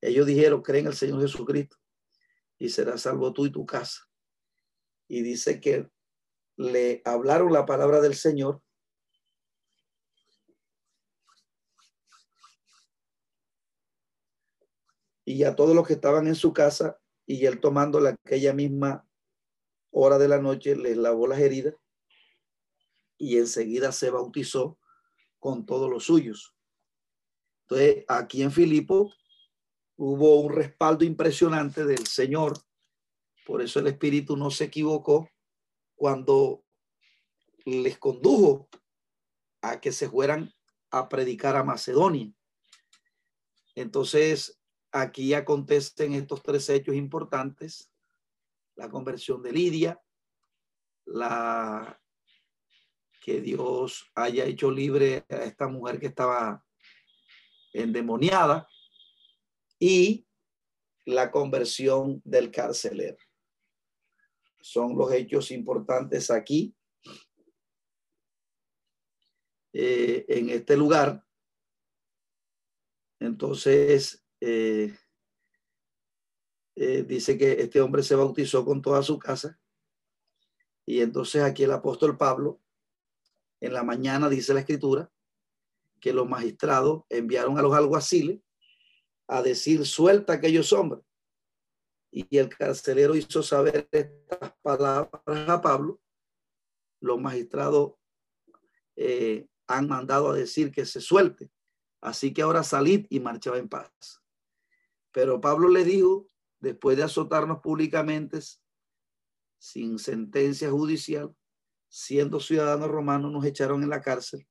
Ellos 0.00 0.24
dijeron, 0.24 0.62
creen 0.62 0.86
en 0.86 0.92
el 0.92 0.96
Señor 0.96 1.20
Jesucristo 1.20 1.76
y 2.58 2.70
serás 2.70 3.02
salvo 3.02 3.32
tú 3.32 3.44
y 3.44 3.50
tu 3.50 3.66
casa. 3.66 4.08
Y 5.08 5.22
dice 5.22 5.60
que 5.60 5.90
le 6.56 7.02
hablaron 7.04 7.52
la 7.52 7.66
palabra 7.66 8.00
del 8.00 8.14
Señor. 8.14 8.62
Y 15.24 15.42
a 15.42 15.56
todos 15.56 15.74
los 15.74 15.86
que 15.86 15.94
estaban 15.94 16.28
en 16.28 16.36
su 16.36 16.52
casa 16.52 16.98
y 17.26 17.44
él 17.46 17.60
tomando 17.60 17.98
la, 17.98 18.10
aquella 18.10 18.54
misma 18.54 19.06
hora 19.90 20.18
de 20.18 20.28
la 20.28 20.38
noche 20.38 20.76
les 20.76 20.96
lavó 20.96 21.26
las 21.26 21.40
heridas 21.40 21.74
y 23.18 23.38
enseguida 23.38 23.92
se 23.92 24.10
bautizó 24.10 24.78
con 25.38 25.66
todos 25.66 25.90
los 25.90 26.04
suyos. 26.04 26.54
Entonces, 27.62 28.04
aquí 28.08 28.42
en 28.42 28.52
Filipo 28.52 29.12
hubo 29.96 30.40
un 30.40 30.52
respaldo 30.52 31.04
impresionante 31.04 31.84
del 31.84 32.06
Señor. 32.06 32.58
Por 33.44 33.62
eso 33.62 33.80
el 33.80 33.86
Espíritu 33.88 34.36
no 34.36 34.50
se 34.50 34.64
equivocó 34.64 35.28
cuando 35.94 36.64
les 37.64 37.98
condujo 37.98 38.68
a 39.62 39.80
que 39.80 39.92
se 39.92 40.08
fueran 40.08 40.52
a 40.90 41.08
predicar 41.08 41.56
a 41.56 41.64
Macedonia. 41.64 42.32
Entonces, 43.74 44.60
aquí 44.92 45.34
acontecen 45.34 46.14
estos 46.14 46.42
tres 46.42 46.68
hechos 46.68 46.94
importantes. 46.94 47.90
La 48.76 48.88
conversión 48.88 49.42
de 49.42 49.52
Lidia, 49.52 50.00
la 51.04 52.00
que 53.26 53.40
Dios 53.40 54.08
haya 54.14 54.44
hecho 54.44 54.70
libre 54.70 55.26
a 55.28 55.38
esta 55.38 55.66
mujer 55.66 55.98
que 55.98 56.06
estaba 56.06 56.64
endemoniada 57.72 58.68
y 59.80 60.24
la 61.04 61.32
conversión 61.32 62.22
del 62.24 62.52
carcelero. 62.52 63.16
Son 64.60 64.96
los 64.96 65.10
hechos 65.10 65.50
importantes 65.50 66.30
aquí, 66.30 66.72
eh, 69.72 70.24
en 70.28 70.50
este 70.50 70.76
lugar. 70.76 71.24
Entonces, 73.18 74.24
eh, 74.40 74.96
eh, 76.76 77.02
dice 77.02 77.36
que 77.36 77.54
este 77.54 77.80
hombre 77.80 78.04
se 78.04 78.14
bautizó 78.14 78.64
con 78.64 78.80
toda 78.80 79.02
su 79.02 79.18
casa. 79.18 79.58
Y 80.86 81.00
entonces 81.00 81.42
aquí 81.42 81.64
el 81.64 81.72
apóstol 81.72 82.16
Pablo, 82.16 82.62
en 83.60 83.72
la 83.72 83.82
mañana 83.82 84.28
dice 84.28 84.54
la 84.54 84.60
escritura, 84.60 85.10
que 86.00 86.12
los 86.12 86.28
magistrados 86.28 87.04
enviaron 87.08 87.58
a 87.58 87.62
los 87.62 87.74
alguaciles 87.74 88.40
a 89.26 89.42
decir 89.42 89.86
suelta 89.86 90.34
a 90.34 90.36
aquellos 90.36 90.72
hombres. 90.72 91.02
Y 92.10 92.38
el 92.38 92.48
carcelero 92.48 93.14
hizo 93.14 93.42
saber 93.42 93.88
estas 93.90 94.52
palabras 94.62 95.20
a 95.26 95.60
Pablo. 95.60 96.00
Los 97.00 97.20
magistrados 97.20 97.94
eh, 98.94 99.46
han 99.66 99.88
mandado 99.88 100.30
a 100.30 100.34
decir 100.34 100.70
que 100.70 100.86
se 100.86 101.00
suelte. 101.00 101.50
Así 102.00 102.32
que 102.32 102.42
ahora 102.42 102.62
salid 102.62 103.06
y 103.10 103.20
marchaba 103.20 103.58
en 103.58 103.68
paz. 103.68 104.22
Pero 105.12 105.40
Pablo 105.40 105.68
le 105.68 105.84
dijo, 105.84 106.28
después 106.60 106.96
de 106.96 107.02
azotarnos 107.02 107.60
públicamente, 107.60 108.38
sin 109.58 109.98
sentencia 109.98 110.70
judicial, 110.70 111.34
siendo 111.98 112.40
ciudadanos 112.40 112.90
romanos, 112.90 113.32
nos 113.32 113.46
echaron 113.46 113.82
en 113.82 113.88
la 113.88 114.02
cárcel 114.02 114.46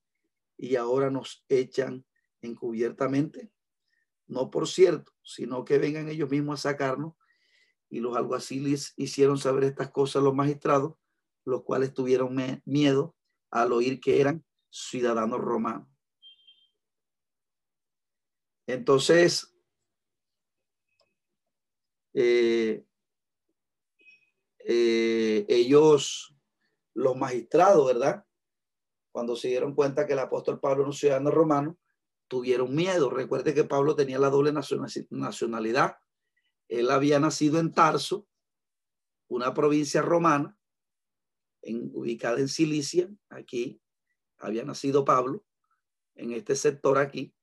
y 0.57 0.77
ahora 0.77 1.11
nos 1.11 1.45
echan 1.47 2.03
encubiertamente. 2.41 3.51
No 4.25 4.49
por 4.49 4.67
cierto, 4.67 5.11
sino 5.21 5.63
que 5.63 5.77
vengan 5.77 6.09
ellos 6.09 6.27
mismos 6.27 6.65
a 6.65 6.71
sacarnos. 6.71 7.13
Y 7.87 7.99
los 7.99 8.17
alguaciles 8.17 8.93
hicieron 8.97 9.37
saber 9.37 9.65
estas 9.65 9.91
cosas 9.91 10.21
a 10.21 10.23
los 10.23 10.33
magistrados, 10.33 10.95
los 11.45 11.61
cuales 11.63 11.93
tuvieron 11.93 12.35
miedo 12.65 13.15
al 13.51 13.73
oír 13.73 13.99
que 13.99 14.19
eran 14.19 14.43
ciudadanos 14.71 15.39
romanos. 15.39 15.87
Entonces, 18.65 19.55
eh, 22.15 22.83
eh, 24.65 25.45
ellos, 25.47 26.34
los 26.95 27.15
magistrados, 27.15 27.85
¿verdad? 27.85 28.25
Cuando 29.11 29.35
se 29.35 29.49
dieron 29.49 29.75
cuenta 29.75 30.07
que 30.07 30.13
el 30.13 30.19
apóstol 30.19 30.59
Pablo 30.59 30.81
era 30.81 30.89
un 30.89 30.93
ciudadano 30.93 31.29
romano, 31.29 31.77
tuvieron 32.27 32.73
miedo. 32.73 33.09
Recuerde 33.09 33.53
que 33.53 33.63
Pablo 33.63 33.95
tenía 33.95 34.17
la 34.17 34.29
doble 34.29 34.51
nacionalidad. 34.51 35.97
Él 36.67 36.89
había 36.89 37.19
nacido 37.19 37.59
en 37.59 37.71
Tarso, 37.71 38.27
una 39.27 39.53
provincia 39.53 40.01
romana, 40.01 40.57
ubicada 41.93 42.39
en 42.39 42.47
Cilicia, 42.47 43.09
aquí 43.29 43.81
había 44.37 44.63
nacido 44.63 45.05
Pablo, 45.05 45.43
en 46.15 46.31
este 46.31 46.55
sector 46.55 46.97
aquí, 46.97 47.33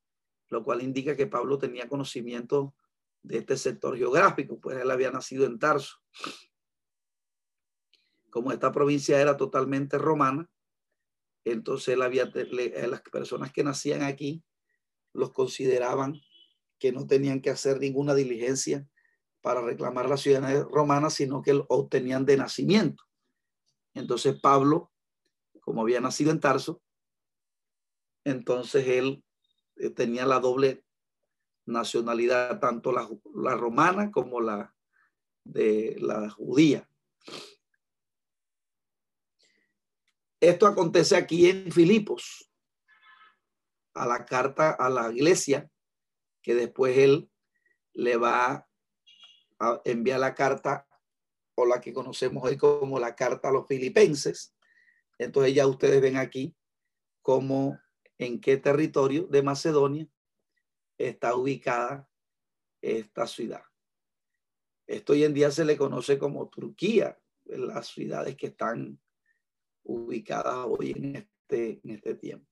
lo 0.48 0.64
cual 0.64 0.82
indica 0.82 1.16
que 1.16 1.26
Pablo 1.26 1.59
tenía 1.59 1.88
conocimiento 1.88 2.74
de 3.22 3.38
este 3.38 3.57
sector 3.57 3.96
geográfico, 3.96 4.59
pues 4.61 4.78
él 4.78 4.90
había 4.90 5.11
nacido 5.11 5.44
en 5.44 5.59
Tarso. 5.59 5.98
Como 8.33 8.51
esta 8.51 8.72
provincia 8.72 9.20
era 9.20 9.37
totalmente 9.37 9.99
romana, 9.99 10.49
entonces 11.45 12.01
había, 12.01 12.33
las 12.89 13.03
personas 13.03 13.53
que 13.53 13.62
nacían 13.62 14.03
aquí 14.03 14.43
los 15.12 15.33
consideraban 15.33 16.18
que 16.78 16.93
no 16.93 17.07
tenían 17.07 17.43
que 17.43 17.51
hacer 17.51 17.78
ninguna 17.78 18.14
diligencia 18.14 18.89
para 19.43 19.61
reclamar 19.61 20.09
la 20.09 20.16
ciudadanía 20.16 20.64
romana, 20.64 21.11
sino 21.11 21.43
que 21.43 21.62
obtenían 21.68 22.24
de 22.24 22.39
nacimiento. 22.39 23.05
Entonces 23.93 24.41
Pablo, 24.41 24.91
como 25.61 25.83
había 25.83 26.01
nacido 26.01 26.30
en 26.30 26.41
Tarso, 26.41 26.80
entonces 28.24 28.89
él 28.89 29.22
eh, 29.76 29.91
tenía 29.91 30.24
la 30.24 30.41
doble 30.41 30.87
nacionalidad, 31.66 32.59
tanto 32.61 32.93
la, 32.93 33.07
la 33.35 33.57
romana 33.57 34.11
como 34.11 34.41
la 34.41 34.74
de 35.45 35.99
la 36.01 36.30
judía. 36.30 36.89
Esto 40.43 40.66
acontece 40.66 41.14
aquí 41.14 41.49
en 41.49 41.70
Filipos, 41.70 42.51
a 43.95 44.05
la 44.05 44.24
carta 44.24 44.72
a 44.72 44.90
la 44.90 45.12
iglesia, 45.12 45.70
que 46.43 46.57
después 46.57 46.99
él 46.99 47.30
le 47.93 48.16
va 48.16 48.68
a 49.61 49.80
enviar 49.84 50.18
la 50.18 50.34
carta 50.34 50.88
o 51.55 51.64
la 51.64 51.80
que 51.80 51.93
conocemos 51.93 52.43
hoy 52.43 52.57
como 52.57 52.99
la 52.99 53.14
carta 53.14 53.51
a 53.51 53.53
los 53.53 53.68
filipenses. 53.68 54.53
Entonces 55.16 55.55
ya 55.55 55.64
ustedes 55.64 56.03
ven 56.03 56.16
aquí 56.16 56.57
cómo 57.20 57.78
en 58.18 58.40
qué 58.40 58.57
territorio 58.57 59.28
de 59.28 59.45
Macedonia 59.45 60.09
está 60.99 61.36
ubicada 61.36 62.11
esta 62.80 63.28
ciudad. 63.28 63.62
Esto 64.88 65.12
hoy 65.12 65.22
en 65.22 65.34
día 65.34 65.53
se 65.53 65.64
le 65.64 65.76
conoce 65.76 66.18
como 66.18 66.49
Turquía, 66.49 67.16
las 67.45 67.86
ciudades 67.86 68.34
que 68.34 68.49
están 68.49 69.01
ubicadas 69.85 70.66
hoy 70.68 70.93
en 70.93 71.16
este, 71.16 71.80
en 71.83 71.91
este 71.91 72.14
tiempo. 72.14 72.49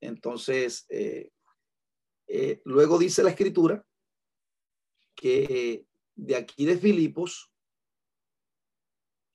Entonces, 0.00 0.84
eh, 0.88 1.30
eh, 2.26 2.60
luego 2.64 2.98
dice 2.98 3.22
la 3.22 3.30
escritura 3.30 3.84
que 5.14 5.86
de 6.14 6.36
aquí 6.36 6.64
de 6.64 6.78
Filipos, 6.78 7.52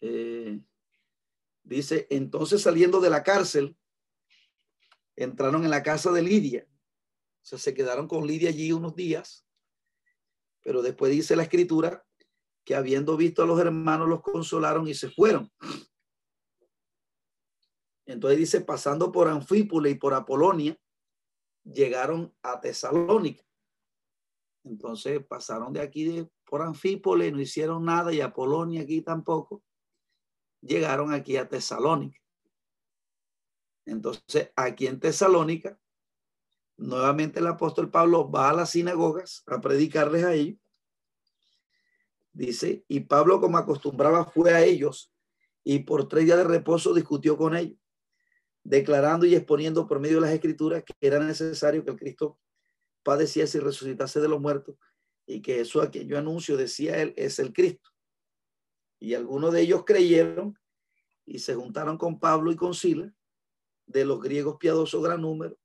eh, 0.01 0.59
dice, 1.63 2.07
entonces 2.09 2.61
saliendo 2.61 2.99
de 2.99 3.09
la 3.09 3.23
cárcel, 3.23 3.77
entraron 5.15 5.63
en 5.63 5.69
la 5.69 5.83
casa 5.83 6.11
de 6.11 6.21
Lidia. 6.21 6.67
O 6.69 7.45
sea, 7.45 7.57
se 7.57 7.73
quedaron 7.73 8.07
con 8.07 8.27
Lidia 8.27 8.49
allí 8.49 8.71
unos 8.71 8.95
días, 8.95 9.45
pero 10.61 10.81
después 10.81 11.11
dice 11.11 11.35
la 11.35 11.43
escritura 11.43 12.05
que 12.65 12.75
habiendo 12.75 13.15
visto 13.15 13.41
a 13.41 13.45
los 13.45 13.59
hermanos 13.59 14.09
los 14.09 14.21
consolaron 14.21 14.87
y 14.87 14.93
se 14.93 15.09
fueron. 15.09 15.49
Entonces 18.07 18.39
dice, 18.39 18.61
pasando 18.61 19.11
por 19.11 19.27
Anfípula 19.27 19.89
y 19.89 19.95
por 19.95 20.13
Apolonia, 20.13 20.79
llegaron 21.65 22.33
a 22.41 22.59
Tesalónica. 22.61 23.43
Entonces 24.63 25.23
pasaron 25.25 25.73
de 25.73 25.81
aquí 25.81 26.25
por 26.45 26.61
Anfípole, 26.61 27.31
no 27.31 27.41
hicieron 27.41 27.83
nada 27.83 28.13
y 28.13 28.21
Apolonia 28.21 28.81
aquí 28.81 29.01
tampoco. 29.01 29.61
Llegaron 30.61 31.13
aquí 31.13 31.35
a 31.35 31.49
Tesalónica. 31.49 32.17
Entonces, 33.85 34.51
aquí 34.55 34.87
en 34.87 34.99
Tesalónica, 34.99 35.77
nuevamente 36.77 37.39
el 37.39 37.47
apóstol 37.47 37.91
Pablo 37.91 38.29
va 38.31 38.49
a 38.49 38.53
las 38.53 38.69
sinagogas 38.71 39.43
a 39.47 39.59
predicarles 39.59 40.23
ahí. 40.23 40.59
Dice, 42.31 42.85
y 42.87 43.01
Pablo 43.01 43.41
como 43.41 43.57
acostumbraba 43.57 44.25
fue 44.25 44.53
a 44.53 44.63
ellos 44.63 45.11
y 45.63 45.79
por 45.79 46.07
tres 46.07 46.25
días 46.25 46.37
de 46.37 46.45
reposo 46.45 46.93
discutió 46.93 47.37
con 47.37 47.55
ellos 47.55 47.77
declarando 48.67 49.25
y 49.25 49.33
exponiendo 49.33 49.87
por 49.87 50.01
medio 50.01 50.15
de 50.15 50.23
las 50.23 50.31
escrituras 50.31 50.83
que 50.83 50.93
era 50.99 51.19
necesario 51.19 51.85
que 51.85 51.91
el 51.91 51.95
Cristo 51.95 52.37
padeciese 53.01 53.59
y 53.59 53.61
resucitase 53.61 54.19
de 54.19 54.27
los 54.27 54.41
muertos 54.41 54.75
y 55.25 55.41
que 55.41 55.61
eso 55.61 55.81
a 55.81 55.89
quien 55.89 56.09
yo 56.09 56.17
anuncio, 56.17 56.57
decía 56.57 57.01
él, 57.01 57.13
es 57.15 57.39
el 57.39 57.53
Cristo. 57.53 57.89
Y 58.99 59.13
algunos 59.13 59.53
de 59.53 59.61
ellos 59.61 59.85
creyeron 59.85 60.59
y 61.25 61.39
se 61.39 61.55
juntaron 61.55 61.97
con 61.97 62.19
Pablo 62.19 62.51
y 62.51 62.57
con 62.57 62.73
Sila, 62.73 63.13
de 63.85 64.03
los 64.03 64.21
griegos 64.21 64.57
piadosos 64.57 65.01
gran 65.01 65.21
número 65.21 65.57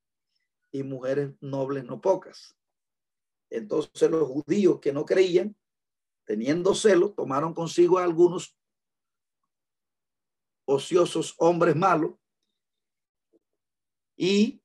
y 0.70 0.84
mujeres 0.84 1.32
nobles 1.40 1.82
no 1.84 2.00
pocas. 2.00 2.57
Entonces 3.50 4.09
los 4.12 4.28
judíos 4.28 4.78
que 4.78 4.92
no 4.92 5.05
creían, 5.05 5.57
teniendo 6.24 6.72
celo, 6.72 7.11
tomaron 7.11 7.53
consigo 7.53 7.98
a 7.98 8.05
algunos 8.05 8.57
ociosos 10.66 11.34
hombres 11.38 11.74
malos 11.74 12.22
y 14.23 14.62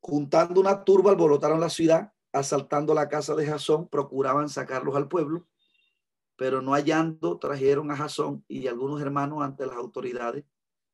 juntando 0.00 0.60
una 0.60 0.82
turba 0.82 1.12
alborotaron 1.12 1.60
la 1.60 1.70
ciudad, 1.70 2.12
asaltando 2.32 2.94
la 2.94 3.08
casa 3.08 3.36
de 3.36 3.46
Jasón, 3.46 3.86
procuraban 3.86 4.48
sacarlos 4.48 4.96
al 4.96 5.06
pueblo, 5.06 5.46
pero 6.34 6.62
no 6.62 6.72
hallando, 6.72 7.38
trajeron 7.38 7.92
a 7.92 7.96
Jasón 7.96 8.44
y 8.48 8.66
algunos 8.66 9.00
hermanos 9.00 9.44
ante 9.44 9.66
las 9.66 9.76
autoridades 9.76 10.44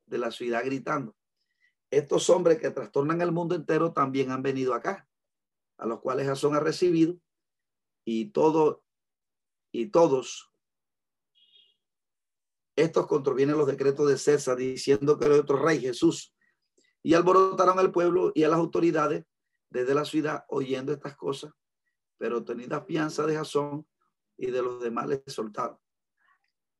de 0.04 0.18
la 0.18 0.30
ciudad 0.30 0.62
gritando, 0.62 1.16
estos 1.90 2.28
hombres 2.28 2.60
que 2.60 2.68
trastornan 2.68 3.22
el 3.22 3.32
mundo 3.32 3.54
entero 3.54 3.94
también 3.94 4.30
han 4.30 4.42
venido 4.42 4.74
acá. 4.74 5.08
a 5.78 5.86
los 5.86 6.00
cuales 6.00 6.26
Jasón 6.26 6.54
ha 6.54 6.60
recibido, 6.60 7.16
y 8.04 8.26
todo 8.26 8.84
y 9.72 9.86
todos 9.86 10.52
estos 12.76 13.06
contravienen 13.06 13.56
los 13.56 13.66
decretos 13.66 14.06
de 14.08 14.18
César 14.18 14.58
diciendo 14.58 15.18
que 15.18 15.24
era 15.24 15.40
otro 15.40 15.56
rey 15.56 15.80
Jesús. 15.80 16.33
Y 17.04 17.14
alborotaron 17.14 17.78
al 17.78 17.92
pueblo 17.92 18.32
y 18.34 18.42
a 18.42 18.48
las 18.48 18.58
autoridades 18.58 19.24
desde 19.68 19.94
la 19.94 20.04
ciudad 20.04 20.44
oyendo 20.48 20.92
estas 20.92 21.16
cosas, 21.16 21.52
pero 22.16 22.44
tenida 22.44 22.80
fianza 22.80 23.26
de 23.26 23.36
Jasón 23.36 23.86
y 24.36 24.50
de 24.50 24.62
los 24.62 24.82
demás 24.82 25.06
les 25.06 25.22
soltaron. 25.26 25.78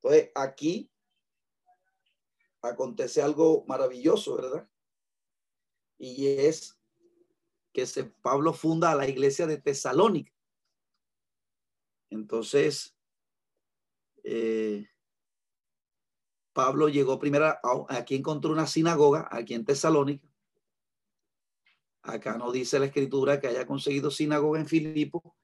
Entonces, 0.03 0.33
aquí 0.35 0.91
acontece 2.63 3.21
algo 3.21 3.65
maravilloso, 3.67 4.37
¿verdad? 4.37 4.69
Y 5.99 6.27
es 6.27 6.81
que 7.73 7.85
se, 7.85 8.05
Pablo 8.05 8.53
funda 8.53 8.95
la 8.95 9.07
iglesia 9.07 9.47
de 9.47 9.61
Tesalónica. 9.61 10.33
Entonces, 12.09 12.97
eh, 14.23 14.89
Pablo 16.55 16.89
llegó 16.89 17.19
primero, 17.19 17.47
a, 17.47 17.59
aquí 17.89 18.15
encontró 18.15 18.53
una 18.53 18.67
sinagoga, 18.67 19.29
aquí 19.31 19.55
en 19.55 19.65
Tesalónica. 19.65 20.27
Acá 22.03 22.39
no 22.39 22.53
dice 22.53 22.79
la 22.79 22.87
escritura 22.87 23.41
que 23.41 23.49
haya 23.49 23.67
conseguido 23.67 24.11
sinagoga 24.11 24.61
en 24.61 24.67
Filipo, 24.67 25.37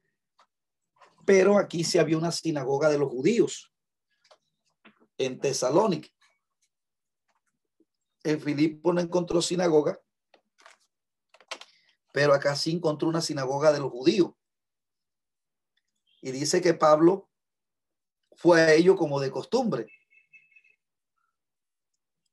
pero 1.27 1.59
aquí 1.59 1.85
sí 1.85 1.99
había 1.99 2.17
una 2.17 2.31
sinagoga 2.31 2.89
de 2.89 2.99
los 2.99 3.11
judíos 3.11 3.73
en 5.19 5.41
Tesalónica. 5.41 6.09
En 8.23 8.41
Filipo 8.41 8.93
no 8.93 9.01
encontró 9.01 9.43
sinagoga, 9.43 10.01
pero 12.13 12.35
acá 12.35 12.55
sí 12.55 12.71
encontró 12.71 13.09
una 13.09 13.21
sinagoga 13.21 13.73
de 13.73 13.81
los 13.81 13.91
judíos. 13.91 14.31
Y 16.23 16.31
dice 16.31 16.61
que 16.61 16.75
Pablo 16.75 17.31
fue 18.37 18.61
a 18.61 18.75
ello 18.75 18.95
como 18.95 19.19
de 19.19 19.31
costumbre 19.31 19.89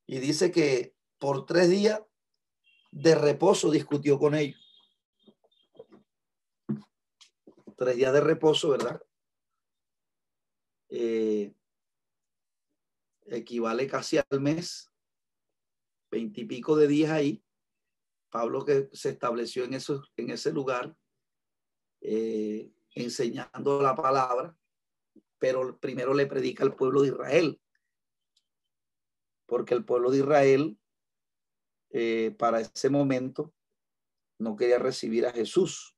y 0.08 0.18
dice 0.20 0.50
que 0.50 0.96
por 1.18 1.44
tres 1.44 1.68
días 1.68 2.00
de 2.90 3.14
reposo 3.14 3.70
discutió 3.70 4.18
con 4.18 4.34
ellos. 4.34 4.58
Tres 7.76 7.96
días 7.96 8.12
de 8.14 8.20
reposo, 8.20 8.70
¿verdad? 8.70 9.00
Eh, 10.88 11.54
equivale 13.26 13.86
casi 13.86 14.16
al 14.16 14.40
mes, 14.40 14.90
veintipico 16.10 16.74
de 16.74 16.88
días 16.88 17.10
ahí. 17.10 17.44
Pablo 18.30 18.64
que 18.64 18.88
se 18.92 19.10
estableció 19.10 19.64
en, 19.64 19.74
eso, 19.74 20.02
en 20.16 20.30
ese 20.30 20.52
lugar, 20.52 20.96
eh, 22.00 22.72
enseñando 22.94 23.82
la 23.82 23.94
palabra, 23.94 24.56
pero 25.38 25.78
primero 25.78 26.14
le 26.14 26.26
predica 26.26 26.64
al 26.64 26.74
pueblo 26.74 27.02
de 27.02 27.08
Israel 27.08 27.60
porque 29.48 29.72
el 29.72 29.84
pueblo 29.84 30.10
de 30.10 30.18
Israel 30.18 30.78
eh, 31.90 32.36
para 32.38 32.60
ese 32.60 32.90
momento 32.90 33.54
no 34.38 34.56
quería 34.56 34.78
recibir 34.78 35.26
a 35.26 35.32
Jesús. 35.32 35.96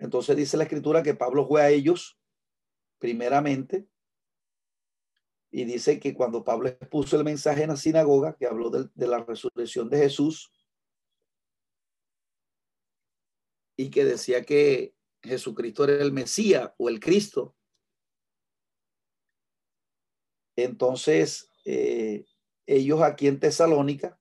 Entonces 0.00 0.36
dice 0.36 0.56
la 0.56 0.64
escritura 0.64 1.02
que 1.02 1.14
Pablo 1.14 1.46
fue 1.46 1.62
a 1.62 1.70
ellos 1.70 2.18
primeramente 2.98 3.88
y 5.50 5.64
dice 5.64 6.00
que 6.00 6.12
cuando 6.12 6.42
Pablo 6.42 6.68
expuso 6.68 7.16
el 7.16 7.24
mensaje 7.24 7.62
en 7.62 7.70
la 7.70 7.76
sinagoga 7.76 8.36
que 8.36 8.46
habló 8.46 8.68
de, 8.70 8.88
de 8.94 9.06
la 9.06 9.24
resurrección 9.24 9.88
de 9.88 9.98
Jesús, 9.98 10.52
y 13.78 13.90
que 13.90 14.04
decía 14.04 14.42
que 14.44 14.92
Jesucristo 15.22 15.84
era 15.84 16.02
el 16.02 16.12
Mesías 16.12 16.72
o 16.78 16.88
el 16.88 16.98
Cristo. 16.98 17.56
Entonces, 20.56 21.48
eh, 21.64 22.26
ellos 22.66 23.00
aquí 23.02 23.28
en 23.28 23.38
Tesalónica, 23.38 24.20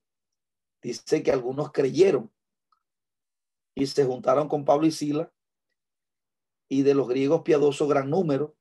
dice 0.81 1.23
que 1.23 1.31
algunos 1.31 1.71
creyeron 1.71 2.31
y 3.75 3.87
se 3.87 4.05
juntaron 4.05 4.47
con 4.47 4.63
Pablo 4.63 4.85
y 4.85 4.91
Sila 4.91 5.33
y 6.69 6.83
de 6.83 6.93
los 6.93 7.07
griegos 7.07 7.41
piadosos 7.41 7.89
gran 7.89 8.11
número 8.11 8.55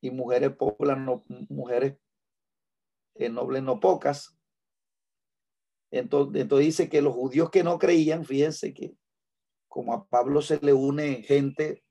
y 0.00 0.12
mujeres 0.12 0.54
pobres, 0.54 0.96
no, 0.96 1.24
mujeres 1.48 1.98
eh, 3.16 3.28
nobles 3.28 3.64
no 3.64 3.80
pocas. 3.80 4.38
Entonces, 5.90 6.40
entonces 6.40 6.66
dice 6.66 6.88
que 6.88 7.02
los 7.02 7.14
judíos 7.14 7.50
que 7.50 7.64
no 7.64 7.80
creían, 7.80 8.24
fíjense 8.24 8.72
que 8.72 8.96
como 9.68 9.92
a 9.94 10.06
Pablo 10.08 10.42
se 10.42 10.58
le 10.60 10.72
une 10.72 11.22
gente, 11.22 11.84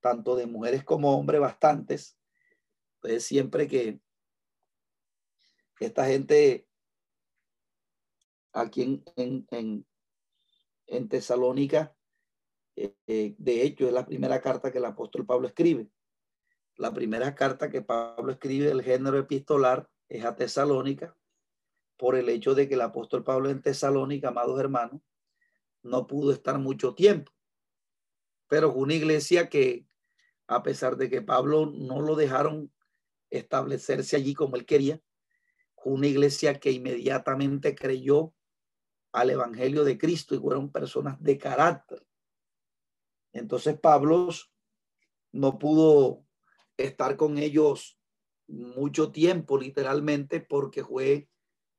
tanto 0.00 0.36
de 0.36 0.46
mujeres 0.46 0.84
como 0.84 1.16
hombres, 1.16 1.40
bastantes, 1.40 2.18
pues 3.00 3.24
siempre 3.24 3.66
que 3.68 4.00
esta 5.80 6.06
gente 6.06 6.66
aquí 8.52 8.82
en, 9.16 9.46
en, 9.50 9.86
en, 10.86 11.08
Tesalónica, 11.08 11.94
eh, 12.76 12.94
eh, 13.06 13.34
de 13.38 13.62
hecho, 13.62 13.86
es 13.86 13.92
la 13.92 14.06
primera 14.06 14.40
carta 14.40 14.70
que 14.72 14.78
el 14.78 14.84
apóstol 14.84 15.26
Pablo 15.26 15.48
escribe. 15.48 15.88
La 16.76 16.92
primera 16.92 17.34
carta 17.34 17.68
que 17.68 17.82
Pablo 17.82 18.32
escribe, 18.32 18.70
el 18.70 18.82
género 18.82 19.18
epistolar, 19.18 19.88
es 20.08 20.24
a 20.24 20.36
Tesalónica, 20.36 21.16
por 21.96 22.16
el 22.16 22.28
hecho 22.28 22.54
de 22.54 22.68
que 22.68 22.74
el 22.74 22.80
apóstol 22.80 23.24
Pablo 23.24 23.50
en 23.50 23.62
Tesalónica, 23.62 24.28
amados 24.28 24.58
hermanos, 24.58 25.00
no 25.84 26.06
pudo 26.06 26.32
estar 26.32 26.58
mucho 26.58 26.94
tiempo. 26.94 27.30
Pero 28.48 28.72
una 28.72 28.94
iglesia 28.94 29.48
que, 29.48 29.86
a 30.48 30.62
pesar 30.62 30.96
de 30.96 31.08
que 31.08 31.22
Pablo 31.22 31.66
no 31.66 32.00
lo 32.00 32.16
dejaron 32.16 32.72
establecerse 33.30 34.16
allí 34.16 34.34
como 34.34 34.56
él 34.56 34.66
quería, 34.66 35.00
una 35.84 36.06
iglesia 36.06 36.58
que 36.58 36.72
inmediatamente 36.72 37.74
creyó 37.74 38.34
al 39.12 39.30
Evangelio 39.30 39.84
de 39.84 39.98
Cristo 39.98 40.34
y 40.34 40.38
fueron 40.38 40.72
personas 40.72 41.22
de 41.22 41.36
carácter. 41.36 42.04
Entonces 43.32 43.78
Pablo 43.78 44.28
no 45.32 45.58
pudo 45.58 46.24
estar 46.78 47.16
con 47.16 47.36
ellos 47.36 47.98
mucho 48.46 49.12
tiempo, 49.12 49.58
literalmente, 49.58 50.40
porque 50.40 50.82
fue 50.82 51.28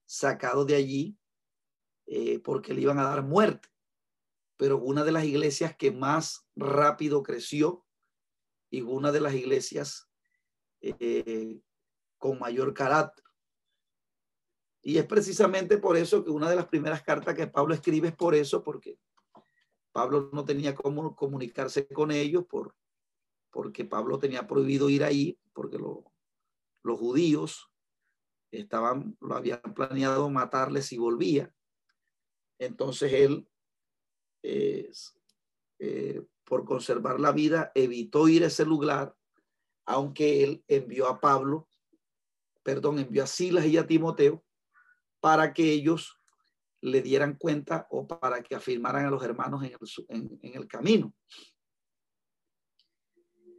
sacado 0.06 0.66
de 0.66 0.76
allí, 0.76 1.18
eh, 2.06 2.40
porque 2.40 2.74
le 2.74 2.82
iban 2.82 3.00
a 3.00 3.06
dar 3.06 3.24
muerte 3.24 3.75
pero 4.58 4.78
una 4.78 5.04
de 5.04 5.12
las 5.12 5.26
iglesias 5.26 5.76
que 5.76 5.92
más 5.92 6.48
rápido 6.56 7.24
creció 7.24 7.86
y 8.70 8.82
una 8.82 9.12
de 9.12 9.22
las 9.22 9.34
iglesias 9.34 10.10
eh, 10.82 11.60
con 12.18 12.40
mayor 12.40 12.74
carácter. 12.74 13.24
Y 14.82 14.98
es 14.98 15.06
precisamente 15.06 15.78
por 15.78 15.98
eso 15.98 16.24
que 16.24 16.30
una 16.30 16.50
de 16.50 16.56
las 16.56 16.68
primeras 16.68 17.02
cartas 17.02 17.36
que 17.36 17.48
Pablo 17.48 17.74
escribe 17.74 18.10
es 18.10 18.16
por 18.16 18.36
eso, 18.36 18.64
porque 18.64 19.00
Pablo 19.92 20.30
no 20.32 20.46
tenía 20.46 20.76
cómo 20.76 21.16
comunicarse 21.16 21.88
con 21.88 22.12
ellos, 22.12 22.46
por, 22.46 22.76
porque 23.52 23.84
Pablo 23.86 24.20
tenía 24.20 24.46
prohibido 24.46 24.90
ir 24.90 25.04
ahí, 25.04 25.40
porque 25.54 25.80
los 25.80 27.00
judíos 27.00 27.72
estaban, 28.52 29.18
lo 29.22 29.36
habían 29.36 29.62
planeado 29.74 30.30
matarles 30.30 30.86
si 30.86 30.98
volvía. 30.98 31.52
Entonces 32.60 33.12
él 33.14 33.50
eh, 34.48 36.24
por 36.44 36.66
conservar 36.66 37.20
la 37.20 37.32
vida, 37.32 37.72
evitó 37.74 38.28
ir 38.28 38.44
a 38.44 38.48
ese 38.48 38.66
lugar, 38.66 39.16
aunque 39.86 40.44
él 40.44 40.64
envió 40.68 41.08
a 41.08 41.20
Pablo, 41.20 41.68
perdón, 42.64 43.00
envió 43.00 43.24
a 43.24 43.28
Silas 43.28 43.66
y 43.66 43.78
a 43.78 43.88
Timoteo 43.88 44.44
para 45.20 45.54
que 45.54 45.72
ellos 45.72 46.20
le 46.82 47.02
dieran 47.02 47.36
cuenta 47.36 47.88
o 47.90 48.08
para 48.08 48.44
que 48.44 48.54
afirmaran 48.54 49.06
a 49.06 49.10
los 49.10 49.24
hermanos 49.24 49.64
en 49.64 50.40
el, 50.42 50.68
camino. 50.68 51.16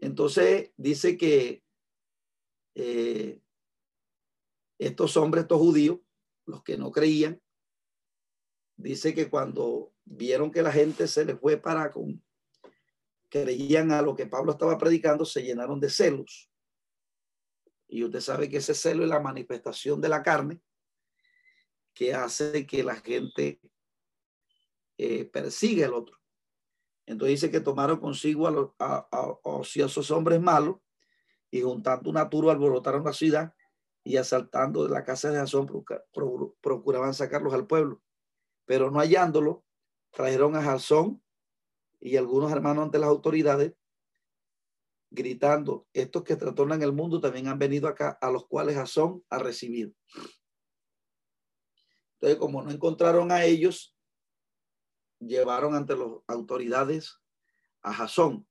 Entonces 0.01 0.71
dice 0.77 1.17
que 1.17 1.65
eh, 2.77 3.41
estos 4.79 5.17
hombres, 5.17 5.43
estos 5.43 5.59
judíos, 5.59 5.99
los 6.45 6.63
que 6.63 6.77
no 6.77 6.93
creían, 6.93 7.41
dice 8.77 9.13
que 9.15 9.29
cuando 9.29 9.96
vieron 10.07 10.51
que 10.51 10.63
la 10.63 10.73
gente 10.73 11.07
se 11.07 11.25
les 11.25 11.39
fue 11.39 11.59
para 11.59 11.91
con, 11.91 12.23
creían 13.29 13.93
a 13.93 14.01
lo 14.01 14.15
que 14.15 14.27
Pablo 14.27 14.53
estaba 14.53 14.79
predicando, 14.79 15.25
se 15.25 15.43
llenaron 15.43 15.81
de 15.81 15.91
celos. 15.91 16.51
Y 17.89 18.03
usted 18.05 18.21
sabe 18.21 18.49
que 18.49 18.59
ese 18.59 18.75
celo 18.75 19.03
es 19.03 19.09
la 19.09 19.21
manifestación 19.21 20.01
de 20.01 20.09
la 20.09 20.23
carne 20.23 20.61
que 21.93 22.15
hace 22.15 22.67
que 22.67 22.83
la 22.83 22.97
gente 22.97 23.61
eh, 24.99 25.25
persiga 25.25 25.87
al 25.87 25.95
otro. 25.95 26.17
Entonces 27.07 27.41
dice 27.41 27.51
que 27.51 27.61
tomaron 27.61 28.01
consigo 28.01 28.49
a, 28.49 28.51
los, 28.51 28.71
ociosos 29.43 30.11
hombres 30.11 30.41
malos 30.41 30.77
y 31.51 31.63
juntando 31.63 32.11
una 32.11 32.29
turba 32.29 32.53
alborotaron 32.53 33.05
la 33.05 33.13
ciudad 33.13 33.55
y 34.03 34.17
asaltando 34.17 34.89
la 34.89 35.05
casa 35.05 35.31
de 35.31 35.39
Jasón 35.39 35.69
procuraban 36.61 37.15
sacarlos 37.15 37.55
al 37.55 37.67
pueblo, 37.67 38.03
pero 38.65 38.91
no 38.91 39.01
hallándolo, 39.01 39.66
trajeron 40.17 40.57
a 40.57 40.63
Jasón 40.63 41.23
y 42.01 42.17
algunos 42.17 42.51
hermanos 42.51 42.87
ante 42.87 42.99
las 42.99 43.11
autoridades 43.11 43.75
gritando, 45.11 45.87
estos 45.93 46.25
que 46.25 46.37
trastornan 46.37 46.83
el 46.83 46.95
mundo 46.95 47.21
también 47.21 47.49
han 47.49 47.59
venido 47.59 47.87
acá, 47.87 48.17
a 48.23 48.31
los 48.31 48.47
cuales 48.47 48.77
Jasón 48.77 49.23
ha 49.29 49.39
recibido. 49.39 49.93
Entonces, 52.15 52.39
como 52.39 52.63
no 52.63 52.71
encontraron 52.71 53.31
a 53.31 53.45
ellos, 53.45 53.95
llevaron 55.21 55.75
ante 55.75 55.95
las 55.95 56.09
autoridades 56.29 57.21
a 57.83 57.93
Jasón. 57.93 58.49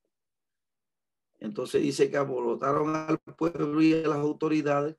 Entonces 1.39 1.81
dice 1.81 2.11
que 2.11 2.17
alborotaron 2.17 2.95
al 2.95 3.17
pueblo 3.19 3.81
y 3.81 3.93
a 3.93 4.07
las 4.07 4.19
autoridades 4.19 4.97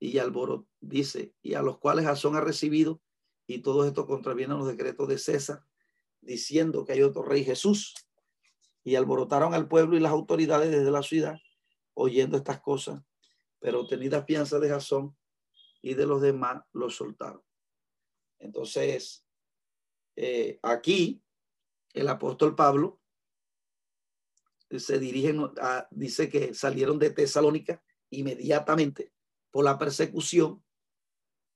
y 0.00 0.18
alborot, 0.18 0.66
dice, 0.80 1.32
y 1.42 1.54
a 1.54 1.62
los 1.62 1.78
cuales 1.78 2.06
Jasón 2.06 2.34
ha 2.34 2.40
recibido, 2.40 3.00
y 3.46 3.60
todo 3.60 3.86
esto 3.86 4.06
contravienen 4.06 4.58
los 4.58 4.68
decretos 4.68 5.08
de 5.08 5.18
César, 5.18 5.64
diciendo 6.20 6.84
que 6.84 6.92
hay 6.92 7.02
otro 7.02 7.22
rey 7.22 7.44
Jesús. 7.44 7.94
Y 8.82 8.96
alborotaron 8.96 9.54
al 9.54 9.66
pueblo 9.66 9.96
y 9.96 10.00
las 10.00 10.12
autoridades 10.12 10.70
desde 10.70 10.90
la 10.90 11.02
ciudad, 11.02 11.38
oyendo 11.94 12.36
estas 12.36 12.60
cosas, 12.60 13.02
pero 13.58 13.86
tenida 13.86 14.24
fianza 14.24 14.58
de 14.58 14.68
Jasón 14.68 15.16
y 15.80 15.94
de 15.94 16.06
los 16.06 16.20
demás, 16.20 16.62
los 16.72 16.96
soltaron. 16.96 17.42
Entonces, 18.38 19.24
eh, 20.16 20.58
aquí 20.62 21.22
el 21.94 22.08
apóstol 22.08 22.54
Pablo 22.54 23.00
se 24.70 24.98
dirige, 24.98 25.34
a, 25.60 25.88
dice 25.90 26.28
que 26.28 26.54
salieron 26.54 26.98
de 26.98 27.10
Tesalónica 27.10 27.82
inmediatamente 28.10 29.12
por 29.50 29.64
la 29.64 29.78
persecución 29.78 30.62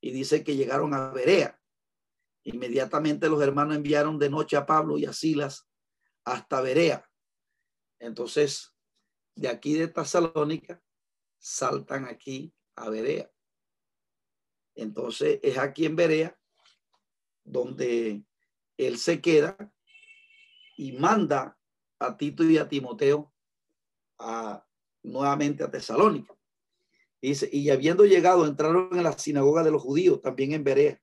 y 0.01 0.13
dice 0.13 0.45
que 0.45 0.57
llegaron 0.57 0.95
a 0.95 1.11
Berea. 1.11 1.58
Inmediatamente 2.45 3.29
los 3.29 3.43
hermanos 3.43 3.77
enviaron 3.77 4.19
de 4.19 4.31
noche 4.31 4.57
a 4.57 4.67
Pablo 4.67 4.99
y 4.99 5.05
a 5.05 5.13
Silas 5.13 5.69
hasta 6.25 6.61
Berea. 6.61 7.09
Entonces, 7.99 8.75
de 9.35 9.49
aquí 9.49 9.75
de 9.75 9.89
Tesalónica 9.89 10.83
saltan 11.39 12.07
aquí 12.07 12.53
a 12.77 12.89
Berea. 12.89 13.31
Entonces, 14.75 15.41
es 15.43 15.59
aquí 15.59 15.87
en 15.87 15.97
Berea 15.97 16.39
donde 17.45 18.25
él 18.77 18.99
se 18.99 19.21
queda 19.21 19.57
y 20.77 20.93
manda 20.93 21.59
a 21.99 22.17
Tito 22.17 22.45
y 22.45 22.59
a 22.59 22.69
Timoteo 22.69 23.33
a, 24.19 24.65
nuevamente 25.03 25.65
a 25.65 25.71
Tesalónica. 25.71 26.35
Dice, 27.21 27.49
y 27.51 27.71
habiendo 27.71 28.05
llegado, 28.05 28.47
entraron 28.47 28.91
en 28.93 29.03
la 29.03 29.19
sinagoga 29.19 29.65
de 29.65 29.73
los 29.73 29.83
judíos, 29.83 30.23
también 30.23 30.53
en 30.53 30.63
Berea. 30.63 31.01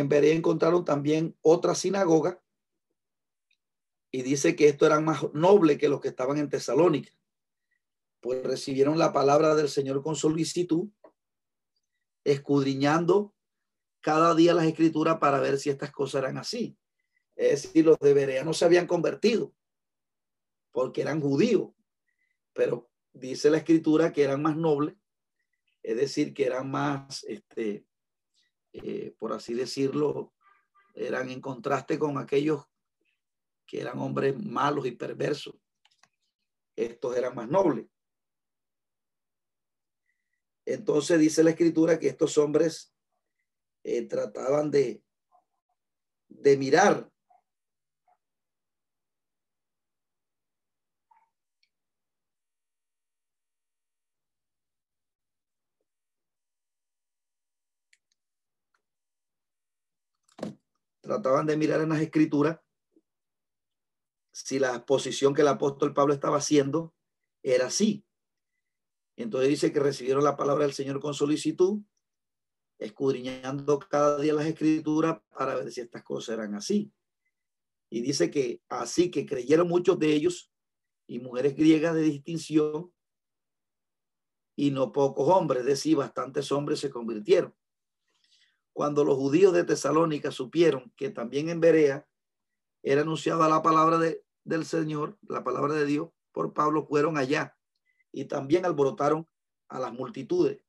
En 0.00 0.08
Berea 0.08 0.34
encontraron 0.34 0.84
también 0.84 1.36
otra 1.42 1.74
sinagoga 1.74 2.42
y 4.10 4.22
dice 4.22 4.56
que 4.56 4.68
esto 4.68 4.86
eran 4.86 5.04
más 5.04 5.32
noble 5.34 5.78
que 5.78 5.88
los 5.88 6.00
que 6.00 6.08
estaban 6.08 6.38
en 6.38 6.48
Tesalónica, 6.48 7.12
pues 8.20 8.42
recibieron 8.42 8.98
la 8.98 9.12
palabra 9.12 9.54
del 9.54 9.68
Señor 9.68 10.02
con 10.02 10.16
solicitud, 10.16 10.88
escudriñando 12.24 13.34
cada 14.00 14.34
día 14.34 14.54
las 14.54 14.66
escrituras 14.66 15.18
para 15.18 15.38
ver 15.38 15.58
si 15.58 15.70
estas 15.70 15.92
cosas 15.92 16.22
eran 16.22 16.38
así. 16.38 16.76
Es 17.36 17.62
decir, 17.62 17.84
los 17.84 17.98
de 17.98 18.14
Berea 18.14 18.42
no 18.42 18.54
se 18.54 18.64
habían 18.64 18.86
convertido 18.86 19.54
porque 20.70 21.02
eran 21.02 21.20
judíos, 21.20 21.70
pero 22.52 22.90
dice 23.12 23.50
la 23.50 23.58
escritura 23.58 24.12
que 24.12 24.22
eran 24.22 24.40
más 24.40 24.56
nobles, 24.56 24.96
es 25.82 25.96
decir, 25.96 26.32
que 26.32 26.46
eran 26.46 26.70
más, 26.70 27.24
este, 27.24 27.84
eh, 28.72 29.14
por 29.18 29.32
así 29.32 29.54
decirlo, 29.54 30.32
eran 30.94 31.30
en 31.30 31.40
contraste 31.40 31.98
con 31.98 32.18
aquellos 32.18 32.64
que 33.66 33.80
eran 33.80 33.98
hombres 33.98 34.36
malos 34.38 34.86
y 34.86 34.92
perversos. 34.92 35.54
Estos 36.76 37.16
eran 37.16 37.34
más 37.34 37.48
nobles. 37.48 37.86
Entonces 40.64 41.18
dice 41.18 41.42
la 41.42 41.50
escritura 41.50 41.98
que 41.98 42.08
estos 42.08 42.38
hombres 42.38 42.94
eh, 43.82 44.02
trataban 44.02 44.70
de, 44.70 45.02
de 46.28 46.56
mirar 46.56 47.09
trataban 61.00 61.46
de 61.46 61.56
mirar 61.56 61.80
en 61.80 61.90
las 61.90 62.00
escrituras 62.00 62.58
si 64.32 64.58
la 64.58 64.84
posición 64.86 65.34
que 65.34 65.42
el 65.42 65.48
apóstol 65.48 65.92
Pablo 65.92 66.14
estaba 66.14 66.38
haciendo 66.38 66.94
era 67.42 67.66
así. 67.66 68.04
Entonces 69.16 69.50
dice 69.50 69.72
que 69.72 69.80
recibieron 69.80 70.24
la 70.24 70.36
palabra 70.36 70.64
del 70.64 70.72
Señor 70.72 71.00
con 71.00 71.14
solicitud, 71.14 71.80
escudriñando 72.78 73.78
cada 73.78 74.18
día 74.18 74.32
las 74.32 74.46
escrituras 74.46 75.20
para 75.36 75.56
ver 75.56 75.70
si 75.70 75.80
estas 75.80 76.02
cosas 76.02 76.34
eran 76.34 76.54
así. 76.54 76.92
Y 77.90 78.00
dice 78.00 78.30
que 78.30 78.62
así 78.68 79.10
que 79.10 79.26
creyeron 79.26 79.68
muchos 79.68 79.98
de 79.98 80.12
ellos 80.14 80.50
y 81.06 81.18
mujeres 81.18 81.56
griegas 81.56 81.94
de 81.94 82.02
distinción 82.02 82.92
y 84.56 84.70
no 84.70 84.92
pocos 84.92 85.28
hombres, 85.28 85.60
es 85.60 85.66
decir, 85.66 85.96
bastantes 85.96 86.52
hombres 86.52 86.78
se 86.78 86.90
convirtieron. 86.90 87.54
Cuando 88.80 89.04
los 89.04 89.18
judíos 89.18 89.52
de 89.52 89.64
Tesalónica 89.64 90.30
supieron 90.30 90.90
que 90.96 91.10
también 91.10 91.50
en 91.50 91.60
Berea 91.60 92.08
era 92.82 93.02
anunciada 93.02 93.46
la 93.46 93.60
palabra 93.60 93.98
de, 93.98 94.24
del 94.42 94.64
Señor, 94.64 95.18
la 95.28 95.44
palabra 95.44 95.74
de 95.74 95.84
Dios, 95.84 96.08
por 96.32 96.54
Pablo, 96.54 96.86
fueron 96.86 97.18
allá 97.18 97.54
y 98.10 98.24
también 98.24 98.64
alborotaron 98.64 99.28
a 99.68 99.80
las 99.80 99.92
multitudes. 99.92 100.64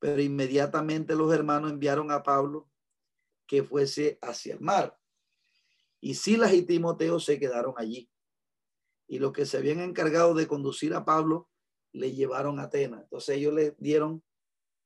Pero 0.00 0.20
inmediatamente 0.20 1.14
los 1.14 1.32
hermanos 1.32 1.70
enviaron 1.70 2.10
a 2.10 2.24
Pablo 2.24 2.68
que 3.46 3.62
fuese 3.62 4.18
hacia 4.22 4.54
el 4.54 4.60
mar. 4.60 4.98
Y 6.00 6.16
Silas 6.16 6.52
y 6.52 6.62
Timoteo 6.62 7.20
se 7.20 7.38
quedaron 7.38 7.74
allí. 7.76 8.10
Y 9.06 9.20
los 9.20 9.30
que 9.30 9.46
se 9.46 9.58
habían 9.58 9.78
encargado 9.78 10.34
de 10.34 10.48
conducir 10.48 10.94
a 10.94 11.04
Pablo 11.04 11.48
le 11.92 12.10
llevaron 12.10 12.58
a 12.58 12.64
Atenas. 12.64 13.04
Entonces 13.04 13.36
ellos 13.36 13.54
le 13.54 13.76
dieron 13.78 14.24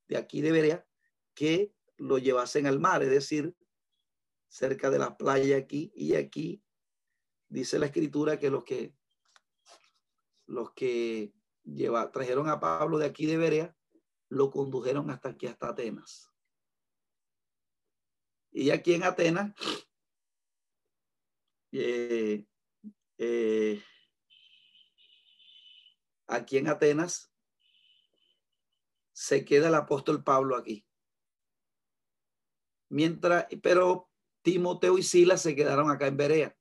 de 0.08 0.18
aquí 0.18 0.42
de 0.42 0.52
Berea 0.52 0.86
que 1.32 1.72
lo 2.00 2.18
llevasen 2.18 2.66
al 2.66 2.80
mar, 2.80 3.02
es 3.02 3.10
decir, 3.10 3.54
cerca 4.48 4.90
de 4.90 4.98
la 4.98 5.16
playa 5.16 5.58
aquí 5.58 5.92
y 5.94 6.16
aquí 6.16 6.64
dice 7.48 7.78
la 7.78 7.86
escritura 7.86 8.38
que 8.38 8.50
los 8.50 8.64
que 8.64 8.94
los 10.46 10.72
que 10.72 11.32
lleva, 11.62 12.10
trajeron 12.10 12.48
a 12.48 12.58
Pablo 12.58 12.98
de 12.98 13.06
aquí 13.06 13.26
de 13.26 13.36
Berea, 13.36 13.76
lo 14.28 14.50
condujeron 14.50 15.08
hasta 15.10 15.28
aquí, 15.28 15.46
hasta 15.46 15.68
Atenas. 15.68 16.32
Y 18.50 18.70
aquí 18.70 18.94
en 18.94 19.04
Atenas, 19.04 19.54
eh, 21.70 22.44
eh, 23.18 23.80
aquí 26.26 26.58
en 26.58 26.66
Atenas, 26.66 27.32
se 29.12 29.44
queda 29.44 29.68
el 29.68 29.74
apóstol 29.76 30.24
Pablo 30.24 30.56
aquí. 30.56 30.84
Mientras, 32.90 33.46
pero 33.62 34.10
Timoteo 34.42 34.98
y 34.98 35.02
Silas 35.02 35.40
se 35.42 35.54
quedaron 35.54 35.90
acá 35.90 36.06
en 36.06 36.16
Berea. 36.16 36.56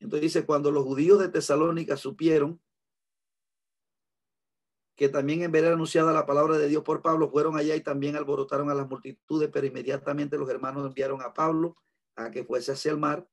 Entonces 0.00 0.22
dice, 0.22 0.46
cuando 0.46 0.72
los 0.72 0.84
judíos 0.84 1.20
de 1.20 1.28
Tesalónica 1.28 1.96
supieron 1.96 2.60
que 4.96 5.08
también 5.08 5.42
en 5.42 5.52
ver 5.52 5.66
anunciada 5.66 6.12
la 6.12 6.26
palabra 6.26 6.58
de 6.58 6.68
Dios 6.68 6.82
por 6.82 7.02
Pablo, 7.02 7.30
fueron 7.30 7.56
allá 7.56 7.74
y 7.76 7.82
también 7.82 8.16
alborotaron 8.16 8.70
a 8.70 8.74
las 8.74 8.88
multitudes, 8.88 9.48
pero 9.52 9.66
inmediatamente 9.66 10.36
los 10.36 10.48
hermanos 10.50 10.86
enviaron 10.86 11.22
a 11.22 11.32
Pablo 11.32 11.76
a 12.16 12.30
que 12.30 12.44
fuese 12.44 12.72
hacia 12.72 12.90
el 12.90 12.98
mar, 12.98 13.28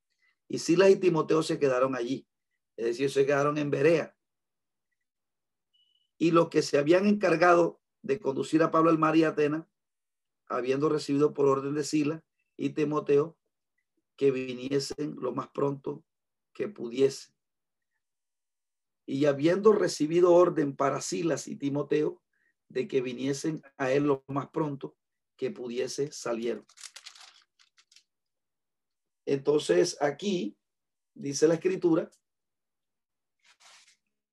y 0.47 0.59
Silas 0.59 0.89
y 0.89 0.95
Timoteo 0.95 1.43
se 1.43 1.59
quedaron 1.59 1.95
allí, 1.95 2.27
es 2.77 2.85
decir, 2.85 3.11
se 3.11 3.25
quedaron 3.25 3.57
en 3.57 3.69
Berea. 3.69 4.15
Y 6.17 6.31
los 6.31 6.49
que 6.49 6.61
se 6.61 6.77
habían 6.77 7.05
encargado 7.05 7.78
de 8.01 8.19
conducir 8.19 8.63
a 8.63 8.71
Pablo 8.71 8.89
al 8.89 8.97
mar 8.97 9.15
y 9.15 9.23
Atenas, 9.23 9.65
habiendo 10.47 10.89
recibido 10.89 11.33
por 11.33 11.47
orden 11.47 11.75
de 11.75 11.83
Silas 11.83 12.23
y 12.57 12.71
Timoteo, 12.71 13.37
que 14.15 14.31
viniesen 14.31 15.15
lo 15.19 15.33
más 15.33 15.49
pronto 15.49 16.03
que 16.53 16.67
pudiese. 16.67 17.33
Y 19.05 19.25
habiendo 19.25 19.71
recibido 19.71 20.33
orden 20.33 20.75
para 20.75 21.01
Silas 21.01 21.47
y 21.47 21.55
Timoteo 21.55 22.21
de 22.67 22.87
que 22.87 23.01
viniesen 23.01 23.61
a 23.77 23.91
él 23.91 24.03
lo 24.03 24.23
más 24.27 24.49
pronto 24.49 24.95
que 25.35 25.51
pudiese, 25.51 26.11
salieron. 26.11 26.65
Entonces 29.25 29.97
aquí 30.01 30.57
dice 31.13 31.47
la 31.47 31.55
escritura 31.55 32.09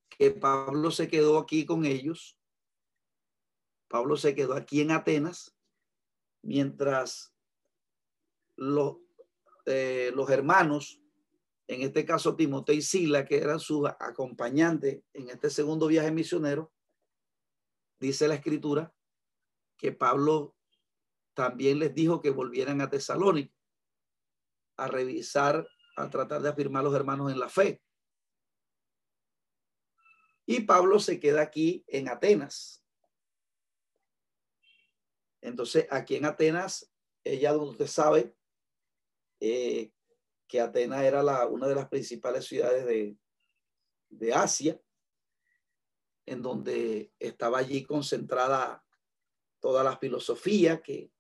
que 0.09 0.31
Pablo 0.31 0.91
se 0.91 1.09
quedó 1.09 1.39
aquí 1.39 1.67
con 1.67 1.85
ellos. 1.85 2.36
Pablo 3.89 4.17
se 4.17 4.35
quedó 4.35 4.55
aquí 4.55 4.81
en 4.81 4.91
Atenas 4.91 5.57
mientras 6.43 7.35
los, 8.57 8.99
eh, 9.67 10.13
los 10.15 10.31
hermanos, 10.31 11.01
en 11.69 11.83
este 11.83 12.05
caso 12.05 12.37
Timoteo 12.37 12.77
y 12.77 12.83
Sila, 12.83 13.25
que 13.25 13.39
eran 13.39 13.61
sus 13.61 13.89
acompañantes 13.99 15.03
en 15.13 15.31
este 15.31 15.51
segundo 15.51 15.87
viaje 15.89 16.11
misionero, 16.11 16.73
dice 17.99 18.29
la 18.29 18.35
escritura 18.35 18.95
que 19.77 19.93
Pablo 19.93 20.57
también 21.35 21.79
les 21.79 21.95
dijo 21.95 22.21
que 22.21 22.31
volvieran 22.31 22.81
a 22.81 22.89
Tesalónica 22.89 23.55
a 24.77 24.89
revisar, 24.89 25.69
a 25.97 26.11
tratar 26.11 26.43
de 26.43 26.49
afirmar 26.49 26.81
a 26.81 26.85
los 26.85 26.95
hermanos 26.95 27.33
en 27.33 27.41
la 27.41 27.49
fe. 27.49 27.83
Y 30.47 30.61
Pablo 30.61 31.01
se 31.01 31.19
queda 31.19 31.43
aquí 31.43 31.85
en 31.89 32.09
Atenas. 32.09 32.86
Entonces, 35.47 35.87
aquí 35.91 36.17
en 36.17 36.25
Atenas, 36.25 36.93
ella, 37.23 37.57
usted 37.57 37.87
sabe, 37.87 38.35
eh, 39.39 39.93
que 40.49 40.61
Atenas 40.61 41.05
era 41.05 41.23
la, 41.23 41.47
una 41.47 41.69
de 41.69 41.77
las 41.77 41.89
principales 41.89 42.47
ciudades 42.47 42.85
de, 42.85 43.17
de 44.09 44.35
Asia, 44.35 44.81
en 46.27 46.43
donde 46.43 47.13
estaba 47.21 47.59
allí 47.59 47.85
concentrada 47.85 48.85
toda 49.61 49.85
la 49.85 49.97
filosofía, 49.97 50.83
que 50.83 51.13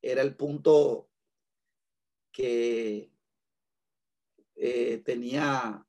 era 0.00 0.22
el 0.22 0.36
punto 0.36 1.10
que 2.30 3.10
eh, 4.54 4.98
tenía, 4.98 5.84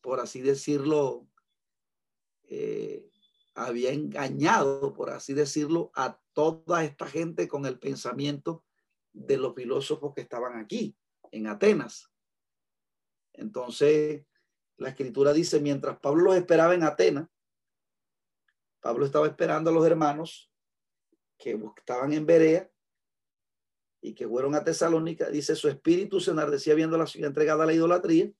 por 0.00 0.18
así 0.18 0.40
decirlo, 0.40 1.28
eh, 2.44 3.10
había 3.54 3.92
engañado, 3.92 4.92
por 4.92 5.10
así 5.10 5.32
decirlo, 5.32 5.90
a 5.94 6.20
toda 6.32 6.84
esta 6.84 7.06
gente 7.06 7.48
con 7.48 7.66
el 7.66 7.78
pensamiento 7.78 8.64
de 9.12 9.36
los 9.36 9.54
filósofos 9.54 10.12
que 10.14 10.22
estaban 10.22 10.58
aquí, 10.58 10.96
en 11.30 11.46
Atenas. 11.46 12.10
Entonces, 13.32 14.26
la 14.76 14.90
escritura 14.90 15.32
dice, 15.32 15.60
mientras 15.60 15.98
Pablo 15.98 16.24
los 16.24 16.36
esperaba 16.36 16.74
en 16.74 16.82
Atenas, 16.82 17.28
Pablo 18.80 19.06
estaba 19.06 19.26
esperando 19.26 19.70
a 19.70 19.72
los 19.72 19.86
hermanos 19.86 20.52
que 21.38 21.58
estaban 21.78 22.12
en 22.12 22.26
Berea 22.26 22.70
y 24.00 24.14
que 24.14 24.28
fueron 24.28 24.54
a 24.54 24.62
Tesalónica, 24.62 25.30
dice, 25.30 25.56
su 25.56 25.68
espíritu 25.68 26.20
se 26.20 26.32
enardecía 26.32 26.74
viendo 26.74 26.98
la 26.98 27.06
ciudad 27.06 27.28
entregada 27.28 27.64
a 27.64 27.66
la 27.66 27.72
idolatría. 27.72 28.30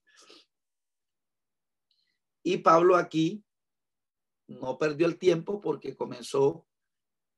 Y 2.42 2.58
Pablo 2.58 2.96
aquí 2.96 3.42
no 4.46 4.78
perdió 4.78 5.06
el 5.06 5.18
tiempo 5.18 5.60
porque 5.60 5.96
comenzó 5.96 6.66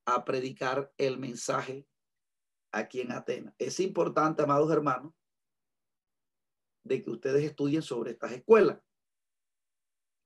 a 0.07 0.24
predicar 0.24 0.93
el 0.99 1.19
mensaje 1.19 1.87
aquí 2.73 3.01
en 3.01 3.12
Atenas. 3.12 3.55
Es 3.59 3.81
importante, 3.81 4.43
amados 4.43 4.70
hermanos, 4.70 5.12
de 6.85 7.03
que 7.03 7.11
ustedes 7.11 7.45
estudien 7.45 7.83
sobre 7.83 8.12
estas 8.12 8.33
escuelas. 8.33 8.81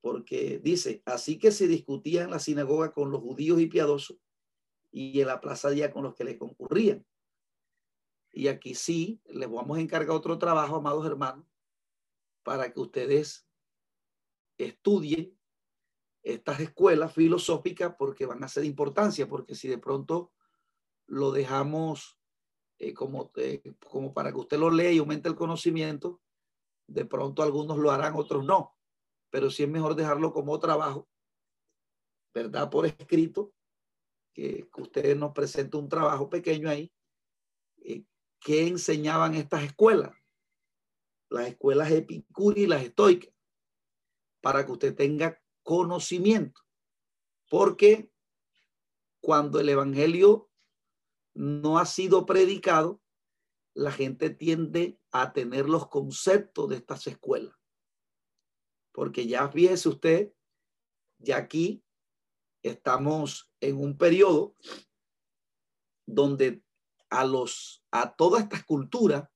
Porque 0.03 0.59
dice, 0.59 1.03
así 1.05 1.39
que 1.39 1.51
se 1.51 1.67
discutía 1.67 2.23
en 2.23 2.31
la 2.31 2.39
sinagoga 2.39 2.93
con 2.93 3.11
los 3.11 3.21
judíos 3.21 3.61
y 3.61 3.67
piadosos 3.67 4.19
y 4.91 5.21
en 5.21 5.27
la 5.27 5.41
plaza 5.41 5.71
día 5.71 5.93
con 5.93 6.03
los 6.03 6.15
que 6.15 6.25
le 6.25 6.39
concurrían. 6.39 7.07
Y 8.33 8.49
aquí 8.49 8.75
sí, 8.75 9.21
les 9.27 9.51
vamos 9.51 9.77
a 9.77 9.81
encargar 9.81 10.17
otro 10.17 10.39
trabajo, 10.39 10.77
amados 10.77 11.05
hermanos, 11.07 11.47
para 12.43 12.73
que 12.73 12.81
ustedes 12.81 13.47
estudien 14.57 15.40
estas 16.23 16.61
escuelas 16.61 17.13
filosóficas 17.15 17.95
porque 17.99 18.27
van 18.27 18.45
a 18.45 18.49
ser 18.49 18.63
de 18.63 18.69
importancia, 18.69 19.29
porque 19.29 19.55
si 19.55 19.69
de 19.69 19.79
pronto 19.79 20.33
lo 21.07 21.33
dejamos 21.33 22.19
eh, 22.79 22.95
como, 22.95 23.31
eh, 23.37 23.75
como 23.91 24.13
para 24.13 24.33
que 24.33 24.39
usted 24.39 24.59
lo 24.59 24.71
lea 24.71 24.93
y 24.93 24.99
aumente 24.99 25.29
el 25.29 25.35
conocimiento, 25.35 26.21
de 26.87 27.05
pronto 27.05 27.43
algunos 27.43 27.79
lo 27.79 27.91
harán, 27.91 28.15
otros 28.17 28.45
no, 28.45 28.77
pero 29.31 29.51
sí 29.51 29.63
es 29.63 29.69
mejor 29.69 29.95
dejarlo 29.95 30.33
como 30.33 30.59
trabajo, 30.59 31.09
¿verdad? 32.35 32.71
Por 32.71 32.87
escrito, 32.87 33.53
que, 34.33 34.69
que 34.73 34.83
ustedes 34.83 35.17
nos 35.17 35.33
presenten 35.33 35.81
un 35.81 35.89
trabajo 35.89 36.29
pequeño 36.31 36.69
ahí, 36.69 36.93
eh, 37.83 38.05
¿qué 38.41 38.67
enseñaban 38.67 39.35
estas 39.35 39.65
escuelas? 39.65 40.15
Las 41.29 41.49
escuelas 41.49 41.91
epicúreas 41.91 42.65
y 42.65 42.67
las 42.67 42.83
estoicas, 42.83 43.33
para 44.41 44.65
que 44.65 44.73
usted 44.73 44.95
tenga 44.95 45.41
conocimiento. 45.71 46.63
Porque 47.49 48.11
cuando 49.21 49.61
el 49.61 49.69
Evangelio 49.69 50.51
no 51.33 51.79
ha 51.79 51.87
sido 51.87 52.27
predicado, 52.27 53.01
la 53.75 53.93
gente 53.93 54.31
tiende 54.31 54.99
a 55.13 55.33
tener 55.33 55.69
los 55.69 55.89
conceptos 55.89 56.69
de 56.69 56.75
estas 56.75 57.07
escuelas. 57.07 57.55
Porque 58.91 59.29
ya 59.29 59.49
fíjese 59.49 59.89
usted, 59.89 60.33
ya 61.19 61.37
aquí 61.37 61.85
estamos 62.65 63.53
en 63.61 63.77
un 63.77 63.97
periodo 63.97 64.57
donde 66.05 66.65
a 67.11 67.25
los 67.25 67.85
a 67.93 68.17
toda 68.17 68.41
esta 68.41 68.61
cultura 68.65 69.31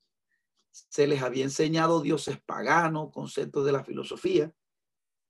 se 0.72 1.06
les 1.06 1.22
había 1.22 1.44
enseñado 1.44 2.00
dioses 2.00 2.42
paganos, 2.42 3.12
conceptos 3.12 3.64
de 3.64 3.70
la 3.70 3.84
filosofía, 3.84 4.52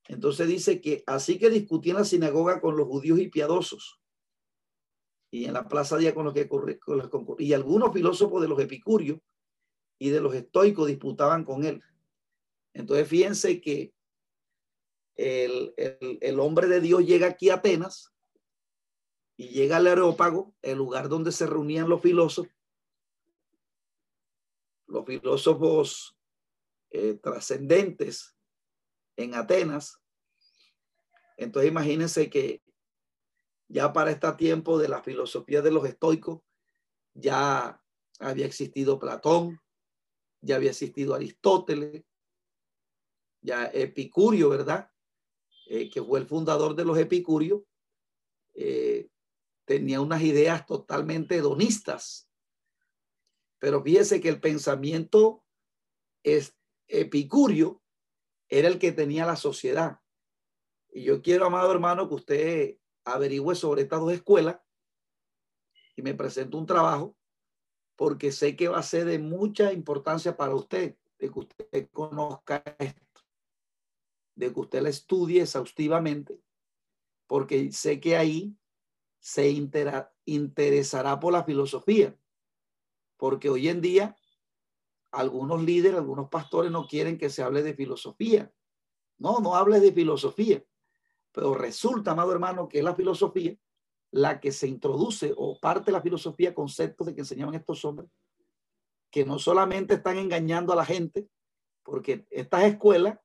entonces 0.06 0.48
dice 0.48 0.81
que 0.81 1.02
así 1.06 1.39
que 1.39 1.51
discutía 1.51 1.93
en 1.93 1.98
la 1.98 2.05
sinagoga 2.05 2.60
con 2.60 2.76
los 2.76 2.86
judíos 2.86 3.18
y 3.18 3.28
piadosos 3.28 4.01
y 5.31 5.47
en 5.47 5.55
la 5.55 5.66
plaza 5.66 5.97
día 5.97 6.14
con 6.14 6.24
los 6.24 6.35
que 6.35 6.48
y 7.39 7.52
algunos 7.55 7.93
filósofos 7.93 8.43
de 8.43 8.48
los 8.48 8.60
epicúreos 8.60 9.18
y 9.98 10.10
de 10.10 10.20
los 10.20 10.35
estoicos 10.35 10.86
disputaban 10.86 11.44
con 11.44 11.64
él. 11.64 11.82
Entonces 12.74 13.09
fíjense 13.09 13.60
que 13.60 13.94
el, 15.16 15.74
el 15.76 16.40
hombre 16.40 16.66
de 16.66 16.81
Dios 16.81 17.05
llega 17.05 17.28
aquí 17.28 17.48
a 17.51 17.55
Atenas 17.55 18.12
y 19.36 19.48
llega 19.48 19.78
al 19.78 19.86
Areópago, 19.86 20.55
el 20.62 20.78
lugar 20.78 21.09
donde 21.09 21.32
se 21.32 21.47
reunían 21.47 21.89
los 21.89 22.01
filósofos, 22.01 22.52
los 24.86 25.05
filósofos 25.05 26.16
eh, 26.90 27.14
trascendentes 27.14 28.34
en 29.16 29.35
Atenas. 29.35 30.01
Entonces 31.36 31.70
imagínense 31.70 32.31
que 32.31 32.62
ya 33.69 33.93
para 33.93 34.11
este 34.11 34.31
tiempo 34.32 34.78
de 34.78 34.89
la 34.89 35.03
filosofía 35.03 35.62
de 35.62 35.70
los 35.70 35.86
estoicos, 35.86 36.43
ya 37.15 37.81
había 38.19 38.47
existido 38.47 38.99
Platón, 38.99 39.61
ya 40.41 40.57
había 40.57 40.70
existido 40.70 41.15
Aristóteles, 41.15 42.05
ya 43.41 43.66
Epicurio, 43.73 44.49
¿verdad? 44.49 44.91
Eh, 45.66 45.91
que 45.91 46.03
fue 46.03 46.20
el 46.20 46.27
fundador 46.27 46.74
de 46.74 46.85
los 46.85 46.99
Epicurios, 46.99 47.62
eh, 48.55 49.09
tenía 49.65 50.01
unas 50.01 50.23
ideas 50.23 50.66
totalmente 50.66 51.36
hedonistas. 51.36 52.28
Pero 53.59 53.82
fíjese 53.82 54.20
que 54.20 54.28
el 54.28 54.41
pensamiento 54.41 55.43
es 56.23 56.55
epicurio 56.86 57.82
era 58.49 58.69
el 58.69 58.79
que 58.79 58.93
tenía 58.93 59.27
la 59.27 59.37
sociedad. 59.37 60.01
Y 60.91 61.05
yo 61.05 61.23
quiero, 61.23 61.47
amado 61.47 61.73
hermano, 61.73 62.09
que 62.09 62.15
usted 62.15 62.79
averigüe 63.05 63.55
sobre 63.55 63.83
estas 63.83 64.01
dos 64.01 64.12
escuelas 64.12 64.61
y 65.97 66.03
me 66.03 66.15
presente 66.15 66.57
un 66.57 66.66
trabajo, 66.66 67.16
porque 67.97 68.33
sé 68.33 68.57
que 68.57 68.69
va 68.69 68.79
a 68.79 68.83
ser 68.83 69.05
de 69.05 69.19
mucha 69.19 69.73
importancia 69.73 70.37
para 70.37 70.55
usted, 70.55 70.97
de 71.19 71.31
que 71.31 71.39
usted 71.39 71.91
conozca 71.93 72.62
esto, 72.79 73.21
de 74.35 74.53
que 74.53 74.61
usted 74.61 74.83
la 74.83 74.89
estudie 74.89 75.43
exhaustivamente, 75.43 76.41
porque 77.27 77.71
sé 77.73 78.01
que 78.01 78.16
ahí 78.16 78.57
se 79.21 79.49
interesará 80.27 81.19
por 81.19 81.33
la 81.33 81.45
filosofía, 81.45 82.19
porque 83.16 83.49
hoy 83.49 83.69
en 83.69 83.81
día 83.81 84.16
algunos 85.15 85.62
líderes, 85.62 85.99
algunos 85.99 86.28
pastores 86.28 86.70
no 86.70 86.86
quieren 86.86 87.19
que 87.19 87.31
se 87.31 87.43
hable 87.43 87.62
de 87.62 87.74
filosofía. 87.74 88.53
No, 89.19 89.41
no 89.41 89.55
hables 89.55 89.82
de 89.82 89.93
filosofía. 89.93 90.65
Pero 91.32 91.55
resulta, 91.55 92.12
amado 92.12 92.32
hermano, 92.32 92.69
que 92.69 92.78
es 92.78 92.85
la 92.85 92.95
filosofía 92.95 93.57
la 94.15 94.39
que 94.39 94.53
se 94.53 94.69
introduce 94.69 95.35
o 95.36 95.59
parte 95.59 95.86
de 95.86 95.93
la 95.93 96.01
filosofía, 96.01 96.55
conceptos 96.55 97.05
de 97.05 97.16
que 97.16 97.23
enseñaban 97.23 97.57
estos 97.57 97.85
hombres, 97.85 98.09
que 99.11 99.24
no 99.24 99.41
solamente 99.41 99.95
están 99.95 100.19
engañando 100.19 100.73
a 100.73 100.77
la 100.77 100.85
gente, 100.85 101.28
porque 101.82 102.24
estas 102.31 102.62
escuelas 102.62 103.19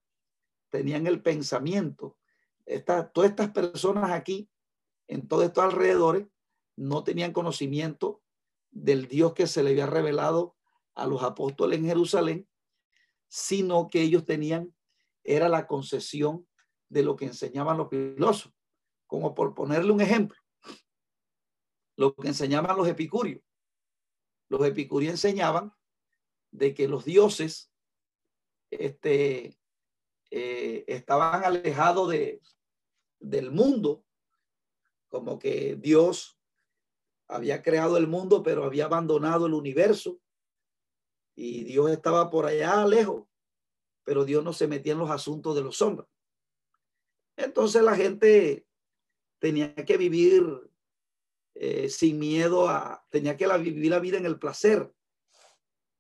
tenían 0.70 1.06
el 1.06 1.22
pensamiento. 1.22 2.18
todas 3.14 3.30
estas 3.30 3.52
personas 3.52 4.10
aquí, 4.10 4.50
en 5.08 5.28
todos 5.28 5.46
estos 5.46 5.64
alrededores, 5.64 6.26
no 6.76 7.04
tenían 7.04 7.34
conocimiento 7.34 8.24
del 8.72 9.08
Dios 9.08 9.36
que 9.36 9.46
se 9.46 9.62
le 9.62 9.70
había 9.70 9.86
revelado 9.86 10.56
a 11.00 11.08
los 11.08 11.24
apóstoles 11.24 11.80
en 11.80 11.86
Jerusalén, 11.86 12.48
sino 13.28 13.90
que 13.90 14.02
ellos 14.02 14.26
tenían, 14.26 14.76
era 15.24 15.50
la 15.50 15.68
concesión 15.68 16.48
de 16.90 17.04
lo 17.04 17.16
que 17.16 17.26
enseñaban 17.26 17.78
los 17.78 17.90
filósofos. 17.90 18.54
Como 19.08 19.34
por 19.34 19.56
ponerle 19.56 19.92
un 19.92 20.02
ejemplo, 20.02 20.38
lo 21.96 22.14
que 22.14 22.28
enseñaban 22.28 22.78
los 22.78 22.88
epicúreos. 22.88 23.42
Los 24.50 24.66
epicúreos 24.66 25.12
enseñaban 25.12 25.74
de 26.52 26.74
que 26.74 26.88
los 26.88 27.06
dioses 27.06 27.72
este, 28.72 29.60
eh, 30.32 30.86
estaban 30.88 31.44
alejados 31.44 32.10
de, 32.10 32.42
del 33.20 33.52
mundo, 33.52 34.04
como 35.08 35.40
que 35.40 35.76
Dios 35.76 36.40
había 37.28 37.62
creado 37.62 37.98
el 37.98 38.08
mundo, 38.08 38.44
pero 38.44 38.64
había 38.64 38.86
abandonado 38.86 39.46
el 39.46 39.54
universo 39.54 40.20
y 41.42 41.64
Dios 41.64 41.90
estaba 41.90 42.30
por 42.30 42.46
allá 42.46 42.86
lejos, 42.86 43.26
pero 44.04 44.26
Dios 44.26 44.44
no 44.44 44.52
se 44.52 44.68
metía 44.68 44.92
en 44.92 45.00
los 45.00 45.10
asuntos 45.10 45.56
de 45.56 45.62
los 45.62 45.82
hombres. 45.82 46.10
Entonces 47.38 47.82
la 47.82 47.96
gente 47.96 48.68
tenía 49.40 49.74
que 49.74 49.96
vivir 49.96 50.44
eh, 51.56 51.88
sin 51.88 52.20
miedo 52.20 52.68
a, 52.68 53.06
tenía 53.10 53.38
que 53.38 53.48
vivir 53.58 53.90
la 53.90 54.00
vida 54.00 54.18
en 54.18 54.26
el 54.26 54.38
placer, 54.38 54.94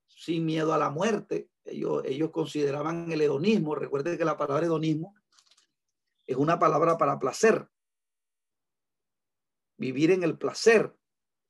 sin 0.07 0.45
miedo 0.45 0.74
a 0.74 0.78
la 0.78 0.90
muerte. 0.90 1.49
Ellos, 1.64 2.03
ellos 2.03 2.32
consideraban 2.32 3.10
el 3.10 3.22
hedonismo. 3.22 3.76
Recuerden 3.76 4.18
que 4.18 4.26
la 4.26 4.36
palabra 4.36 4.66
hedonismo 4.66 5.16
es 6.28 6.36
una 6.36 6.60
palabra 6.60 6.98
para 6.98 7.18
placer. 7.18 7.66
Vivir 9.78 10.11
en 10.11 10.24
el 10.24 10.38
placer 10.38 10.94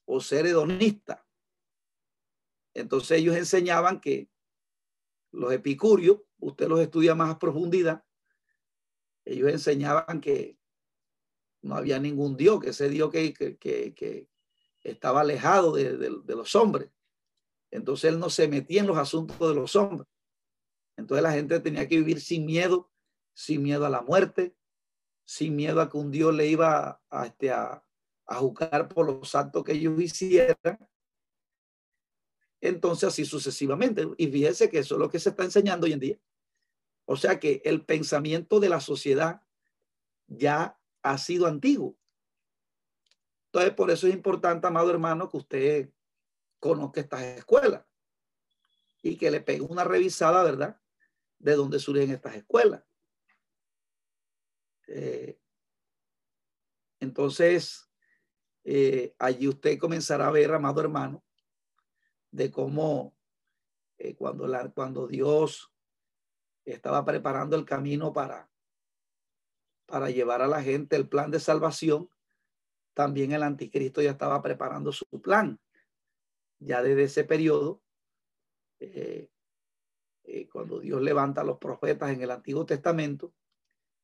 o 0.05 0.21
ser 0.21 0.45
hedonista. 0.45 1.25
Entonces 2.79 3.19
ellos 3.19 3.35
enseñaban 3.35 3.99
que 3.99 4.29
los 5.31 5.51
epicúreos, 5.51 6.21
usted 6.39 6.67
los 6.67 6.79
estudia 6.79 7.15
más 7.15 7.35
a 7.35 7.39
profundidad, 7.39 8.03
ellos 9.25 9.49
enseñaban 9.49 10.21
que 10.21 10.57
no 11.61 11.75
había 11.75 11.99
ningún 11.99 12.37
Dios, 12.37 12.59
que 12.59 12.69
ese 12.69 12.89
Dios 12.89 13.11
que, 13.11 13.33
que, 13.33 14.29
estaba 14.81 15.21
alejado 15.21 15.73
de, 15.73 15.97
de, 15.97 16.35
los 16.35 16.55
hombres. 16.55 16.89
Entonces 17.69 18.13
él 18.13 18.19
no 18.19 18.29
se 18.29 18.47
metía 18.47 18.79
en 18.81 18.87
los 18.87 18.97
asuntos 18.97 19.37
de 19.37 19.53
los 19.53 19.75
hombres. 19.75 20.07
Entonces 20.95 21.21
la 21.21 21.33
gente 21.33 21.59
tenía 21.59 21.87
que 21.87 21.97
vivir 21.97 22.21
sin 22.21 22.45
miedo, 22.45 22.89
sin 23.33 23.61
miedo 23.61 23.85
a 23.85 23.89
la 23.89 24.01
muerte, 24.01 24.55
sin 25.25 25.55
miedo 25.55 25.81
a 25.81 25.89
que 25.89 25.97
un 25.97 26.11
Dios 26.11 26.33
le 26.33 26.47
iba 26.47 27.01
a, 27.09 27.25
este, 27.25 27.51
a, 27.51 27.83
a 28.25 28.35
juzgar 28.35 28.87
por 28.87 29.05
los 29.05 29.35
actos 29.35 29.63
que 29.63 29.73
ellos 29.73 29.99
hicieran 30.01 30.88
entonces 32.61 33.09
así 33.09 33.25
sucesivamente. 33.25 34.07
Y 34.17 34.27
fíjense 34.27 34.69
que 34.69 34.79
eso 34.79 34.95
es 34.95 34.99
lo 34.99 35.09
que 35.09 35.19
se 35.19 35.29
está 35.29 35.43
enseñando 35.43 35.85
hoy 35.85 35.93
en 35.93 35.99
día. 35.99 36.19
O 37.05 37.15
sea 37.15 37.39
que 37.39 37.61
el 37.65 37.85
pensamiento 37.85 38.59
de 38.59 38.69
la 38.69 38.81
sociedad 38.81 39.41
ya 40.27 40.79
ha 41.01 41.17
sido 41.17 41.47
antiguo. 41.47 41.97
Entonces, 43.45 43.73
por 43.73 43.89
eso 43.89 44.07
es 44.07 44.13
importante, 44.13 44.67
amado 44.67 44.91
hermano, 44.91 45.27
que 45.27 45.37
usted 45.37 45.89
conozca 46.59 47.01
estas 47.01 47.21
escuelas 47.23 47.83
y 49.01 49.17
que 49.17 49.31
le 49.31 49.41
pegue 49.41 49.61
una 49.61 49.83
revisada, 49.83 50.43
¿verdad? 50.43 50.79
De 51.39 51.55
dónde 51.55 51.79
surgen 51.79 52.11
estas 52.11 52.35
escuelas. 52.35 52.83
Eh, 54.87 55.39
entonces, 56.99 57.89
eh, 58.63 59.15
allí 59.17 59.47
usted 59.47 59.79
comenzará 59.79 60.27
a 60.27 60.31
ver, 60.31 60.53
amado 60.53 60.81
hermano, 60.81 61.23
de 62.31 62.51
cómo 62.51 63.15
eh, 63.97 64.15
cuando, 64.15 64.47
cuando 64.73 65.07
Dios 65.07 65.71
estaba 66.65 67.03
preparando 67.03 67.55
el 67.55 67.65
camino 67.65 68.13
para, 68.13 68.49
para 69.85 70.09
llevar 70.09 70.41
a 70.41 70.47
la 70.47 70.61
gente 70.61 70.95
el 70.95 71.09
plan 71.09 71.31
de 71.31 71.39
salvación, 71.39 72.09
también 72.93 73.31
el 73.31 73.43
anticristo 73.43 74.01
ya 74.01 74.11
estaba 74.11 74.41
preparando 74.41 74.91
su 74.91 75.05
plan. 75.21 75.59
Ya 76.59 76.81
desde 76.81 77.03
ese 77.03 77.23
periodo, 77.23 77.81
eh, 78.79 79.29
eh, 80.23 80.47
cuando 80.49 80.79
Dios 80.79 81.01
levanta 81.01 81.41
a 81.41 81.45
los 81.45 81.57
profetas 81.57 82.11
en 82.11 82.21
el 82.21 82.31
Antiguo 82.31 82.65
Testamento 82.65 83.33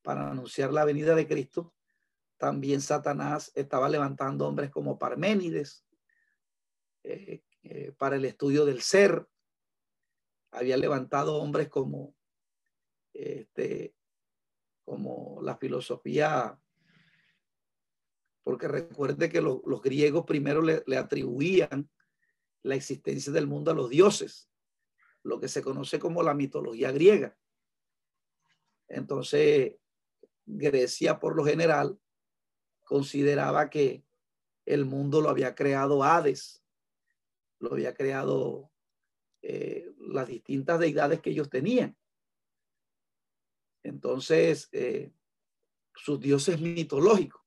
para 0.01 0.31
anunciar 0.31 0.71
la 0.71 0.85
venida 0.85 1.15
de 1.15 1.27
Cristo, 1.27 1.73
también 2.37 2.81
Satanás 2.81 3.51
estaba 3.55 3.89
levantando 3.89 4.47
hombres 4.47 4.69
como 4.71 4.99
Parménides, 4.99 5.85
para 7.97 8.15
el 8.15 8.25
estudio 8.25 8.65
del 8.65 8.81
ser. 8.81 9.27
Había 10.51 10.77
levantado 10.77 11.35
hombres 11.35 11.69
como, 11.69 12.15
este, 13.13 13.95
como 14.83 15.39
la 15.41 15.57
filosofía, 15.57 16.59
porque 18.43 18.67
recuerde 18.67 19.29
que 19.29 19.41
los 19.41 19.81
griegos 19.81 20.25
primero 20.25 20.61
le, 20.61 20.83
le 20.85 20.97
atribuían 20.97 21.89
la 22.61 22.75
existencia 22.75 23.31
del 23.31 23.47
mundo 23.47 23.71
a 23.71 23.75
los 23.75 23.89
dioses, 23.89 24.49
lo 25.23 25.39
que 25.39 25.47
se 25.47 25.61
conoce 25.61 25.99
como 25.99 26.23
la 26.23 26.33
mitología 26.33 26.91
griega. 26.91 27.37
Entonces, 28.87 29.75
Grecia 30.45 31.19
por 31.19 31.35
lo 31.35 31.43
general 31.43 31.99
consideraba 32.83 33.69
que 33.69 34.03
el 34.65 34.85
mundo 34.85 35.21
lo 35.21 35.29
había 35.29 35.55
creado 35.55 36.03
Hades, 36.03 36.64
lo 37.59 37.73
había 37.73 37.93
creado 37.93 38.71
eh, 39.41 39.93
las 39.99 40.27
distintas 40.27 40.79
deidades 40.79 41.21
que 41.21 41.29
ellos 41.29 41.49
tenían. 41.49 41.95
Entonces, 43.83 44.69
eh, 44.71 45.11
sus 45.95 46.19
dioses 46.19 46.59
mitológicos. 46.59 47.41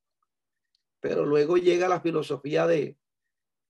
Pero 1.00 1.26
luego 1.26 1.56
llega 1.56 1.88
la 1.88 2.00
filosofía 2.00 2.66
de 2.66 2.98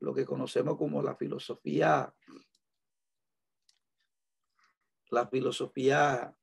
lo 0.00 0.14
que 0.14 0.24
conocemos 0.24 0.76
como 0.76 1.02
la 1.02 1.16
filosofía, 1.16 2.14
la 5.10 5.26
filosofía 5.28 6.36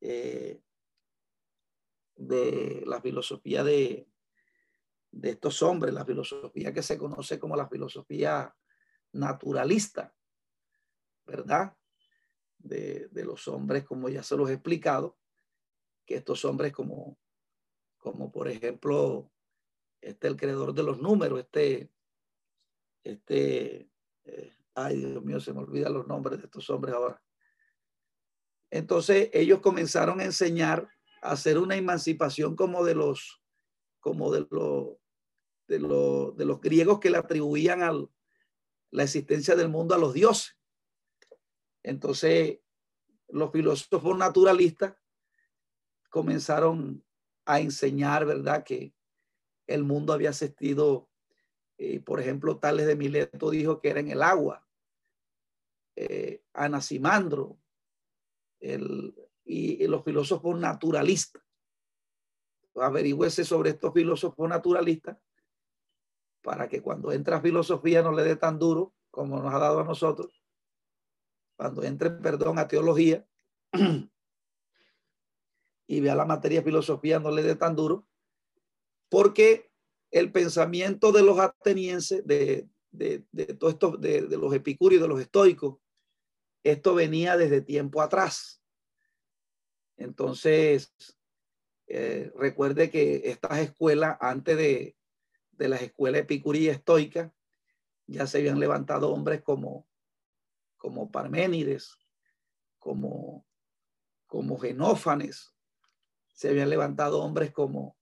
eh, 0.00 0.60
de 2.16 2.82
la 2.86 3.00
filosofía 3.00 3.64
de, 3.64 4.08
de 5.12 5.30
estos 5.30 5.62
hombres, 5.62 5.94
la 5.94 6.04
filosofía 6.04 6.72
que 6.72 6.82
se 6.82 6.98
conoce 6.98 7.38
como 7.38 7.56
la 7.56 7.68
filosofía 7.68 8.54
naturalista, 9.16 10.14
¿verdad? 11.26 11.76
De, 12.58 13.08
los 13.12 13.48
hombres, 13.48 13.84
como 13.84 14.08
ya 14.08 14.22
se 14.22 14.36
los 14.36 14.50
he 14.50 14.54
explicado, 14.54 15.18
que 16.04 16.16
estos 16.16 16.44
hombres 16.44 16.72
como, 16.72 17.18
como 17.98 18.30
por 18.30 18.48
ejemplo, 18.48 19.30
este 20.00 20.28
el 20.28 20.36
creador 20.36 20.72
de 20.72 20.82
los 20.82 21.00
números, 21.00 21.40
este, 21.40 21.90
este, 23.02 23.90
eh, 24.24 24.52
ay 24.74 24.96
Dios 24.96 25.24
mío, 25.24 25.40
se 25.40 25.52
me 25.52 25.60
olvidan 25.60 25.94
los 25.94 26.06
nombres 26.06 26.38
de 26.38 26.44
estos 26.44 26.68
hombres 26.70 26.94
ahora. 26.94 27.22
Entonces 28.70 29.30
ellos 29.32 29.60
comenzaron 29.60 30.20
a 30.20 30.24
enseñar 30.24 30.88
a 31.22 31.32
hacer 31.32 31.58
una 31.58 31.76
emancipación 31.76 32.54
como 32.56 32.84
de 32.84 32.94
los, 32.94 33.42
como 34.00 34.32
de 34.32 34.46
los, 34.50 34.96
de 35.66 35.78
los, 35.80 36.36
de 36.36 36.44
los 36.44 36.60
griegos 36.60 37.00
que 37.00 37.10
le 37.10 37.18
atribuían 37.18 37.82
al, 37.82 38.08
la 38.90 39.04
existencia 39.04 39.54
del 39.54 39.68
mundo 39.68 39.94
a 39.94 39.98
los 39.98 40.14
dioses. 40.14 40.56
Entonces, 41.82 42.60
los 43.28 43.52
filósofos 43.52 44.16
naturalistas 44.16 44.94
comenzaron 46.10 47.04
a 47.44 47.60
enseñar, 47.60 48.26
¿verdad?, 48.26 48.64
que 48.64 48.94
el 49.66 49.84
mundo 49.84 50.12
había 50.12 50.30
existido, 50.30 51.08
eh, 51.78 52.00
por 52.00 52.20
ejemplo, 52.20 52.58
Tales 52.58 52.86
de 52.86 52.96
Mileto 52.96 53.50
dijo 53.50 53.80
que 53.80 53.90
era 53.90 54.00
en 54.00 54.10
el 54.10 54.22
agua, 54.22 54.66
eh, 55.96 56.42
Anaximandro, 56.52 57.58
el, 58.60 59.14
y, 59.44 59.86
los 59.86 60.04
filósofos 60.04 60.58
naturalistas. 60.58 61.42
Averigüese 62.74 63.44
sobre 63.44 63.70
estos 63.70 63.94
filósofos 63.94 64.48
naturalistas 64.48 65.16
para 66.46 66.68
que 66.68 66.80
cuando 66.80 67.10
entra 67.10 67.40
filosofía 67.40 68.02
no 68.02 68.12
le 68.12 68.22
dé 68.22 68.36
tan 68.36 68.56
duro 68.56 68.94
como 69.10 69.42
nos 69.42 69.52
ha 69.52 69.58
dado 69.58 69.80
a 69.80 69.84
nosotros. 69.84 70.44
Cuando 71.56 71.82
entre, 71.82 72.08
perdón, 72.08 72.60
a 72.60 72.68
teología 72.68 73.26
y 75.88 76.00
vea 76.00 76.14
la 76.14 76.24
materia 76.24 76.62
filosofía 76.62 77.18
no 77.18 77.32
le 77.32 77.42
dé 77.42 77.56
tan 77.56 77.74
duro, 77.74 78.06
porque 79.08 79.72
el 80.12 80.30
pensamiento 80.30 81.10
de 81.10 81.24
los 81.24 81.40
atenienses, 81.40 82.24
de, 82.24 82.68
de, 82.92 83.26
de 83.32 83.46
todo 83.46 83.70
esto, 83.70 83.96
de, 83.96 84.28
los 84.28 84.54
epicúreos, 84.54 85.02
de 85.02 85.08
los 85.08 85.20
estoicos, 85.20 85.78
esto 86.62 86.94
venía 86.94 87.36
desde 87.36 87.60
tiempo 87.60 88.02
atrás. 88.02 88.62
Entonces, 89.96 90.94
eh, 91.88 92.30
recuerde 92.36 92.88
que 92.88 93.30
estas 93.30 93.58
escuelas, 93.58 94.16
antes 94.20 94.56
de, 94.56 94.96
de 95.56 95.68
las 95.68 95.82
escuelas 95.82 96.22
epicuría 96.22 96.72
estoica, 96.72 97.32
ya 98.06 98.26
se 98.26 98.38
habían 98.38 98.60
levantado 98.60 99.12
hombres 99.12 99.42
como, 99.42 99.88
como 100.76 101.10
Parménides, 101.10 101.98
como, 102.78 103.46
como 104.26 104.58
Genófanes. 104.58 105.54
Se 106.34 106.50
habían 106.50 106.70
levantado 106.70 107.22
hombres 107.22 107.50
como, 107.52 107.96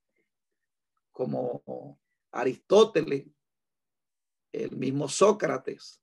como 1.11 1.99
Aristóteles, 2.31 3.27
el 4.51 4.71
mismo 4.71 5.07
Sócrates. 5.07 6.01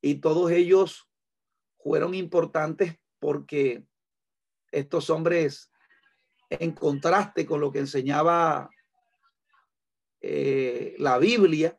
Y 0.00 0.16
todos 0.16 0.50
ellos 0.50 1.08
fueron 1.78 2.14
importantes 2.14 2.98
porque 3.18 3.86
estos 4.70 5.10
hombres, 5.10 5.70
en 6.48 6.72
contraste 6.72 7.44
con 7.44 7.60
lo 7.60 7.70
que 7.70 7.80
enseñaba 7.80 8.70
eh, 10.22 10.94
la 10.98 11.18
Biblia, 11.18 11.78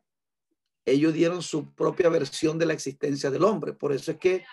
ellos 0.84 1.14
dieron 1.14 1.42
su 1.42 1.74
propia 1.74 2.10
versión 2.10 2.58
de 2.58 2.66
la 2.66 2.74
existencia 2.74 3.30
del 3.30 3.44
hombre. 3.44 3.72
Por 3.72 3.92
eso 3.92 4.10
es 4.12 4.18
que 4.18 4.44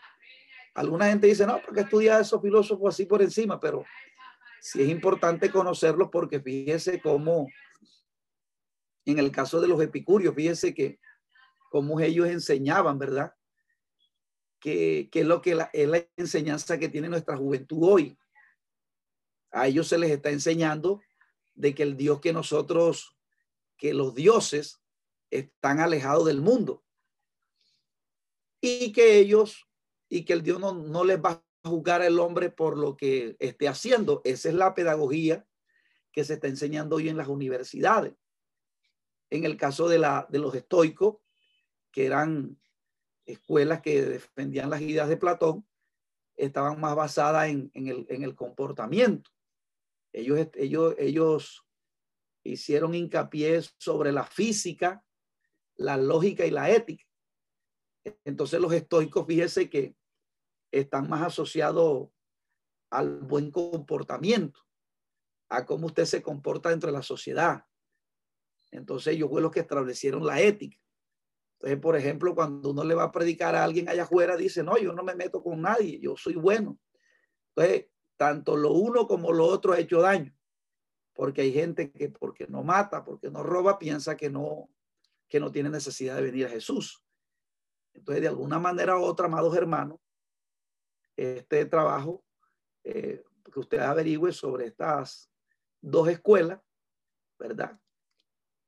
alguna 0.74 1.10
gente 1.10 1.28
dice, 1.28 1.46
no, 1.46 1.62
porque 1.62 1.82
estudia 1.82 2.18
a 2.18 2.22
esos 2.22 2.42
filósofos 2.42 2.94
así 2.94 3.06
por 3.06 3.22
encima, 3.22 3.60
pero 3.60 3.84
sí 4.62 4.82
es 4.82 4.90
importante 4.90 5.52
conocerlos 5.52 6.10
porque 6.10 6.40
fíjese 6.40 7.02
cómo, 7.02 7.48
en 9.06 9.20
el 9.20 9.32
caso 9.32 9.60
de 9.60 9.68
los 9.68 9.82
epicúreos, 9.82 10.34
fíjese 10.34 10.74
que 10.74 11.00
cómo 11.70 12.00
ellos 12.00 12.28
enseñaban, 12.28 12.98
¿verdad? 12.98 13.34
Que, 14.60 15.10
es 15.12 15.26
lo 15.26 15.42
que 15.42 15.58
es 15.74 15.88
la 15.90 16.08
enseñanza 16.16 16.78
que 16.78 16.90
tiene 16.90 17.10
nuestra 17.10 17.36
juventud 17.36 17.80
hoy. 17.82 18.18
A 19.52 19.68
ellos 19.68 19.88
se 19.88 19.98
les 19.98 20.12
está 20.12 20.30
enseñando 20.30 21.02
de 21.56 21.76
que 21.76 21.84
el 21.84 21.98
Dios 21.98 22.22
que 22.22 22.32
nosotros, 22.32 23.18
que 23.82 23.96
los 23.96 24.14
dioses 24.14 24.80
están 25.32 25.80
alejados 25.80 26.28
del 26.28 26.40
mundo. 26.40 26.86
Y 28.62 28.92
que 28.92 29.18
ellos, 29.18 29.68
y 30.08 30.24
que 30.24 30.34
el 30.34 30.44
Dios 30.44 30.60
no, 30.60 30.76
no 30.76 31.04
les 31.04 31.20
va 31.20 31.32
a 31.32 31.68
juzgar 31.68 32.04
al 32.04 32.20
hombre 32.20 32.52
por 32.52 32.78
lo 32.78 32.96
que 32.96 33.36
esté 33.40 33.68
haciendo. 33.68 34.22
Esa 34.24 34.50
es 34.50 34.56
la 34.56 34.76
pedagogía 34.76 35.48
que 36.12 36.24
se 36.24 36.36
está 36.36 36.48
enseñando 36.48 36.98
hoy 36.98 37.10
en 37.10 37.18
las 37.18 37.28
universidades. 37.28 38.14
En 39.32 39.46
el 39.46 39.58
caso 39.58 39.90
de, 39.90 39.98
la, 39.98 40.28
de 40.30 40.38
los 40.38 40.54
estoicos, 40.54 41.18
que 41.92 42.06
eran 42.06 42.62
escuelas 43.26 43.82
que 43.82 44.06
defendían 44.06 44.70
las 44.70 44.82
ideas 44.82 45.10
de 45.10 45.18
Platón, 45.18 45.68
estaban 46.36 46.80
más 46.80 46.96
basadas 46.96 47.50
en, 47.50 47.72
en, 47.74 47.88
el, 47.88 48.06
en 48.10 48.22
el, 48.22 48.36
comportamiento. 48.36 49.32
Ellos, 50.14 50.50
ellos, 50.54 50.94
ellos 51.00 51.66
hicieron 52.44 52.96
hincapié 52.96 53.62
sobre 53.78 54.12
la 54.12 54.26
física 54.26 55.04
la 55.82 55.98
lógica 55.98 56.46
y 56.46 56.52
la 56.52 56.70
ética. 56.70 57.04
Entonces 58.24 58.60
los 58.60 58.74
estoicos, 58.74 59.26
fíjese 59.28 59.70
que 59.70 59.96
están 60.72 61.10
más 61.10 61.22
asociados 61.22 62.10
al 62.90 63.20
buen 63.20 63.52
comportamiento, 63.52 64.60
a 65.50 65.66
cómo 65.66 65.88
usted 65.88 66.06
se 66.06 66.22
comporta 66.22 66.70
dentro 66.70 66.88
de 66.88 66.98
la 66.98 67.04
sociedad. 67.04 67.66
Entonces 68.72 69.16
ellos 69.16 69.30
fueron 69.30 69.44
los 69.44 69.52
que 69.52 69.60
establecieron 69.62 70.26
la 70.26 70.42
ética. 70.42 70.78
Entonces, 71.56 71.80
por 71.80 71.96
ejemplo, 71.96 72.34
cuando 72.34 72.72
uno 72.72 72.84
le 72.84 72.96
va 72.96 73.04
a 73.04 73.12
predicar 73.12 73.56
a 73.56 73.64
alguien 73.64 73.88
allá 73.88 74.04
afuera, 74.04 74.36
dice, 74.36 74.64
no, 74.64 74.78
yo 74.78 74.94
no 74.94 75.04
me 75.04 75.16
meto 75.16 75.44
con 75.44 75.62
nadie, 75.62 76.00
yo 76.00 76.16
soy 76.18 76.34
bueno. 76.34 76.80
Entonces, 77.50 77.88
tanto 78.18 78.56
lo 78.56 78.72
uno 78.72 79.08
como 79.08 79.32
lo 79.32 79.46
otro 79.46 79.74
ha 79.74 79.80
hecho 79.80 80.02
daño, 80.02 80.34
porque 81.14 81.42
hay 81.42 81.54
gente 81.54 81.92
que 81.92 82.10
porque 82.10 82.48
no 82.48 82.64
mata, 82.64 83.04
porque 83.04 83.30
no 83.30 83.44
roba, 83.44 83.78
piensa 83.78 84.16
que 84.16 84.30
no, 84.30 84.70
que 85.28 85.40
no 85.40 85.52
tiene 85.52 85.70
necesidad 85.70 86.16
de 86.16 86.24
venir 86.24 86.46
a 86.46 86.50
Jesús. 86.50 87.04
Entonces, 87.94 88.22
de 88.22 88.28
alguna 88.30 88.60
manera 88.60 88.98
u 88.98 89.04
otra, 89.04 89.26
amados 89.26 89.56
hermanos, 89.56 90.00
este 91.16 91.66
trabajo 91.66 92.24
eh, 92.84 93.24
que 93.52 93.60
usted 93.60 93.80
averigüe 93.80 94.32
sobre 94.32 94.68
estas 94.68 95.30
dos 95.82 96.08
escuelas, 96.08 96.60
¿verdad? 97.38 97.80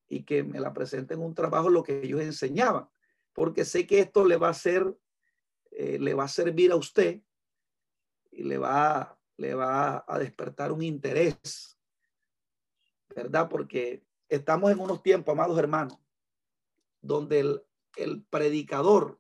Y 0.07 0.23
que 0.23 0.43
me 0.43 0.59
la 0.59 0.73
presenten 0.73 1.21
un 1.21 1.33
trabajo 1.33 1.69
lo 1.69 1.83
que 1.83 2.01
ellos 2.03 2.21
enseñaban, 2.21 2.89
porque 3.33 3.65
sé 3.65 3.87
que 3.87 3.99
esto 3.99 4.25
le 4.25 4.37
va 4.37 4.47
a 4.47 4.51
hacer, 4.51 4.95
eh, 5.71 5.97
le 5.99 6.13
va 6.13 6.25
a 6.25 6.27
servir 6.27 6.71
a 6.71 6.75
usted 6.75 7.21
y 8.31 8.43
le 8.43 8.57
va, 8.57 9.17
le 9.37 9.53
va 9.53 10.03
a 10.07 10.19
despertar 10.19 10.71
un 10.71 10.81
interés, 10.81 11.72
¿verdad? 13.15 13.49
Porque 13.49 14.03
estamos 14.29 14.71
en 14.71 14.79
unos 14.79 15.03
tiempos, 15.03 15.33
amados 15.33 15.57
hermanos, 15.57 15.97
donde 17.01 17.61
el, 17.97 18.23
predicador 18.29 19.19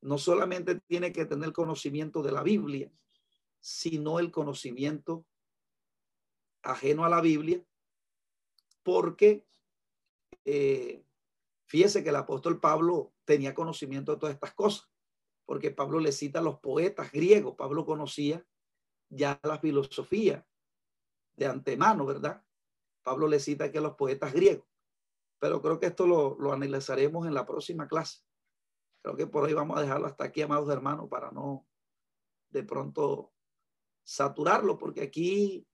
no 0.00 0.18
solamente 0.18 0.78
tiene 0.86 1.12
que 1.12 1.24
tener 1.24 1.52
conocimiento 1.52 2.22
de 2.22 2.30
la 2.30 2.42
Biblia, 2.42 2.92
sino 3.58 4.20
el 4.20 4.30
conocimiento 4.30 5.26
ajeno 6.62 7.04
a 7.04 7.08
la 7.08 7.20
Biblia, 7.20 7.64
porque 8.84 9.44
eh, 10.44 11.04
fíjese 11.66 12.04
que 12.04 12.10
el 12.10 12.16
apóstol 12.16 12.60
Pablo 12.60 13.12
tenía 13.24 13.54
conocimiento 13.54 14.12
de 14.12 14.18
todas 14.18 14.34
estas 14.34 14.54
cosas, 14.54 14.88
porque 15.44 15.72
Pablo 15.72 15.98
le 15.98 16.12
cita 16.12 16.38
a 16.38 16.42
los 16.42 16.60
poetas 16.60 17.10
griegos, 17.10 17.56
Pablo 17.56 17.84
conocía 17.84 18.46
ya 19.08 19.40
la 19.42 19.58
filosofía 19.58 20.46
de 21.36 21.46
antemano, 21.46 22.06
¿verdad? 22.06 22.45
Pablo 23.06 23.28
le 23.28 23.38
cita 23.38 23.70
que 23.70 23.80
los 23.80 23.94
poetas 23.94 24.32
griegos 24.32 24.66
pero 25.38 25.60
creo 25.60 25.78
que 25.78 25.86
esto 25.86 26.06
lo, 26.06 26.36
lo 26.38 26.52
analizaremos 26.52 27.26
en 27.26 27.34
la 27.34 27.46
próxima 27.46 27.86
clase. 27.86 28.22
Creo 29.02 29.16
que 29.16 29.26
por 29.26 29.44
hoy 29.44 29.52
vamos 29.52 29.78
a 29.78 29.82
dejarlo 29.82 30.06
hasta 30.06 30.24
aquí, 30.24 30.42
amados 30.42 30.68
hermanos, 30.70 31.08
para 31.08 31.30
no 31.30 31.66
de 32.48 32.62
pronto 32.62 33.32
saturarlo, 34.02 34.78
porque 34.78 35.02
aquí 35.02 35.66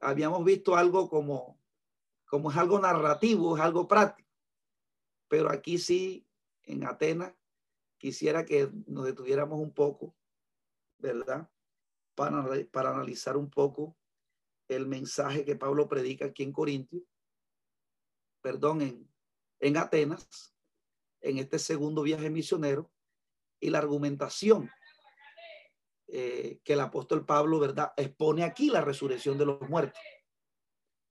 habíamos 0.00 0.44
visto 0.44 0.76
algo 0.76 1.08
como, 1.08 1.60
como 2.26 2.50
es 2.50 2.56
algo 2.56 2.78
narrativo, 2.78 3.56
es 3.56 3.62
algo 3.62 3.88
práctico. 3.88 4.30
Pero 5.28 5.50
aquí 5.50 5.78
sí, 5.78 6.26
en 6.62 6.84
Atenas, 6.84 7.34
quisiera 7.96 8.44
que 8.44 8.70
nos 8.86 9.04
detuviéramos 9.04 9.58
un 9.58 9.72
poco, 9.72 10.14
¿verdad? 10.98 11.50
Para, 12.14 12.44
para 12.70 12.90
analizar 12.90 13.36
un 13.36 13.50
poco 13.50 13.96
el 14.68 14.86
mensaje 14.86 15.44
que 15.44 15.56
Pablo 15.56 15.88
predica 15.88 16.26
aquí 16.26 16.42
en 16.42 16.52
Corintios 16.52 17.02
perdón, 18.40 18.82
en, 18.82 19.12
en 19.60 19.76
Atenas, 19.76 20.54
en 21.20 21.38
este 21.38 21.58
segundo 21.58 22.02
viaje 22.02 22.30
misionero, 22.30 22.90
y 23.60 23.70
la 23.70 23.78
argumentación 23.78 24.70
eh, 26.06 26.60
que 26.64 26.74
el 26.74 26.80
apóstol 26.80 27.26
Pablo, 27.26 27.58
¿verdad?, 27.58 27.92
expone 27.96 28.44
aquí 28.44 28.70
la 28.70 28.80
resurrección 28.80 29.36
de 29.36 29.46
los 29.46 29.60
muertos. 29.68 30.00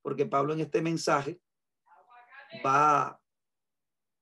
Porque 0.01 0.25
Pablo 0.25 0.53
en 0.53 0.61
este 0.61 0.81
mensaje 0.81 1.41
va 2.65 3.21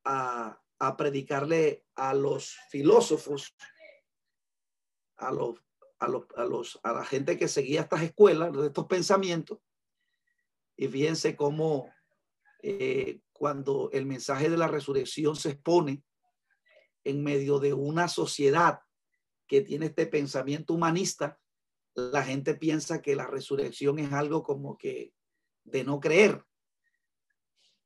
a, 0.03 0.61
a 0.79 0.97
predicarle 0.97 1.85
a 1.95 2.13
los 2.13 2.57
filósofos, 2.69 3.55
a 5.17 5.31
los, 5.31 5.61
a 5.99 6.07
los, 6.07 6.25
a 6.35 6.43
los, 6.45 6.79
a 6.83 6.93
la 6.93 7.05
gente 7.05 7.37
que 7.37 7.47
seguía 7.47 7.81
estas 7.81 8.01
escuelas, 8.03 8.55
estos 8.57 8.85
pensamientos. 8.85 9.59
Y 10.75 10.87
fíjense 10.87 11.35
cómo 11.35 11.93
eh, 12.61 13.21
cuando 13.31 13.89
el 13.91 14.05
mensaje 14.05 14.49
de 14.49 14.57
la 14.57 14.67
resurrección 14.67 15.35
se 15.35 15.51
expone 15.51 16.03
en 17.03 17.23
medio 17.23 17.59
de 17.59 17.73
una 17.73 18.07
sociedad 18.07 18.79
que 19.47 19.61
tiene 19.61 19.87
este 19.87 20.07
pensamiento 20.07 20.73
humanista, 20.73 21.39
la 21.93 22.23
gente 22.23 22.55
piensa 22.55 23.01
que 23.01 23.15
la 23.15 23.27
resurrección 23.27 23.99
es 23.99 24.11
algo 24.11 24.43
como 24.43 24.77
que 24.77 25.13
de 25.63 25.83
no 25.83 25.99
creer. 25.99 26.43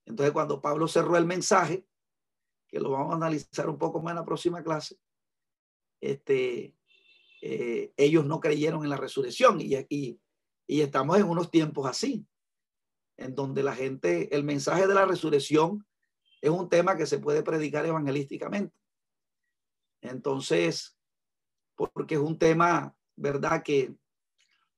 Entonces, 0.06 0.34
cuando 0.34 0.62
Pablo 0.62 0.88
cerró 0.88 1.18
el 1.18 1.26
mensaje, 1.26 1.86
que 2.68 2.80
lo 2.80 2.92
vamos 2.92 3.14
a 3.14 3.18
analizar 3.18 3.70
un 3.70 3.78
poco 3.78 4.02
más 4.02 4.12
en 4.12 4.18
la 4.18 4.26
próxima 4.26 4.64
clase, 4.64 4.98
este, 6.02 6.76
eh, 7.42 7.94
ellos 7.98 8.26
no 8.26 8.40
creyeron 8.40 8.84
en 8.84 8.90
la 8.90 8.98
resurrección 8.98 9.62
y, 9.62 9.76
y, 9.90 10.20
y 10.68 10.82
estamos 10.82 11.18
en 11.18 11.28
unos 11.28 11.50
tiempos 11.50 11.88
así 11.88 12.26
en 13.20 13.36
donde 13.36 13.64
la 13.64 13.76
gente, 13.76 14.34
el 14.34 14.44
mensaje 14.44 14.88
de 14.88 14.94
la 14.94 15.06
resurrección 15.06 15.86
es 16.42 16.50
un 16.50 16.70
tema 16.70 16.96
que 16.96 17.06
se 17.06 17.20
puede 17.20 17.44
predicar 17.44 17.86
evangelísticamente. 17.86 18.74
Entonces, 20.02 20.98
porque 21.76 22.16
es 22.16 22.22
un 22.22 22.38
tema, 22.38 22.96
¿verdad? 23.18 23.62
Que 23.62 23.94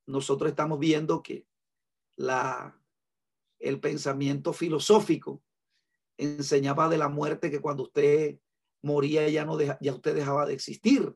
nosotros 0.08 0.50
estamos 0.50 0.80
viendo 0.80 1.22
que 1.22 1.46
la, 2.16 2.80
el 3.60 3.80
pensamiento 3.80 4.54
filosófico 4.54 5.44
enseñaba 6.18 6.90
de 6.90 6.98
la 6.98 7.10
muerte 7.10 7.52
que 7.52 7.62
cuando 7.62 7.84
usted 7.84 8.40
moría 8.82 9.30
ya 9.30 9.46
no 9.46 9.58
ya 9.60 9.94
usted 9.94 10.16
dejaba 10.16 10.48
de 10.48 10.54
existir. 10.54 11.16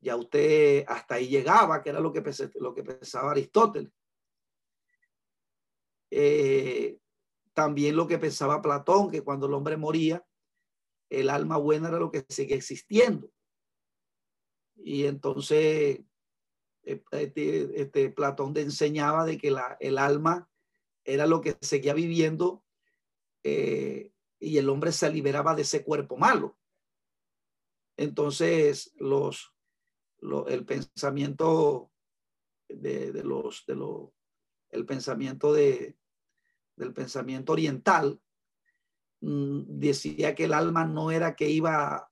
Ya 0.00 0.16
usted 0.16 0.84
hasta 0.88 1.16
ahí 1.16 1.28
llegaba, 1.28 1.82
que 1.82 1.90
era 1.90 2.00
lo 2.00 2.12
que, 2.12 2.22
lo 2.54 2.74
que 2.74 2.82
pensaba 2.82 3.32
Aristóteles. 3.32 3.92
Eh, 6.10 6.98
también 7.52 7.96
lo 7.96 8.06
que 8.06 8.18
pensaba 8.18 8.62
Platón, 8.62 9.10
que 9.10 9.22
cuando 9.22 9.46
el 9.46 9.54
hombre 9.54 9.76
moría, 9.76 10.24
el 11.10 11.28
alma 11.28 11.56
buena 11.56 11.88
era 11.88 11.98
lo 11.98 12.10
que 12.10 12.24
sigue 12.28 12.54
existiendo. 12.54 13.30
Y 14.76 15.04
entonces 15.04 16.00
eh, 16.84 17.02
este, 17.12 17.80
este, 17.80 18.10
Platón 18.10 18.56
enseñaba 18.56 19.24
de 19.24 19.36
que 19.36 19.50
la, 19.50 19.76
el 19.80 19.98
alma 19.98 20.48
era 21.04 21.26
lo 21.26 21.40
que 21.40 21.56
seguía 21.60 21.94
viviendo 21.94 22.64
eh, 23.42 24.12
y 24.38 24.58
el 24.58 24.68
hombre 24.68 24.92
se 24.92 25.10
liberaba 25.10 25.54
de 25.54 25.62
ese 25.62 25.84
cuerpo 25.84 26.16
malo. 26.16 26.58
Entonces, 27.96 28.92
los, 28.96 29.52
el 30.48 30.64
pensamiento 30.64 31.90
de, 32.68 33.22
los, 33.24 33.64
de 33.66 33.74
los, 33.74 34.10
el 34.70 34.86
pensamiento 34.86 35.52
de, 35.52 35.96
del 36.76 36.92
pensamiento 36.92 37.52
oriental 37.52 38.20
mm, 39.20 39.62
decía 39.66 40.34
que 40.34 40.44
el 40.44 40.54
alma 40.54 40.84
no 40.84 41.10
era 41.10 41.34
que 41.34 41.48
iba 41.48 42.10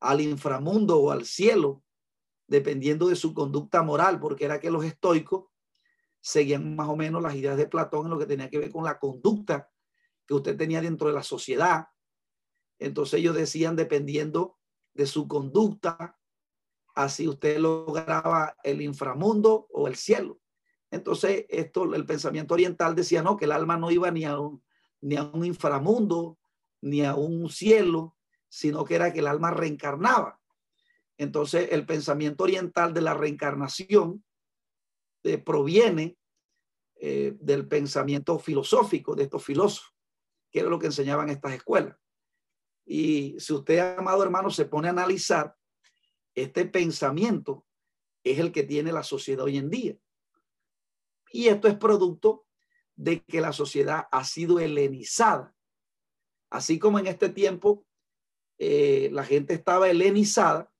al 0.00 0.20
inframundo 0.20 0.98
o 0.98 1.10
al 1.10 1.24
cielo, 1.24 1.84
dependiendo 2.46 3.08
de 3.08 3.16
su 3.16 3.34
conducta 3.34 3.82
moral, 3.82 4.18
porque 4.18 4.46
era 4.46 4.60
que 4.60 4.70
los 4.70 4.84
estoicos 4.84 5.46
seguían 6.20 6.74
más 6.74 6.88
o 6.88 6.96
menos 6.96 7.22
las 7.22 7.34
ideas 7.34 7.56
de 7.56 7.66
Platón 7.66 8.06
en 8.06 8.10
lo 8.10 8.18
que 8.18 8.26
tenía 8.26 8.50
que 8.50 8.58
ver 8.58 8.70
con 8.70 8.84
la 8.84 8.98
conducta 8.98 9.70
que 10.26 10.34
usted 10.34 10.56
tenía 10.56 10.80
dentro 10.80 11.08
de 11.08 11.14
la 11.14 11.22
sociedad. 11.22 11.88
Entonces 12.78 13.20
ellos 13.20 13.34
decían, 13.34 13.76
dependiendo 13.76 14.58
de 14.94 15.06
su 15.06 15.28
conducta, 15.28 16.19
así 17.04 17.28
usted 17.28 17.58
lograba 17.58 18.56
el 18.62 18.80
inframundo 18.82 19.66
o 19.70 19.88
el 19.88 19.96
cielo. 19.96 20.40
Entonces, 20.90 21.46
esto, 21.48 21.94
el 21.94 22.04
pensamiento 22.04 22.54
oriental 22.54 22.94
decía, 22.94 23.22
no, 23.22 23.36
que 23.36 23.44
el 23.44 23.52
alma 23.52 23.76
no 23.76 23.90
iba 23.90 24.10
ni 24.10 24.24
a 24.24 24.38
un, 24.38 24.62
ni 25.00 25.16
a 25.16 25.22
un 25.22 25.44
inframundo, 25.44 26.38
ni 26.80 27.04
a 27.04 27.14
un 27.14 27.48
cielo, 27.48 28.16
sino 28.48 28.84
que 28.84 28.96
era 28.96 29.12
que 29.12 29.20
el 29.20 29.28
alma 29.28 29.50
reencarnaba. 29.50 30.40
Entonces, 31.16 31.68
el 31.70 31.86
pensamiento 31.86 32.44
oriental 32.44 32.92
de 32.92 33.02
la 33.02 33.14
reencarnación 33.14 34.24
eh, 35.22 35.38
proviene 35.38 36.16
eh, 36.96 37.36
del 37.38 37.68
pensamiento 37.68 38.38
filosófico 38.38 39.14
de 39.14 39.24
estos 39.24 39.44
filósofos, 39.44 39.94
que 40.50 40.60
era 40.60 40.68
lo 40.68 40.78
que 40.78 40.86
enseñaban 40.86 41.28
estas 41.28 41.52
escuelas. 41.52 41.96
Y 42.84 43.38
si 43.38 43.52
usted, 43.52 43.96
amado 43.96 44.22
hermano, 44.22 44.50
se 44.50 44.64
pone 44.64 44.88
a 44.88 44.90
analizar, 44.90 45.54
este 46.34 46.64
pensamiento 46.66 47.66
es 48.24 48.38
el 48.38 48.52
que 48.52 48.62
tiene 48.62 48.92
la 48.92 49.02
sociedad 49.02 49.44
hoy 49.44 49.58
en 49.58 49.70
día. 49.70 49.96
Y 51.32 51.48
esto 51.48 51.68
es 51.68 51.76
producto 51.76 52.46
de 52.96 53.22
que 53.22 53.40
la 53.40 53.52
sociedad 53.52 54.08
ha 54.10 54.24
sido 54.24 54.58
helenizada. 54.58 55.54
Así 56.50 56.78
como 56.78 56.98
en 56.98 57.06
este 57.06 57.28
tiempo 57.28 57.86
eh, 58.58 59.08
la 59.12 59.24
gente 59.24 59.54
estaba 59.54 59.88
helenizada, 59.88 60.70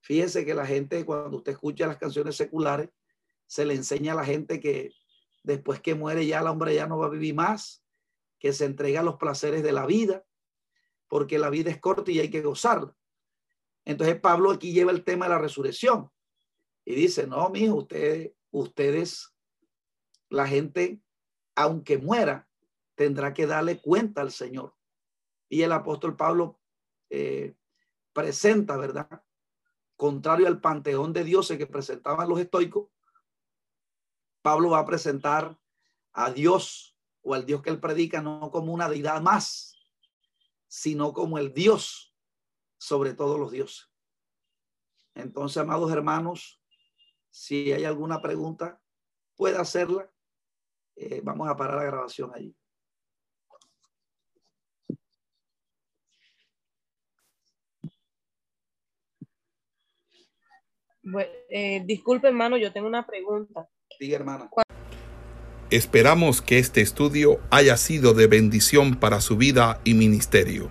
Fíjese 0.00 0.44
que 0.44 0.54
la 0.54 0.66
gente, 0.66 1.04
cuando 1.04 1.38
usted 1.38 1.52
escucha 1.52 1.86
las 1.86 1.98
canciones 1.98 2.36
seculares, 2.36 2.90
se 3.46 3.64
le 3.64 3.74
enseña 3.74 4.12
a 4.12 4.16
la 4.16 4.24
gente 4.24 4.60
que 4.60 4.92
después 5.42 5.80
que 5.80 5.94
muere 5.94 6.26
ya 6.26 6.40
el 6.40 6.46
hombre 6.46 6.74
ya 6.74 6.86
no 6.86 6.98
va 6.98 7.06
a 7.06 7.10
vivir 7.10 7.34
más, 7.34 7.84
que 8.38 8.52
se 8.52 8.64
entrega 8.64 9.00
a 9.00 9.02
los 9.02 9.16
placeres 9.16 9.62
de 9.62 9.72
la 9.72 9.86
vida, 9.86 10.24
porque 11.08 11.38
la 11.38 11.50
vida 11.50 11.70
es 11.70 11.78
corta 11.78 12.10
y 12.10 12.20
hay 12.20 12.30
que 12.30 12.42
gozarla. 12.42 12.96
Entonces 13.88 14.20
Pablo 14.20 14.50
aquí 14.50 14.70
lleva 14.70 14.92
el 14.92 15.02
tema 15.02 15.24
de 15.24 15.30
la 15.30 15.38
resurrección 15.38 16.10
y 16.84 16.94
dice, 16.94 17.26
no, 17.26 17.48
mijo, 17.48 17.74
ustedes, 17.74 18.32
ustedes, 18.50 19.34
la 20.28 20.46
gente, 20.46 21.00
aunque 21.54 21.96
muera, 21.96 22.46
tendrá 22.96 23.32
que 23.32 23.46
darle 23.46 23.80
cuenta 23.80 24.20
al 24.20 24.30
Señor. 24.30 24.74
Y 25.48 25.62
el 25.62 25.72
apóstol 25.72 26.16
Pablo 26.16 26.60
eh, 27.08 27.54
presenta, 28.12 28.76
¿verdad? 28.76 29.24
contrario 29.96 30.48
al 30.48 30.60
panteón 30.60 31.14
de 31.14 31.24
dioses 31.24 31.56
que 31.56 31.66
presentaban 31.66 32.28
los 32.28 32.38
estoicos, 32.38 32.90
Pablo 34.42 34.70
va 34.70 34.80
a 34.80 34.86
presentar 34.86 35.58
a 36.12 36.30
Dios 36.30 36.94
o 37.22 37.32
al 37.32 37.46
Dios 37.46 37.62
que 37.62 37.70
él 37.70 37.80
predica 37.80 38.20
no 38.20 38.50
como 38.50 38.74
una 38.74 38.86
deidad 38.86 39.22
más, 39.22 39.78
sino 40.66 41.14
como 41.14 41.38
el 41.38 41.54
Dios 41.54 42.07
sobre 42.78 43.14
todos 43.14 43.38
los 43.38 43.50
dioses. 43.50 43.90
Entonces, 45.14 45.58
amados 45.58 45.92
hermanos, 45.92 46.62
si 47.30 47.72
hay 47.72 47.84
alguna 47.84 48.22
pregunta, 48.22 48.80
puede 49.36 49.58
hacerla. 49.58 50.10
Eh, 50.96 51.20
vamos 51.22 51.48
a 51.48 51.56
parar 51.56 51.76
la 51.76 51.84
grabación 51.84 52.30
allí. 52.34 52.54
Eh, 61.48 61.82
disculpe, 61.84 62.28
hermano, 62.28 62.56
yo 62.58 62.72
tengo 62.72 62.86
una 62.86 63.06
pregunta. 63.06 63.68
Diga, 63.98 64.16
hermana. 64.16 64.50
Esperamos 65.70 66.40
que 66.42 66.58
este 66.58 66.80
estudio 66.80 67.40
haya 67.50 67.76
sido 67.76 68.14
de 68.14 68.26
bendición 68.26 68.98
para 68.98 69.20
su 69.20 69.36
vida 69.36 69.80
y 69.84 69.94
ministerio. 69.94 70.70